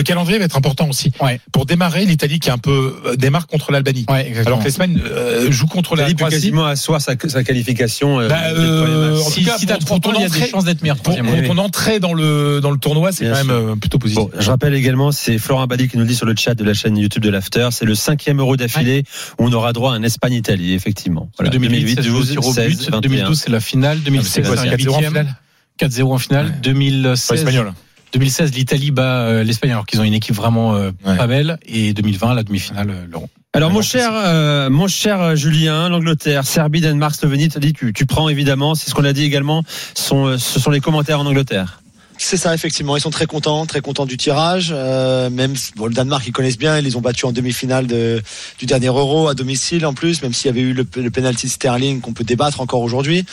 [0.00, 1.12] Le calendrier va être important aussi.
[1.52, 4.06] Pour démarrer, l'Italie qui est un peu euh, démarre contre l'Albanie.
[4.46, 6.36] alors que l'Espagne euh, joue contre la L'Italie peut Croatie.
[6.36, 8.18] quasiment asseoir sa, sa qualification.
[8.18, 12.14] euh, Bah, euh, en tout cas, pour, pour ton entrée, pour, pour ton entrée dans
[12.14, 14.22] le dans le tournoi, c'est quand même euh, plutôt positif.
[14.24, 16.64] Bon, je rappelle également, c'est Florent Badi qui nous le dit sur le chat de
[16.64, 17.68] la chaîne YouTube de l'After.
[17.72, 19.04] C'est le cinquième euro d'affilée
[19.38, 21.30] où on aura droit à un Espagne-Italie, effectivement.
[21.38, 23.00] Voilà, 2008, 2008, 12, 16, 21.
[23.00, 24.00] 2012, c'est la finale.
[24.00, 25.36] 2016, c'est quoi, c'est c'est un 4-0 en finale
[25.80, 26.54] 4-0 en finale.
[26.62, 27.26] 2016.
[27.28, 27.72] Pas espagnol.
[28.12, 31.58] 2016, l'Italie bat euh, l'Espagne alors qu'ils ont une équipe vraiment euh, pas belle.
[31.66, 33.28] Et 2020, la demi-finale, euh, l'Euro.
[33.52, 38.06] Alors mon cher, euh, mon cher Julien, l'Angleterre, Serbie, Danemark, Slovénie, tu dit tu, tu
[38.06, 41.82] prends évidemment, c'est ce qu'on a dit également, sont, ce sont les commentaires en Angleterre.
[42.22, 42.98] C'est ça, effectivement.
[42.98, 44.72] Ils sont très contents, très contents du tirage.
[44.76, 46.76] Euh, même bon, le Danemark, ils connaissent bien.
[46.76, 48.20] Ils les ont battus en demi-finale de,
[48.58, 51.46] du dernier Euro à domicile en plus, même s'il y avait eu le, le penalty
[51.46, 53.24] de Sterling qu'on peut débattre encore aujourd'hui.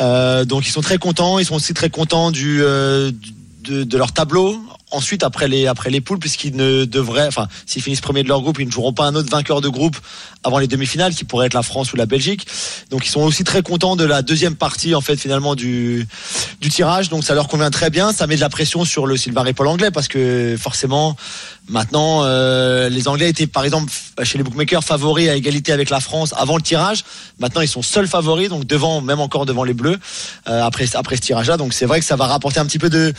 [0.00, 1.38] Euh, donc ils sont très contents.
[1.38, 3.30] Ils sont aussi très contents du, euh, du-
[3.64, 4.56] de, de leur tableau.
[4.94, 8.40] Ensuite, après les après les poules, puisqu'ils ne devraient, enfin, s'ils finissent premiers de leur
[8.40, 9.96] groupe, ils ne joueront pas un autre vainqueur de groupe
[10.44, 12.46] avant les demi-finales, qui pourrait être la France ou la Belgique.
[12.90, 16.06] Donc, ils sont aussi très contents de la deuxième partie, en fait, finalement du
[16.60, 17.08] du tirage.
[17.08, 18.12] Donc, ça leur convient très bien.
[18.12, 21.16] Ça met de la pression sur le Sylvain Paul anglais, parce que forcément,
[21.68, 23.92] maintenant, euh, les Anglais étaient, par exemple,
[24.22, 27.04] chez les bookmakers favoris à égalité avec la France avant le tirage.
[27.40, 29.98] Maintenant, ils sont seuls favoris, donc devant, même encore devant les Bleus
[30.48, 31.56] euh, après après ce tirage-là.
[31.56, 33.12] Donc, c'est vrai que ça va rapporter un petit peu de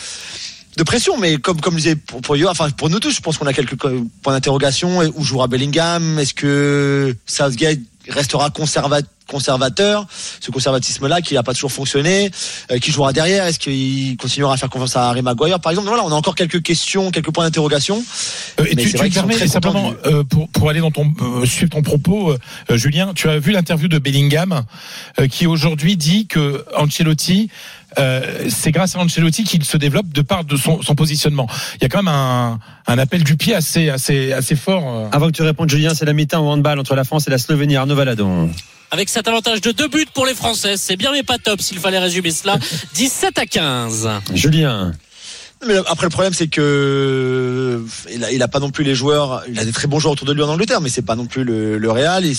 [0.77, 3.37] de pression, mais comme comme je disais pour, pour enfin pour nous tous, je pense
[3.37, 4.99] qu'on a quelques points d'interrogation.
[5.15, 6.19] Où jouera Bellingham?
[6.19, 10.05] Est-ce que Southgate restera conserva- conservateur
[10.39, 12.31] Ce conservatisme-là qui n'a pas toujours fonctionné.
[12.71, 15.87] Euh, qui jouera derrière Est-ce qu'il continuera à faire confiance à Harry Maguire Par exemple,
[15.87, 18.03] voilà, on a encore quelques questions, quelques points d'interrogation.
[18.59, 21.13] Euh, et Mais tu, tu vrai me permets simplement euh, pour, pour aller dans ton
[21.21, 22.35] euh, suivre ton propos,
[22.71, 24.63] Julien, tu as vu l'interview de Bellingham
[25.19, 27.49] euh, qui aujourd'hui dit que Ancelotti,
[27.97, 31.47] euh, c'est grâce à Ancelotti qu'il se développe de part de son, son positionnement.
[31.75, 35.09] Il y a quand même un, un appel du pied assez assez assez fort.
[35.11, 37.37] Avant que tu répondes, Julien, c'est la mi-temps au handball entre la France et la
[37.37, 37.75] Slovénie.
[37.75, 38.49] Arnaud Valadon.
[38.91, 41.79] Avec cet avantage de deux buts pour les Françaises, c'est bien mais pas top s'il
[41.79, 42.57] fallait résumer cela.
[42.93, 44.09] 17 à 15.
[44.33, 44.93] Julien.
[45.67, 49.43] Mais après le problème c'est que il a, il a pas non plus les joueurs,
[49.49, 51.25] il a des très bons joueurs autour de lui en Angleterre, mais c'est pas non
[51.25, 52.33] plus le, le Real et,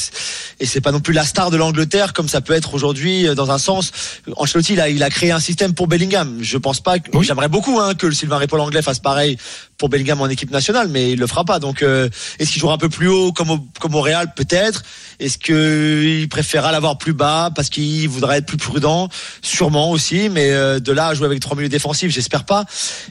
[0.64, 3.50] c'est pas non plus la star de l'Angleterre comme ça peut être aujourd'hui euh, dans
[3.50, 3.92] un sens.
[4.36, 6.38] Ancelotti il a, il a créé un système pour Bellingham.
[6.40, 9.36] Je pense pas que j'aimerais beaucoup hein, que le Sylvain Ripoll anglais fasse pareil
[9.78, 11.58] pour Bellingham en équipe nationale, mais il le fera pas.
[11.58, 12.08] Donc euh,
[12.38, 14.82] est-ce qu'il jouera un peu plus haut comme au, comme au Real peut-être?
[15.18, 19.08] Est-ce qu'il préférera l'avoir plus bas parce qu'il voudrait être plus prudent?
[19.42, 22.64] Sûrement aussi, mais euh, de là à jouer avec trois milieux défensifs, j'espère pas.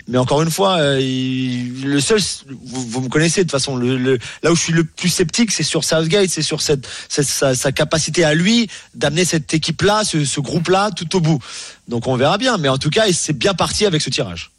[0.08, 2.20] Mais encore une fois, euh, le seul,
[2.64, 3.76] vous, vous me connaissez de toute façon.
[3.76, 6.88] Le, le- là où je suis le plus sceptique, c'est sur Southgate, c'est sur cette,
[7.10, 11.40] cette- sa, sa capacité à lui d'amener cette équipe-là, ce, ce groupe-là, tout au bout.
[11.88, 12.58] Donc on verra bien.
[12.58, 14.52] Mais en tout cas, c'est bien parti avec ce tirage.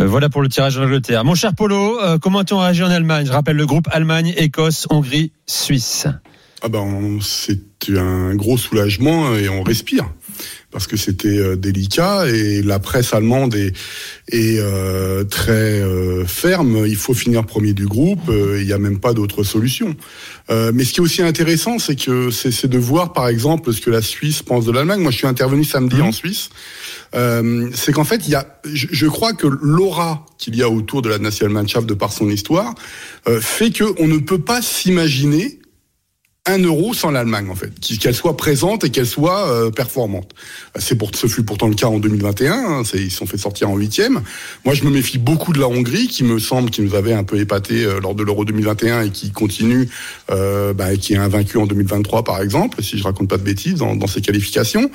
[0.00, 1.22] Euh, voilà pour le tirage en Angleterre.
[1.24, 3.26] Mon cher Polo, euh, comment a-t-on réagi en Allemagne?
[3.26, 6.06] Je rappelle le groupe Allemagne, Écosse, Hongrie, Suisse.
[6.62, 10.06] Ah ben, c'est un gros soulagement et on respire
[10.70, 13.72] parce que c'était euh, délicat et la presse allemande est,
[14.32, 16.84] est euh, très euh, ferme.
[16.86, 18.28] Il faut finir premier du groupe.
[18.28, 19.94] euh, Il n'y a même pas d'autre solution.
[20.50, 23.80] Euh, mais ce qui est aussi intéressant, c'est que c'est de voir, par exemple, ce
[23.80, 25.00] que la Suisse pense de l'Allemagne.
[25.00, 26.50] Moi, je suis intervenu samedi en Suisse.
[27.14, 30.68] Euh, c'est qu'en fait, il y a, je, je crois que l'aura qu'il y a
[30.68, 32.74] autour de la Nationalmannschaft de par son histoire
[33.28, 35.60] euh, fait que on ne peut pas s'imaginer
[36.46, 40.32] un euro sans l'Allemagne en fait, qu'elle soit présente et qu'elle soit euh, performante.
[40.78, 42.52] C'est pour, ce fut pourtant le cas en 2021.
[42.52, 44.20] hein, ils se sont fait sortir en huitième.
[44.66, 47.24] Moi, je me méfie beaucoup de la Hongrie, qui me semble qui nous avait un
[47.24, 49.88] peu épaté euh, lors de l'Euro 2021 et qui continue,
[50.30, 53.76] euh, bah, qui est invaincu en 2023 par exemple, si je raconte pas de bêtises
[53.76, 54.90] dans, dans ses qualifications.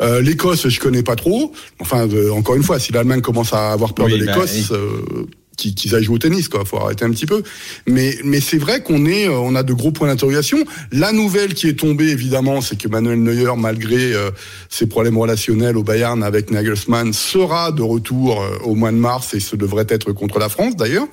[0.00, 1.52] Euh, L'Écosse, je connais pas trop.
[1.80, 4.70] Enfin, euh, encore une fois, si l'Allemagne commence à avoir peur Oui, de bah, l'Écosse.
[4.70, 5.26] euh,
[5.56, 6.64] qui- qu'ils aillent jouer au tennis, quoi.
[6.64, 7.42] Faut arrêter un petit peu.
[7.86, 10.58] Mais, mais c'est vrai qu'on est, euh, on a de gros points d'interrogation.
[10.92, 14.30] La nouvelle qui est tombée, évidemment, c'est que Manuel Neuer, malgré euh,
[14.68, 19.34] ses problèmes relationnels au Bayern avec Nagelsmann, sera de retour euh, au mois de mars
[19.34, 21.06] et ce devrait être contre la France, d'ailleurs.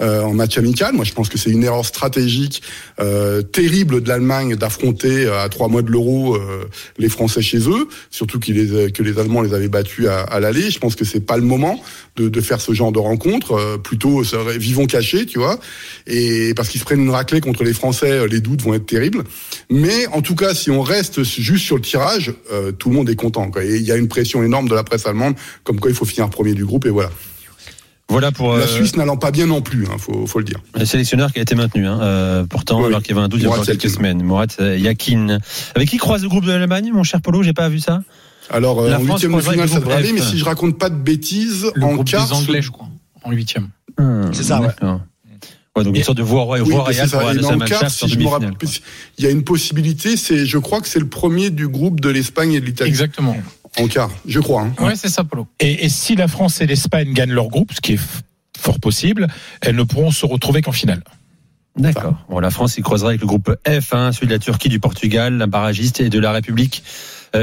[0.00, 0.94] euh, en match amical.
[0.94, 2.62] Moi, je pense que c'est une erreur stratégique
[2.98, 6.64] euh, terrible de l'Allemagne d'affronter euh, à trois mois de l'Euro euh,
[6.98, 10.40] les Français chez eux, surtout qu'ils les, que les Allemands les avaient battus à, à
[10.40, 10.70] l'aller.
[10.70, 11.80] Je pense que c'est pas le moment
[12.16, 13.80] de, de faire ce genre de rencontre.
[13.82, 14.22] Plutôt,
[14.56, 15.58] vivons cachés, tu vois.
[16.06, 18.86] Et parce qu'ils se prennent une raclée contre les Français, euh, les doutes vont être
[18.86, 19.24] terribles.
[19.70, 23.10] Mais en tout cas, si on reste juste sur le tirage, euh, tout le monde
[23.10, 23.50] est content.
[23.50, 23.64] Quoi.
[23.64, 26.04] Et il y a une pression énorme de la presse allemande, comme quoi il faut
[26.04, 26.86] finir premier du groupe.
[26.86, 27.10] Et voilà.
[28.12, 30.58] Voilà pour La euh, Suisse n'allant pas bien non plus, hein, faut, faut le dire.
[30.78, 31.86] le sélectionneur qui a été maintenu.
[31.86, 33.88] Hein, euh, pourtant, alors qu'il y avait un doute il y a quelques Yakin.
[33.88, 34.30] semaines.
[34.60, 35.38] Euh, Yakin.
[35.74, 37.42] Avec qui croise le groupe de l'Allemagne, mon cher Polo?
[37.42, 38.02] J'ai pas vu ça.
[38.50, 40.96] Alors, La en huitième de finale, ça devrait aller, mais si je raconte pas de
[40.96, 42.88] bêtises, Le en groupe quart, des Anglais, je crois,
[43.24, 43.68] en huitième.
[44.32, 44.68] C'est ça, ouais.
[45.74, 47.38] Ouais, donc une sorte de voie, voie Oui, royale pour si
[48.08, 48.28] je me demi-finale.
[48.30, 48.68] rappelle,
[49.16, 52.10] il y a une possibilité, c'est, je crois que c'est le premier du groupe de
[52.10, 52.90] l'Espagne et de l'Italie.
[52.90, 53.34] Exactement.
[53.78, 54.64] En quart, je crois.
[54.64, 54.74] hein.
[54.84, 55.46] Ouais, c'est ça, Polo.
[55.60, 58.00] Et, et si la France et l'Espagne gagnent leur groupe, ce qui est
[58.58, 59.28] fort possible,
[59.62, 61.02] elles ne pourront se retrouver qu'en finale.
[61.78, 62.16] D'accord.
[62.28, 64.78] Bon, la France y croisera avec le groupe F, hein, celui de la Turquie, du
[64.78, 66.82] Portugal, la barragiste et de la République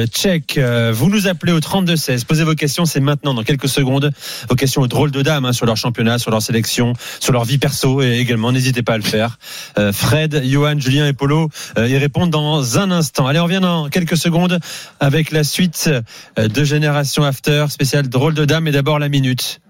[0.05, 0.57] tchèque.
[0.57, 2.25] Euh, vous nous appelez au 32-16.
[2.25, 4.11] Posez vos questions, c'est maintenant, dans quelques secondes.
[4.49, 7.45] Vos questions aux drôles de dames hein, sur leur championnat, sur leur sélection, sur leur
[7.45, 8.51] vie perso et également.
[8.51, 9.37] N'hésitez pas à le faire.
[9.77, 13.27] Euh, Fred, Johan, Julien et Polo euh, y répondent dans un instant.
[13.27, 14.59] Allez, on revient dans quelques secondes
[14.99, 15.89] avec la suite
[16.37, 18.67] euh, de Génération After, spécial drôle de dames.
[18.67, 19.61] Et d'abord la minute,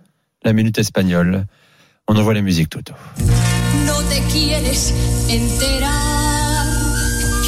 [0.44, 1.46] la minute espagnole.
[2.08, 2.94] On envoie la musique, Toto.
[4.10, 4.94] Te quieres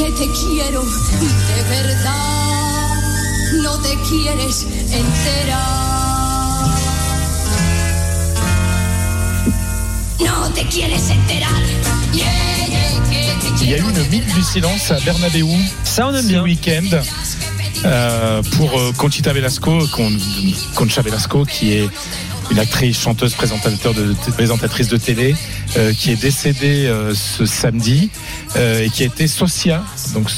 [0.09, 2.40] te quiero de verdad.
[3.91, 5.59] No te quieres enterar.
[10.19, 11.61] No te quieres enterar.
[12.13, 12.25] Yeah,
[12.69, 15.45] yeah, que te Il y a eu une minute du silence à Bernabeu
[15.83, 16.41] Ça, on aime ce bien.
[16.43, 16.87] week-end
[17.83, 20.17] euh, pour euh, Conchita Velasco, Con-
[20.75, 21.89] Concha Velasco, qui est
[22.51, 25.35] une actrice, chanteuse, présentatrice de télé,
[25.77, 28.09] euh, qui est décédée euh, ce samedi
[28.57, 29.83] euh, et qui a été Socia,
[30.13, 30.29] donc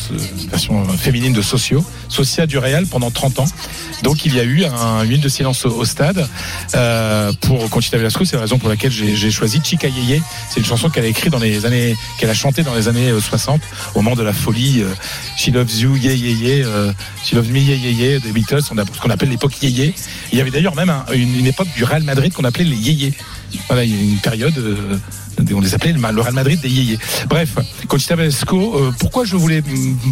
[0.49, 3.45] version féminine de Socio, Socia du Real pendant 30 ans.
[4.03, 6.27] Donc il y a eu un, une de silence au, stade
[7.41, 8.25] pour Conchita Velasco.
[8.25, 10.21] C'est la raison pour laquelle j'ai choisi Chica Yeye.
[10.49, 13.09] C'est une chanson qu'elle a écrite dans les années, qu'elle a chantée dans les années
[13.09, 13.61] euh, 60
[13.95, 14.83] au moment de la folie.
[15.37, 16.11] She loves you, yeah.
[16.65, 16.91] euh,
[17.23, 18.19] She loves me, yeah yeah.
[18.19, 18.69] Des Beatles, ce
[19.01, 19.95] qu'on appelle l'époque yéyé.
[20.31, 22.75] Il y avait d'ailleurs même un- une, une époque du Real Madrid qu'on appelait les
[22.75, 23.13] yéyés.
[23.67, 24.57] Voilà, il y a une période.
[24.57, 24.97] euh,
[25.53, 26.99] on les appelait le Real Madrid des yéyés.
[27.27, 27.55] Bref,
[27.87, 29.63] Conchita Velasco, euh, pourquoi je voulais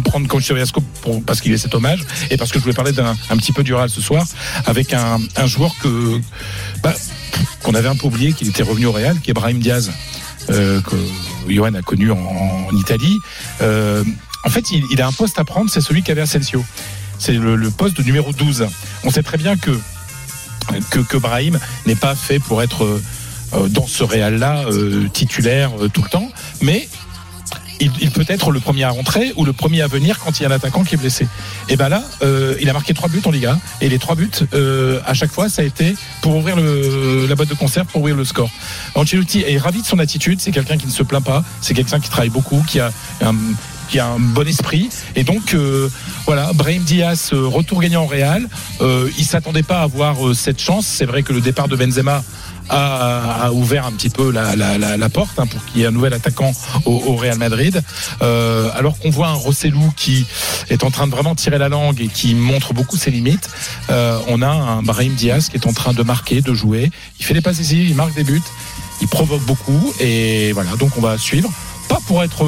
[0.04, 2.92] prendre Conchita Velasco pour, Parce qu'il est cet hommage et parce que je voulais parler
[2.92, 4.26] d'un un petit peu du Real ce soir
[4.66, 6.20] avec un, joueur que
[6.82, 6.94] bah,
[7.62, 9.90] qu'on avait un peu oublié qu'il était revenu au Real, qui est Brahim Diaz,
[10.50, 10.96] euh, que
[11.48, 13.18] Johan a connu en, Italie.
[14.44, 16.64] En fait, il, a un poste à prendre, c'est celui qu'avait Asensio.
[17.18, 18.66] C'est le poste de numéro 12.
[19.04, 19.70] On sait très bien que
[20.90, 26.02] que, Brahim n'est pas fait pour être euh, dans ce Real-là euh, titulaire euh, tout
[26.02, 26.28] le temps,
[26.60, 26.88] mais
[28.00, 30.46] il, peut être le premier à rentrer ou le premier à venir quand il y
[30.46, 31.26] a un attaquant qui est blessé.
[31.68, 34.30] Et ben là, euh, il a marqué trois buts en Liga et les trois buts
[34.54, 38.16] euh, à chaque fois, ça a été pour ouvrir la boîte de conserve, pour ouvrir
[38.16, 38.50] le score.
[38.94, 40.40] Ancelotti est ravi de son attitude.
[40.40, 41.42] C'est quelqu'un qui ne se plaint pas.
[41.60, 42.90] C'est quelqu'un qui travaille beaucoup, qui a
[43.88, 45.88] qui a un bon esprit et donc euh,
[46.26, 48.48] voilà Brahim Diaz euh, retour gagnant au Real
[48.80, 52.22] euh, il s'attendait pas à avoir cette chance c'est vrai que le départ de Benzema
[52.68, 56.52] a, ouvert un petit peu la, porte hein, pour qu'il y ait un nouvel attaquant
[56.86, 57.82] au, Real Madrid.
[58.20, 60.24] Alors qu'on voit un Rossellou qui
[60.70, 63.50] est en train de vraiment tirer la langue et qui montre beaucoup ses limites,
[63.90, 66.90] on a un Brahim Diaz qui est en train de marquer, de jouer.
[67.18, 68.40] Il fait des passes décisives, il marque des buts,
[69.02, 70.70] il provoque beaucoup et voilà.
[70.76, 71.50] Donc on va suivre.
[71.88, 72.46] Pas pour être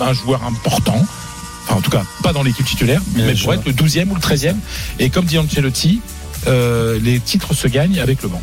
[0.00, 1.04] un joueur important.
[1.64, 4.20] Enfin, en tout cas, pas dans l'équipe titulaire, mais pour être le 12e ou le
[4.20, 4.54] 13e.
[4.98, 6.00] Et comme dit Ancelotti,
[6.46, 8.40] euh, les titres se gagnent avec le banc.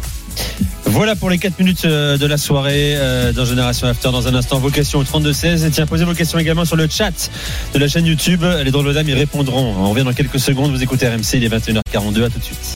[0.86, 4.12] Voilà pour les 4 minutes euh, de la soirée euh, dans Génération After.
[4.12, 5.66] Dans un instant, vos questions au 32-16.
[5.66, 7.32] Et tiens, posez vos questions également sur le chat
[7.74, 8.44] de la chaîne YouTube.
[8.64, 9.74] Les drôles de dames y répondront.
[9.78, 10.72] On revient dans quelques secondes.
[10.72, 12.24] Vous écoutez RMC, il est 21h42.
[12.26, 12.76] À tout de suite.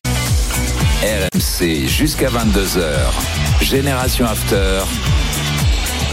[1.04, 3.62] RMC jusqu'à 22h.
[3.62, 4.82] Génération After.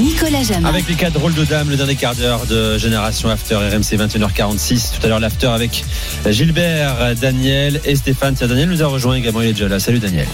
[0.01, 0.69] Nicolas Jamin.
[0.69, 4.99] Avec les 4 drôles de dames, le dernier quart d'heure de Génération After RMC 21h46.
[4.99, 5.85] Tout à l'heure, l'After avec
[6.29, 8.35] Gilbert, Daniel et Stéphane.
[8.35, 9.41] Tiens, Daniel nous a rejoint également.
[9.41, 9.79] Il est déjà là.
[9.79, 10.27] Salut Daniel.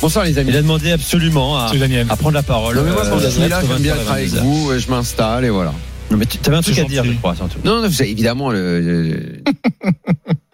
[0.00, 0.50] Bonsoir les amis.
[0.50, 1.70] Il a demandé absolument à,
[2.16, 2.76] prendre la parole.
[2.76, 4.40] Non, mais moi, quand Euh, je suis là, j'aime bien 20h et être avec 22h.
[4.42, 5.72] vous, euh, je m'installe et voilà.
[6.10, 7.34] Non, mais tu avais un truc à dire, je crois.
[7.64, 9.42] Non, non, c'est évidemment le, le-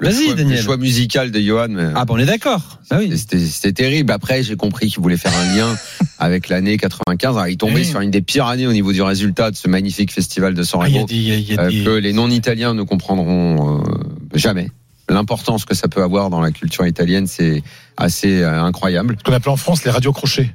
[0.01, 0.57] Vas-y, Daniel.
[0.57, 1.69] le choix musical de Johan.
[1.69, 2.81] mais- Ah, bon, on est d'accord.
[2.91, 3.17] Ah oui.
[3.17, 4.11] C'était c'était terrible.
[4.13, 5.77] Après, j'ai compris qu'il voulait faire un lien
[6.19, 7.37] avec l'année 95.
[7.37, 7.85] Alors, il tombait Oui.
[7.85, 10.81] sur une des pires années au niveau du résultat de ce magnifique festival de San
[10.83, 11.91] Ah, il y a Remo des- il y a- il y a euh, des- que
[11.91, 13.83] les non-italiens ne comprendront euh,
[14.35, 14.71] jamais.
[15.09, 17.63] L'importance que ça peut avoir dans la culture italienne, c'est
[17.99, 19.17] assez euh, incroyable.
[19.19, 20.55] ce qu'on appelle en France les radios crochets.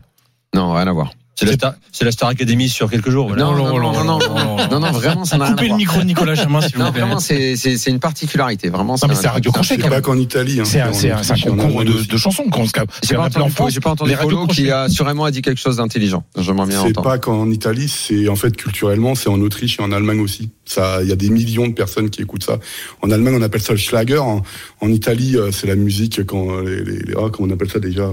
[0.56, 1.12] Non, rien à voir.
[1.40, 3.28] C'est la, Star, c'est la Star Academy sur quelques jours.
[3.28, 3.44] voilà.
[3.44, 5.68] Non, non, oh non, non, non, non, non, vraiment, ça n'a rien à Coupez le
[5.70, 5.78] voir.
[5.78, 8.70] micro de Nicolas Jamin, s'il vous Non, vraiment, c'est c'est- c'est une particularité.
[8.70, 10.60] Vraiment, Non, mais c'est un radio crochet C'est pas qu'en Italie.
[10.60, 10.66] hein.
[10.66, 12.72] C'est un, c'est c'est concours Allemagne de, chansons qu'on se
[13.08, 13.72] J'ai pas entendu, France.
[13.74, 16.24] j'ai pas entendu les radios Polo qui a sûrement a dit quelque chose d'intelligent.
[16.40, 17.04] J'aimerais bien C'est entendre.
[17.08, 20.50] pas qu'en Italie, c'est en fait culturellement, c'est en Autriche et en Allemagne aussi.
[20.66, 22.58] Ça, il y a des millions de personnes qui écoutent ça.
[23.04, 24.18] En Allemagne, on appelle ça le Schlager.
[24.18, 24.42] En,
[24.82, 27.70] en Italie, euh, c'est la musique quand euh, les, les, les- ah, comment on appelle
[27.70, 28.10] ça déjà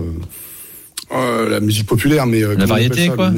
[1.12, 3.32] euh, euh, La musique populaire, mais euh, on variété, ça, quoi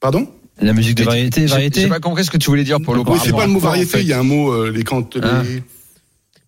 [0.00, 0.28] Pardon?
[0.60, 1.80] La musique de variété, variété?
[1.82, 3.58] J'ai pas compris ce que tu voulais dire pour le Oui, c'est pas le mot
[3.58, 3.90] en variété.
[3.90, 5.42] fait Il y a un mot euh, les quand Ah.
[5.42, 5.62] les-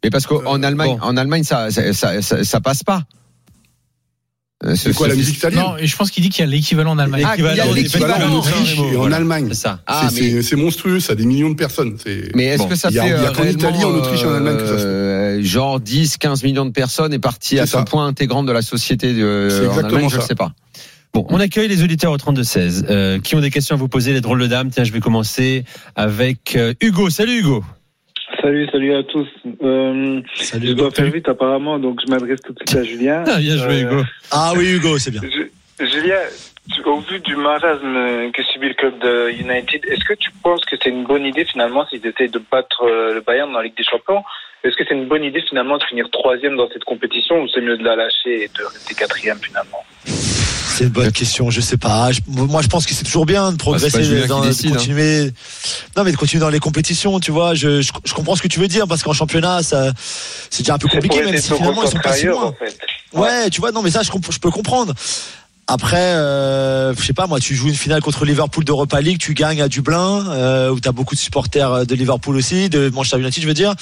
[0.05, 1.05] Mais parce qu'en Allemagne, bon.
[1.05, 3.03] en Allemagne, ça, ça, ça, ça- ça passe pas.
[4.65, 5.61] Euh, ce- C'est quoi la musique italienne?
[5.61, 7.25] Non, et je pense qu'il dit qu'il y a l'équivalent en Allemagne.
[7.27, 9.51] Ah, il y a L'équivalent, en Autriche et en Allemagne.
[9.53, 9.69] C'est.
[9.87, 11.97] Ah, C'est- monstrueux, ça a des millions de personnes.
[12.35, 13.91] Mais est-ce que ça il y a- fait il y a euh, qu'en Italie, en
[13.95, 14.87] Autriche et en Allemagne que ça se.
[15.39, 17.85] Euh, genre 10, 15 millions de personnes est parti C'est à ce ça.
[17.85, 20.53] point intégrant de la société de, C'est en je ne sais pas.
[21.15, 24.13] Bon, on accueille les auditeurs au 32-16 euh, qui ont des questions à vous poser,
[24.13, 24.69] les drôles de dames.
[24.71, 25.65] Tiens, je vais commencer
[25.95, 27.09] avec euh, Hugo.
[27.09, 27.65] Salut Hugo.
[28.43, 29.27] Salut, salut à tous.
[29.63, 30.83] Euh, Salut je Hugo.
[30.83, 33.25] dois faire vite apparemment, donc je m'adresse tout de suite à Julien.
[33.27, 34.03] Ah, bien joué Euh, Hugo.
[34.31, 35.23] Ah oui, Hugo, c'est bien.
[35.23, 36.17] Je- Julien,
[36.85, 40.77] au vu du marasme que subit le club de United, est-ce que tu penses que
[40.83, 43.77] c'est une bonne idée finalement s'ils essayent de battre euh, le Bayern dans la Ligue
[43.77, 44.23] des Champions
[44.65, 47.61] Est-ce que c'est une bonne idée finalement de finir troisième dans cette compétition ou c'est
[47.61, 49.85] mieux de la lâcher et de rester quatrième finalement?
[50.05, 52.13] C'est une bonne question, je sais pas.
[52.13, 54.71] Je- moi, je pense que c'est toujours bien de Ah, pas progresser, dans, de hein.
[54.73, 55.31] continuer.
[55.97, 57.55] Non, mais de continuer dans les compétitions, tu vois.
[57.55, 59.93] Je, je, je comprends ce que tu veux dire parce qu'en championnat, ça,
[60.51, 62.43] c'est déjà un peu compliqué, même si finalement ils sont pas si loin.
[62.49, 62.77] en fait.
[63.15, 64.93] Ouais, tu vois, non, mais ça, je peux comprendre.
[65.69, 69.35] Après, euh, je sais pas, moi, tu joues une finale contre Liverpool d'Europa League, tu
[69.35, 73.19] gagnes à Dublin, euh, où tu as beaucoup de supporters de Liverpool aussi, de Manchester
[73.19, 73.75] United, je veux dire.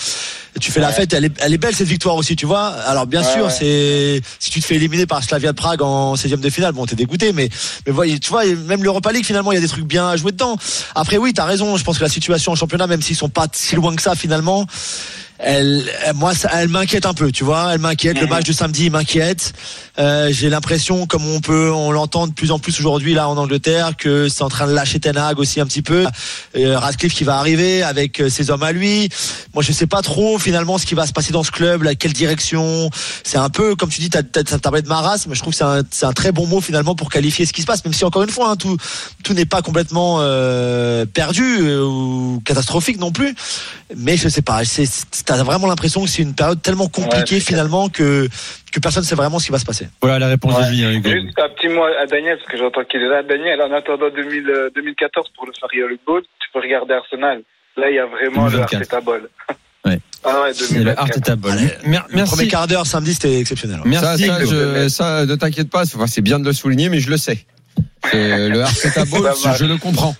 [0.56, 2.68] Et tu fais la fête, elle est, elle est belle cette victoire aussi, tu vois.
[2.68, 3.50] Alors bien Ouais, sûr, ouais.
[3.50, 6.86] c'est si tu te fais éliminer par Slavia de Prague en 16e de finale, bon,
[6.86, 7.50] t'es dégoûté, mais
[7.86, 10.16] mais voyez, tu vois, même l'Europa League finalement, il y a des trucs bien à
[10.16, 10.56] jouer dedans.
[10.94, 11.76] Après, oui, t'as raison.
[11.76, 14.14] Je pense que la situation en championnat, même s'ils sont pas si loin que ça
[14.14, 14.66] finalement.
[15.38, 15.84] Elle,
[16.14, 17.74] moi, ça, elle m'inquiète un peu, tu vois.
[17.74, 18.20] Elle m'inquiète.
[18.20, 19.52] Le match de samedi m'inquiète.
[19.98, 23.36] Euh, J'ai l'impression, comme on peut, on l'entend de plus en plus aujourd'hui là en
[23.36, 26.06] Angleterre, que c'est en train de lâcher Ten Hag aussi un petit peu.
[26.56, 29.08] Euh, Radcliffe qui va arriver avec euh, ses hommes à lui.
[29.54, 31.94] Moi, je sais pas trop finalement ce qui va se passer dans ce club, là,
[31.94, 32.88] quelle direction.
[33.24, 35.30] C'est un peu, comme tu dis, t'as as, parlé de marasme.
[35.30, 37.52] mais Je trouve que c'est un, c'est un très bon mot finalement pour qualifier ce
[37.52, 38.76] qui se passe, même si encore une fois, hein, tout,
[39.24, 43.34] tout n'est pas complètement euh, perdu euh, ou catastrophique non plus.
[43.96, 44.62] Mais je sais pas.
[45.26, 48.28] T'as vraiment l'impression que c'est une période tellement compliquée finalement que
[48.72, 49.88] que personne ne sait vraiment ce qui va se passer.
[50.02, 51.08] Voilà la réponse de Julien Hugo.
[51.10, 53.22] Juste un petit mot à Daniel, parce que j'entends qu'il est là.
[53.22, 57.42] Daniel, en attendant 2000, euh, 2014 pour le Ferry Bowl, tu peux regarder Arsenal.
[57.76, 58.74] Là, il y a vraiment le 2024.
[58.74, 59.22] Arteta Ball.
[59.84, 59.98] Ouais.
[60.26, 60.98] Ah ouais, le 2024.
[61.00, 61.58] Arteta Ball.
[61.84, 63.80] Mer- Le premier quart d'heure samedi, c'était exceptionnel.
[64.00, 67.18] ça, ça, je- ça, ne t'inquiète pas, c'est bien de le souligner, mais je le
[67.18, 67.44] sais.
[68.10, 69.58] C'est le Arteta Ça marche.
[69.58, 70.14] je le comprends.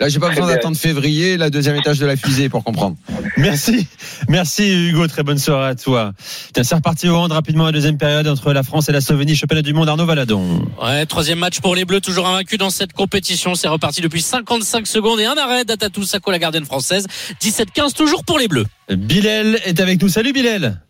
[0.00, 2.96] Là, j'ai pas Très besoin d'attendre février, la deuxième étage de la fusée pour comprendre.
[3.36, 3.86] Merci,
[4.28, 6.12] merci Hugo, très bonne soirée à toi.
[6.52, 9.36] Tiens, c'est reparti au hand rapidement la deuxième période entre la France et la Slovénie,
[9.36, 10.66] championnat du monde Arnaud Valadon.
[10.82, 13.54] Ouais, troisième match pour les Bleus, toujours invaincu dans cette compétition.
[13.54, 17.06] C'est reparti depuis 55 secondes et un arrêt d'Atatou Sako, la gardienne française.
[17.40, 18.66] 17-15 toujours pour les Bleus.
[18.90, 20.08] Bilal est avec nous.
[20.08, 20.80] Salut Bilal.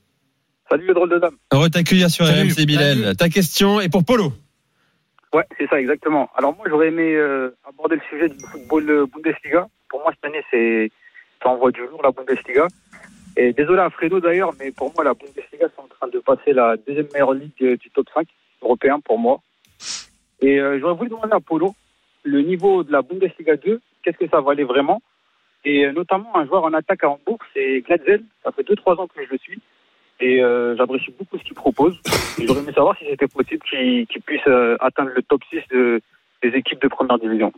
[0.70, 1.35] Salut le drôle de dame.
[1.52, 2.51] Heureux t'accueillir sur Salut.
[2.52, 3.16] RMC Bilal.
[3.16, 4.32] Ta question est pour Polo.
[5.35, 6.31] Ouais, c'est ça, exactement.
[6.36, 9.66] Alors moi, j'aurais aimé euh, aborder le sujet du football euh, Bundesliga.
[9.89, 10.93] Pour moi, cette année, c'est
[11.43, 12.69] ça envoie du lourd la Bundesliga.
[13.36, 16.52] Et désolé à Fredo d'ailleurs, mais pour moi, la Bundesliga, c'est en train de passer
[16.52, 18.28] la deuxième meilleure ligue euh, du top 5
[18.62, 19.40] européen pour moi.
[20.40, 21.74] Et j'aurais voulu demander à Polo
[22.23, 25.01] le niveau de la Bundesliga 2, qu'est-ce que ça valait vraiment?
[25.65, 28.23] Et notamment un joueur en attaque à Hambourg, c'est Glatzel.
[28.43, 29.59] Ça fait 2-3 ans que je le suis.
[30.20, 31.99] Et euh, j'apprécie beaucoup ce qu'il propose.
[32.39, 36.01] J'aurais aimé savoir si c'était possible qu'il qu'il puisse euh, atteindre le top 6 de-
[36.43, 37.53] des équipes de première division.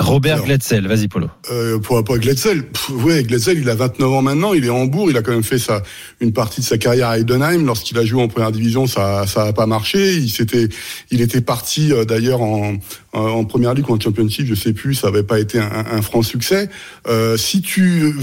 [0.00, 1.28] Robert Gletzel, vas-y Polo.
[1.50, 5.10] Euh, pour, pour Gletzel, ouais, Gletzel, il a 29 ans maintenant, il est à Hambourg,
[5.10, 5.82] il a quand même fait sa,
[6.20, 7.66] une partie de sa carrière à Heidenheim.
[7.66, 10.14] Lorsqu'il a joué en première division, ça, ça a pas marché.
[10.14, 10.68] Il s'était,
[11.10, 12.78] il était parti euh, d'ailleurs en,
[13.12, 15.84] en, en première ligue ou en championship, je sais plus, ça avait pas été un,
[15.92, 16.70] un franc succès.
[17.06, 18.14] Euh, si tu,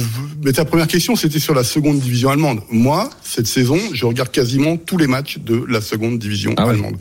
[0.43, 2.61] mais ta première question, c'était sur la seconde division allemande.
[2.71, 6.97] Moi, cette saison, je regarde quasiment tous les matchs de la seconde division allemande.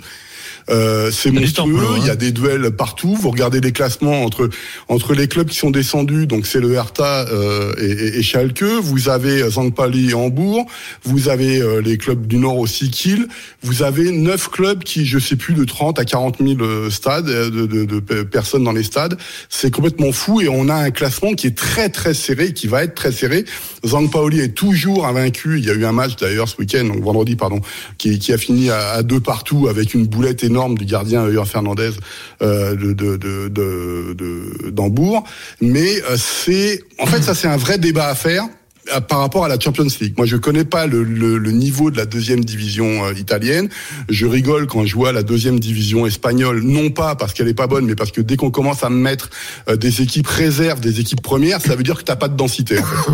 [0.70, 1.84] Euh, c'est monstrueux.
[1.90, 1.98] Hein.
[2.00, 3.14] Il y a des duels partout.
[3.14, 4.48] Vous regardez les classements entre
[4.88, 6.26] entre les clubs qui sont descendus.
[6.26, 8.62] Donc c'est le Hertha euh, et, et, et Schalke.
[8.62, 9.74] Vous avez St.
[9.74, 10.66] Pauli et Hambourg.
[11.04, 13.26] Vous avez euh, les clubs du Nord aussi Kiel.
[13.62, 17.28] Vous avez neuf clubs qui, je sais plus, de 30 à 40 000 euh, stades
[17.28, 19.16] euh, de, de, de pe- personnes dans les stades.
[19.48, 22.84] C'est complètement fou et on a un classement qui est très très serré, qui va
[22.84, 23.44] être très serré.
[24.12, 25.58] Pauli est toujours invaincu.
[25.58, 27.60] Il y a eu un match d'ailleurs ce week-end, donc vendredi pardon,
[27.96, 31.44] qui, qui a fini à, à deux partout avec une boulette énorme du gardien Euer
[31.46, 31.90] Fernandez
[32.42, 33.16] euh, de de.
[35.60, 38.44] Mais euh, c'est en fait ça c'est un vrai débat à faire
[38.94, 40.14] euh, par rapport à la Champions League.
[40.16, 43.68] Moi, je connais pas le, le- le niveau de la deuxième division euh, italienne.
[44.08, 47.66] Je rigole quand je vois la deuxième division espagnole, non pas parce qu'elle est pas
[47.66, 49.30] bonne, mais parce que dès qu'on commence à mettre
[49.76, 52.78] des équipes réserves, des équipes premières, ça veut dire que t'as pas de densité.
[52.78, 53.12] en fait.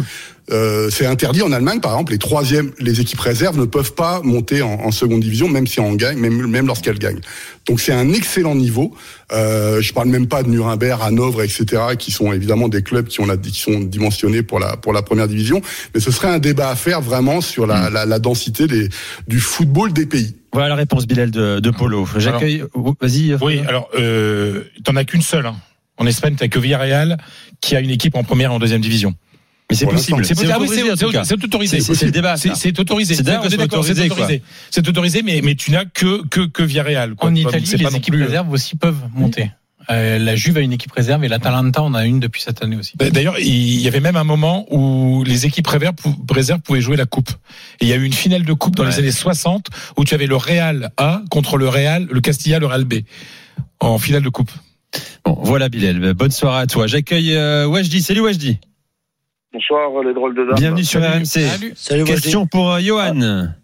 [0.50, 4.20] Euh, c'est interdit en Allemagne, par exemple, les troisièmes, les équipes réserves ne peuvent pas
[4.22, 7.20] monter en, en seconde division, même si on gagne, même, même lorsqu'elles gagnent.
[7.66, 8.94] Donc c'est un excellent niveau.
[9.32, 11.64] Euh, je parle même pas de Nuremberg, Hanovre, etc.,
[11.98, 15.00] qui sont évidemment des clubs qui ont la, qui sont dimensionnés pour la pour la
[15.00, 15.62] première division.
[15.94, 18.90] Mais ce serait un débat à faire vraiment sur la, la, la densité des,
[19.26, 20.36] du football des pays.
[20.52, 22.06] Voilà la réponse Bilal de, de Polo.
[22.18, 22.64] J'accueille.
[22.74, 23.34] oh, Vas-y.
[23.40, 25.46] Oui, alors euh, t'en as qu'une seule.
[25.46, 25.56] hein.
[25.96, 27.16] En Espagne, t'as que Villarreal
[27.62, 29.14] qui a une équipe en première et en deuxième division.
[29.70, 30.24] Mais c'est possible.
[30.24, 30.52] C'est possible.
[30.54, 30.82] Ah oui, c'est-
[31.44, 31.80] autorisé.
[31.80, 33.94] C'est- le débat, C'est autorisé.
[33.94, 34.42] C'est autorisé.
[34.70, 37.14] C'est autorisé, mais mais tu n'as que que que Villarreal.
[37.14, 37.30] quoi.
[37.30, 39.50] En Italie, pas les équipes plus- réserves aussi peuvent monter.
[39.90, 42.76] Euh, la Juve a une équipe réserve et l'Atalanta en a une depuis cette année
[42.76, 42.92] aussi.
[42.96, 46.80] Bah, D'ailleurs, il y avait même un moment où les équipes réserves pou- réserves pouvaient
[46.80, 47.28] jouer la coupe.
[47.80, 49.66] Et il y a eu une finale de coupe dans les années 60
[49.98, 52.94] où tu avais le Real A contre le Real, le Castilla, le Real B
[53.80, 54.50] en finale de coupe.
[55.24, 56.14] Bon, voilà Bilal.
[56.14, 56.86] Bonne soirée à toi.
[56.86, 58.00] J'accueille euh, Wajdi.
[58.00, 58.60] Salut Wajdi.
[59.58, 60.56] Bonsoir, les drôles de dames.
[60.56, 61.24] Bienvenue sur RMC.
[61.76, 62.04] Salut, Wajdi.
[62.12, 63.20] Question pour euh, Johan.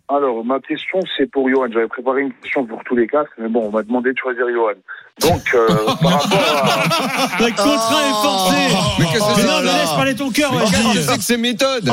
[0.09, 1.67] Alors, ma question, c'est pour Johan.
[1.73, 4.45] J'avais préparé une question pour tous les quatre, mais bon, on m'a demandé de choisir
[4.53, 4.75] Johan.
[5.21, 5.67] Donc, euh,
[6.01, 7.41] par rapport à...
[7.43, 8.57] Le contrat est forcé.
[9.01, 10.87] Mais qu'est-ce que Mais c'est non, que mais laisse parler ton cœur, Mais qu'est-ce que
[10.87, 11.03] Wajdi.
[11.03, 11.91] c'est que ces méthodes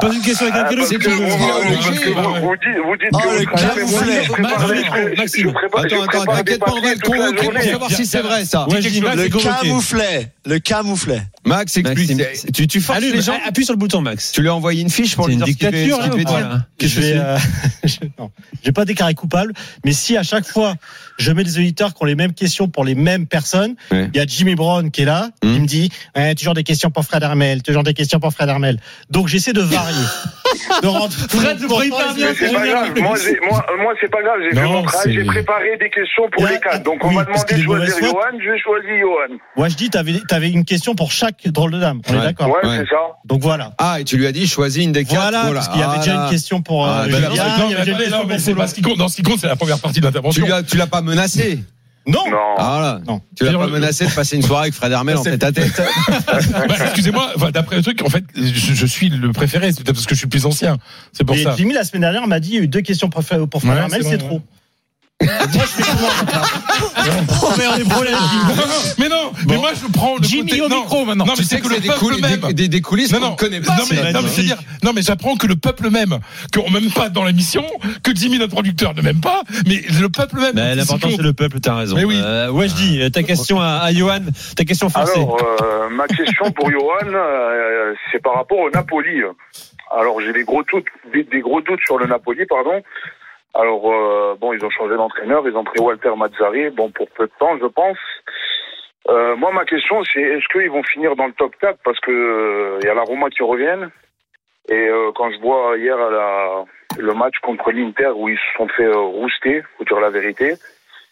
[0.00, 3.28] Pose une question avec un Ah, si que vous, que dites, vous dites Oh, que
[3.28, 4.74] le vous travaillez, mais moi, je prépare je-
[5.16, 8.44] je je Attends, attends, t'inquiète pas, on va le convoquer pour savoir si c'est vrai
[8.44, 8.66] ça.
[8.70, 10.32] Je Le c'est camouflet.
[10.46, 11.22] Le camouflet.
[11.46, 12.16] Max, explique.
[12.16, 14.32] Maxime, Tu, tu forces Allume, les gens appuie sur le bouton, Max.
[14.32, 16.24] Tu lui as envoyé une fiche pour lui une dire dictature, ce qu'il
[16.78, 17.38] que je vais, euh,
[17.84, 18.30] je- non,
[18.64, 19.52] j'ai pas déclaré coupable,
[19.84, 20.74] mais si à chaque fois
[21.18, 24.10] je mets des auditeurs qui ont les mêmes questions pour les mêmes personnes, il Ouais.
[24.14, 27.04] y a Jimmy Brown qui est là, il me dit ouais, toujours des questions pour
[27.04, 28.78] Fred Hermel, toujours des questions pour Fred Hermel.
[29.10, 29.94] Donc j'essaie de varier.
[30.82, 31.68] de rendre Fred bien,
[32.16, 32.88] Mais c'est pas grave.
[33.00, 33.14] Moi,
[33.50, 34.36] moi, moi, c'est pas grave.
[34.42, 35.04] J'ai fait Non, mon travail.
[35.04, 36.82] c'est- J'ai préparé des questions pour Là, les quatre.
[36.82, 37.94] Donc, on oui, m'a demandé de choisir.
[38.00, 38.20] Johan.
[38.38, 39.36] J'ai choisi Johan.
[39.56, 42.00] Moi je dis t'avais avais une question pour chaque drôle de dame.
[42.08, 42.22] On est Ouais.
[42.24, 42.48] d'accord.
[42.48, 42.78] Ouais, Ouais.
[42.78, 42.96] c'est ça.
[43.24, 43.72] Donc voilà.
[43.78, 45.20] Ah, et tu lui as dit choisis une des quatre.
[45.20, 45.54] Voilà, Voilà.
[45.54, 46.24] parce qu'il y avait Ah, déjà là.
[46.24, 47.86] une question pour euh, Ah, bah, Julien, non, il y Non, avait mais, déjà une
[47.86, 48.98] non, question mais pour c'est pas ce qui compte.
[48.98, 50.46] Dans ce qui compte, c'est la première partie de Tu l'intervention.
[50.68, 51.60] tu l'as pas menacé.
[52.08, 52.30] Non.
[52.30, 52.36] Non.
[52.56, 53.00] Ah, voilà.
[53.06, 53.20] Non.
[53.36, 55.50] Tu l'as pas menacé de passer une soirée avec Fred Hermel en C'est- tête à
[55.52, 55.82] tête.
[56.68, 59.96] Bah, Excusez-moi, enfin, d'après le truc, en fait, je, je suis le préféré, c'est peut-être
[59.96, 60.76] parce que je suis le plus ancien.
[61.12, 61.54] C'est pour Et ça.
[61.56, 63.60] Jimmy la semaine dernière m'a dit il y a eu deux questions pour Fred pour
[63.60, 64.40] Fred Ouais, Hermel, c'est trop.
[65.22, 66.08] Moi je fais comment
[67.42, 68.12] Oh merde, des problèmes.
[68.14, 68.64] Non, non,
[68.98, 70.62] mais non, mais moi je prends le Jimmy côté.
[70.62, 71.24] au non, micro, maintenant.
[71.24, 72.40] Non, Tu mais sais c'est que que le des, peuple coulisses, même.
[72.40, 73.76] des, des- des coulisses Non, qu'on ne connaît pas.
[73.76, 76.18] non, mais, non, mais je veux dire, non, mais j'apprends que le peuple même,
[76.52, 77.64] qu'on m'aime pas dans l'émission,
[78.02, 80.52] que Jimmy, notre producteur, ne m'aime pas, mais le peuple même.
[80.54, 81.96] Mais L'important, ce c'est le peuple, t'as raison.
[81.96, 82.20] Mais oui.
[82.22, 84.20] Euh, ouais, je dis, ta question à, à Johan,
[84.54, 85.12] ta question forcée.
[85.18, 89.22] Alors, euh, ma question pour Johan, euh, c'est par rapport au Napoli.
[89.96, 90.84] Alors, j'ai des gros doutes,
[91.14, 92.82] des, des gros doutes sur le Napoli, pardon.
[93.58, 97.26] Alors, euh, bon, ils ont changé d'entraîneur, ils ont pris Walter Mazzari, bon, pour peu
[97.26, 97.96] de temps, je pense.
[99.08, 102.10] Euh, moi, ma question, c'est est-ce qu'ils vont finir dans le top 4 parce que
[102.10, 103.90] euh, il y a la Roma qui reviennent.
[104.68, 106.64] Et euh, quand je vois hier à la,
[106.98, 110.54] le match contre l'Inter où ils se sont fait euh, rouster, faut dire la vérité,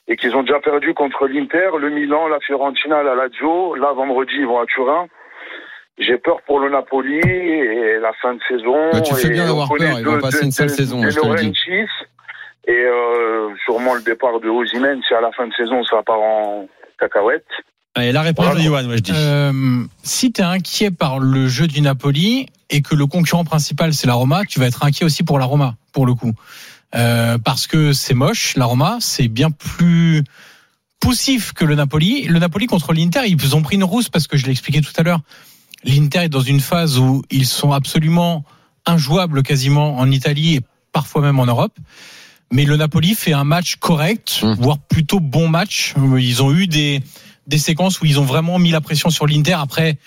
[0.08, 3.76] et qu'ils ont déjà perdu contre l'Inter, le Milan, la Fiorentina, la Lazio.
[3.76, 5.06] Là, vendredi, ils vont à Turin.
[5.96, 8.90] J'ai peur pour le Napoli et la fin de saison.
[8.92, 11.26] Bah, tu fais bien d'avoir peur, ils vont passer une sale saison, de je te
[11.26, 11.86] le dis.
[12.66, 16.20] Et euh, sûrement le départ de Osimhen, si à la fin de saison ça part
[16.20, 16.66] en
[16.98, 17.44] cacahuète.
[17.94, 19.12] Allez, la réponse de Johan, moi je dis.
[19.14, 23.92] Euh, si tu es inquiet par le jeu du Napoli et que le concurrent principal
[23.92, 26.32] c'est la Roma, tu vas être inquiet aussi pour la Roma, pour le coup.
[26.94, 30.24] Euh, parce que c'est moche, la Roma, c'est bien plus
[31.00, 32.24] poussif que le Napoli.
[32.24, 34.92] Le Napoli contre l'Inter, ils ont pris une rousse parce que je l'ai expliqué tout
[34.96, 35.20] à l'heure.
[35.84, 38.44] L'Inter est dans une phase où ils sont absolument
[38.86, 40.60] injouables quasiment en Italie et
[40.92, 41.76] parfois même en Europe.
[42.54, 45.92] Mais le Napoli fait un match correct, voire plutôt bon match.
[46.16, 47.02] Ils ont eu des
[47.48, 49.56] des séquences où ils ont vraiment mis la pression sur l'Inter.
[49.58, 49.98] Après,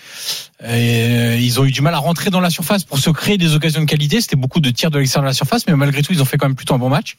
[0.64, 3.54] euh, ils ont eu du mal à rentrer dans la surface pour se créer des
[3.54, 4.22] occasions de qualité.
[4.22, 6.38] C'était beaucoup de tirs de l'extérieur de la surface, mais malgré tout, ils ont fait
[6.38, 7.18] quand même plutôt un bon match.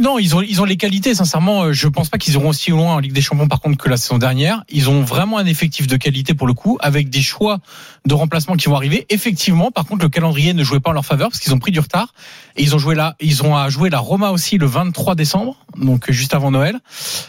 [0.00, 1.14] Non, ils ont, ils ont les qualités.
[1.14, 3.76] Sincèrement, euh, je pense pas qu'ils iront aussi loin en Ligue des Champions, par contre,
[3.76, 4.64] que la saison dernière.
[4.70, 7.58] Ils ont vraiment un effectif de qualité pour le coup, avec des choix
[8.06, 9.06] de remplacement qui vont arriver.
[9.10, 11.72] Effectivement, par contre, le calendrier ne jouait pas en leur faveur parce qu'ils ont pris
[11.72, 12.14] du retard.
[12.56, 15.56] Et ils ont joué là, ils ont à jouer la Roma aussi le 23 décembre,
[15.76, 16.78] donc euh, juste avant Noël.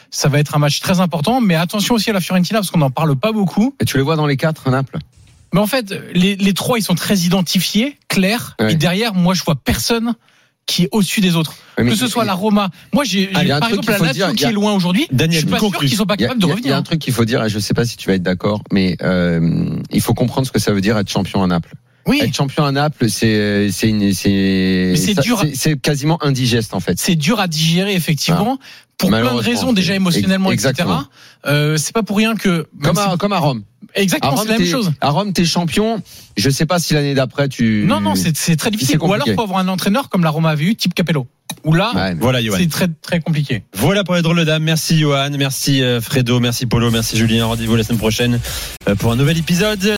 [0.09, 2.79] Ça va être un match très important, mais attention aussi à la Fiorentina parce qu'on
[2.79, 3.75] n'en parle pas beaucoup.
[3.81, 4.99] Et tu les vois dans les quatre, Naples?
[5.53, 8.55] Mais en fait, les, les trois, ils sont très identifiés, clairs.
[8.59, 8.73] Ouais.
[8.73, 10.15] Et derrière, moi, je vois personne
[10.65, 11.53] qui est au-dessus des autres.
[11.77, 12.69] Que ce soit la Roma.
[12.93, 15.07] Moi, j'ai, Ah, par exemple, la Lazio qui a- est loin aujourd'hui.
[15.11, 16.65] Daniel, je suis pas sûr qu'ils sont pas capables de revenir.
[16.65, 18.15] Il y a un truc qu'il faut dire, et je sais pas si tu vas
[18.15, 21.47] être d'accord, mais euh, il faut comprendre ce que ça veut dire être champion à
[21.47, 21.73] Naples.
[22.05, 22.19] Oui.
[22.21, 23.91] Être champion à Naples, c'est c'est
[25.81, 26.99] quasiment indigeste en fait.
[26.99, 28.59] C'est dur à digérer, effectivement.
[28.97, 30.99] Pour plein de raisons, déjà émotionnellement, exactement.
[30.99, 31.09] etc.
[31.47, 32.67] Euh, c'est pas pour rien que.
[32.81, 33.63] Comme à, comme à Rome.
[33.95, 34.91] Exactement, c'est la même chose.
[35.01, 36.01] À Rome, t'es champion.
[36.37, 37.85] Je sais pas si l'année d'après tu.
[37.87, 38.97] Non, non, c'est c'est très difficile.
[39.01, 41.27] Ou alors, faut avoir un entraîneur comme la Roma avait eu, type Capello.
[41.65, 42.57] Ou là, Ouais, Voilà, Johan.
[42.59, 43.63] c'est très, très compliqué.
[43.73, 44.63] Voilà pour les drôles de dames.
[44.63, 47.45] Merci Johan, merci euh, Fredo, merci Polo, merci Julien.
[47.45, 48.39] Rendez-vous la semaine prochaine
[48.89, 49.83] euh, pour un nouvel épisode.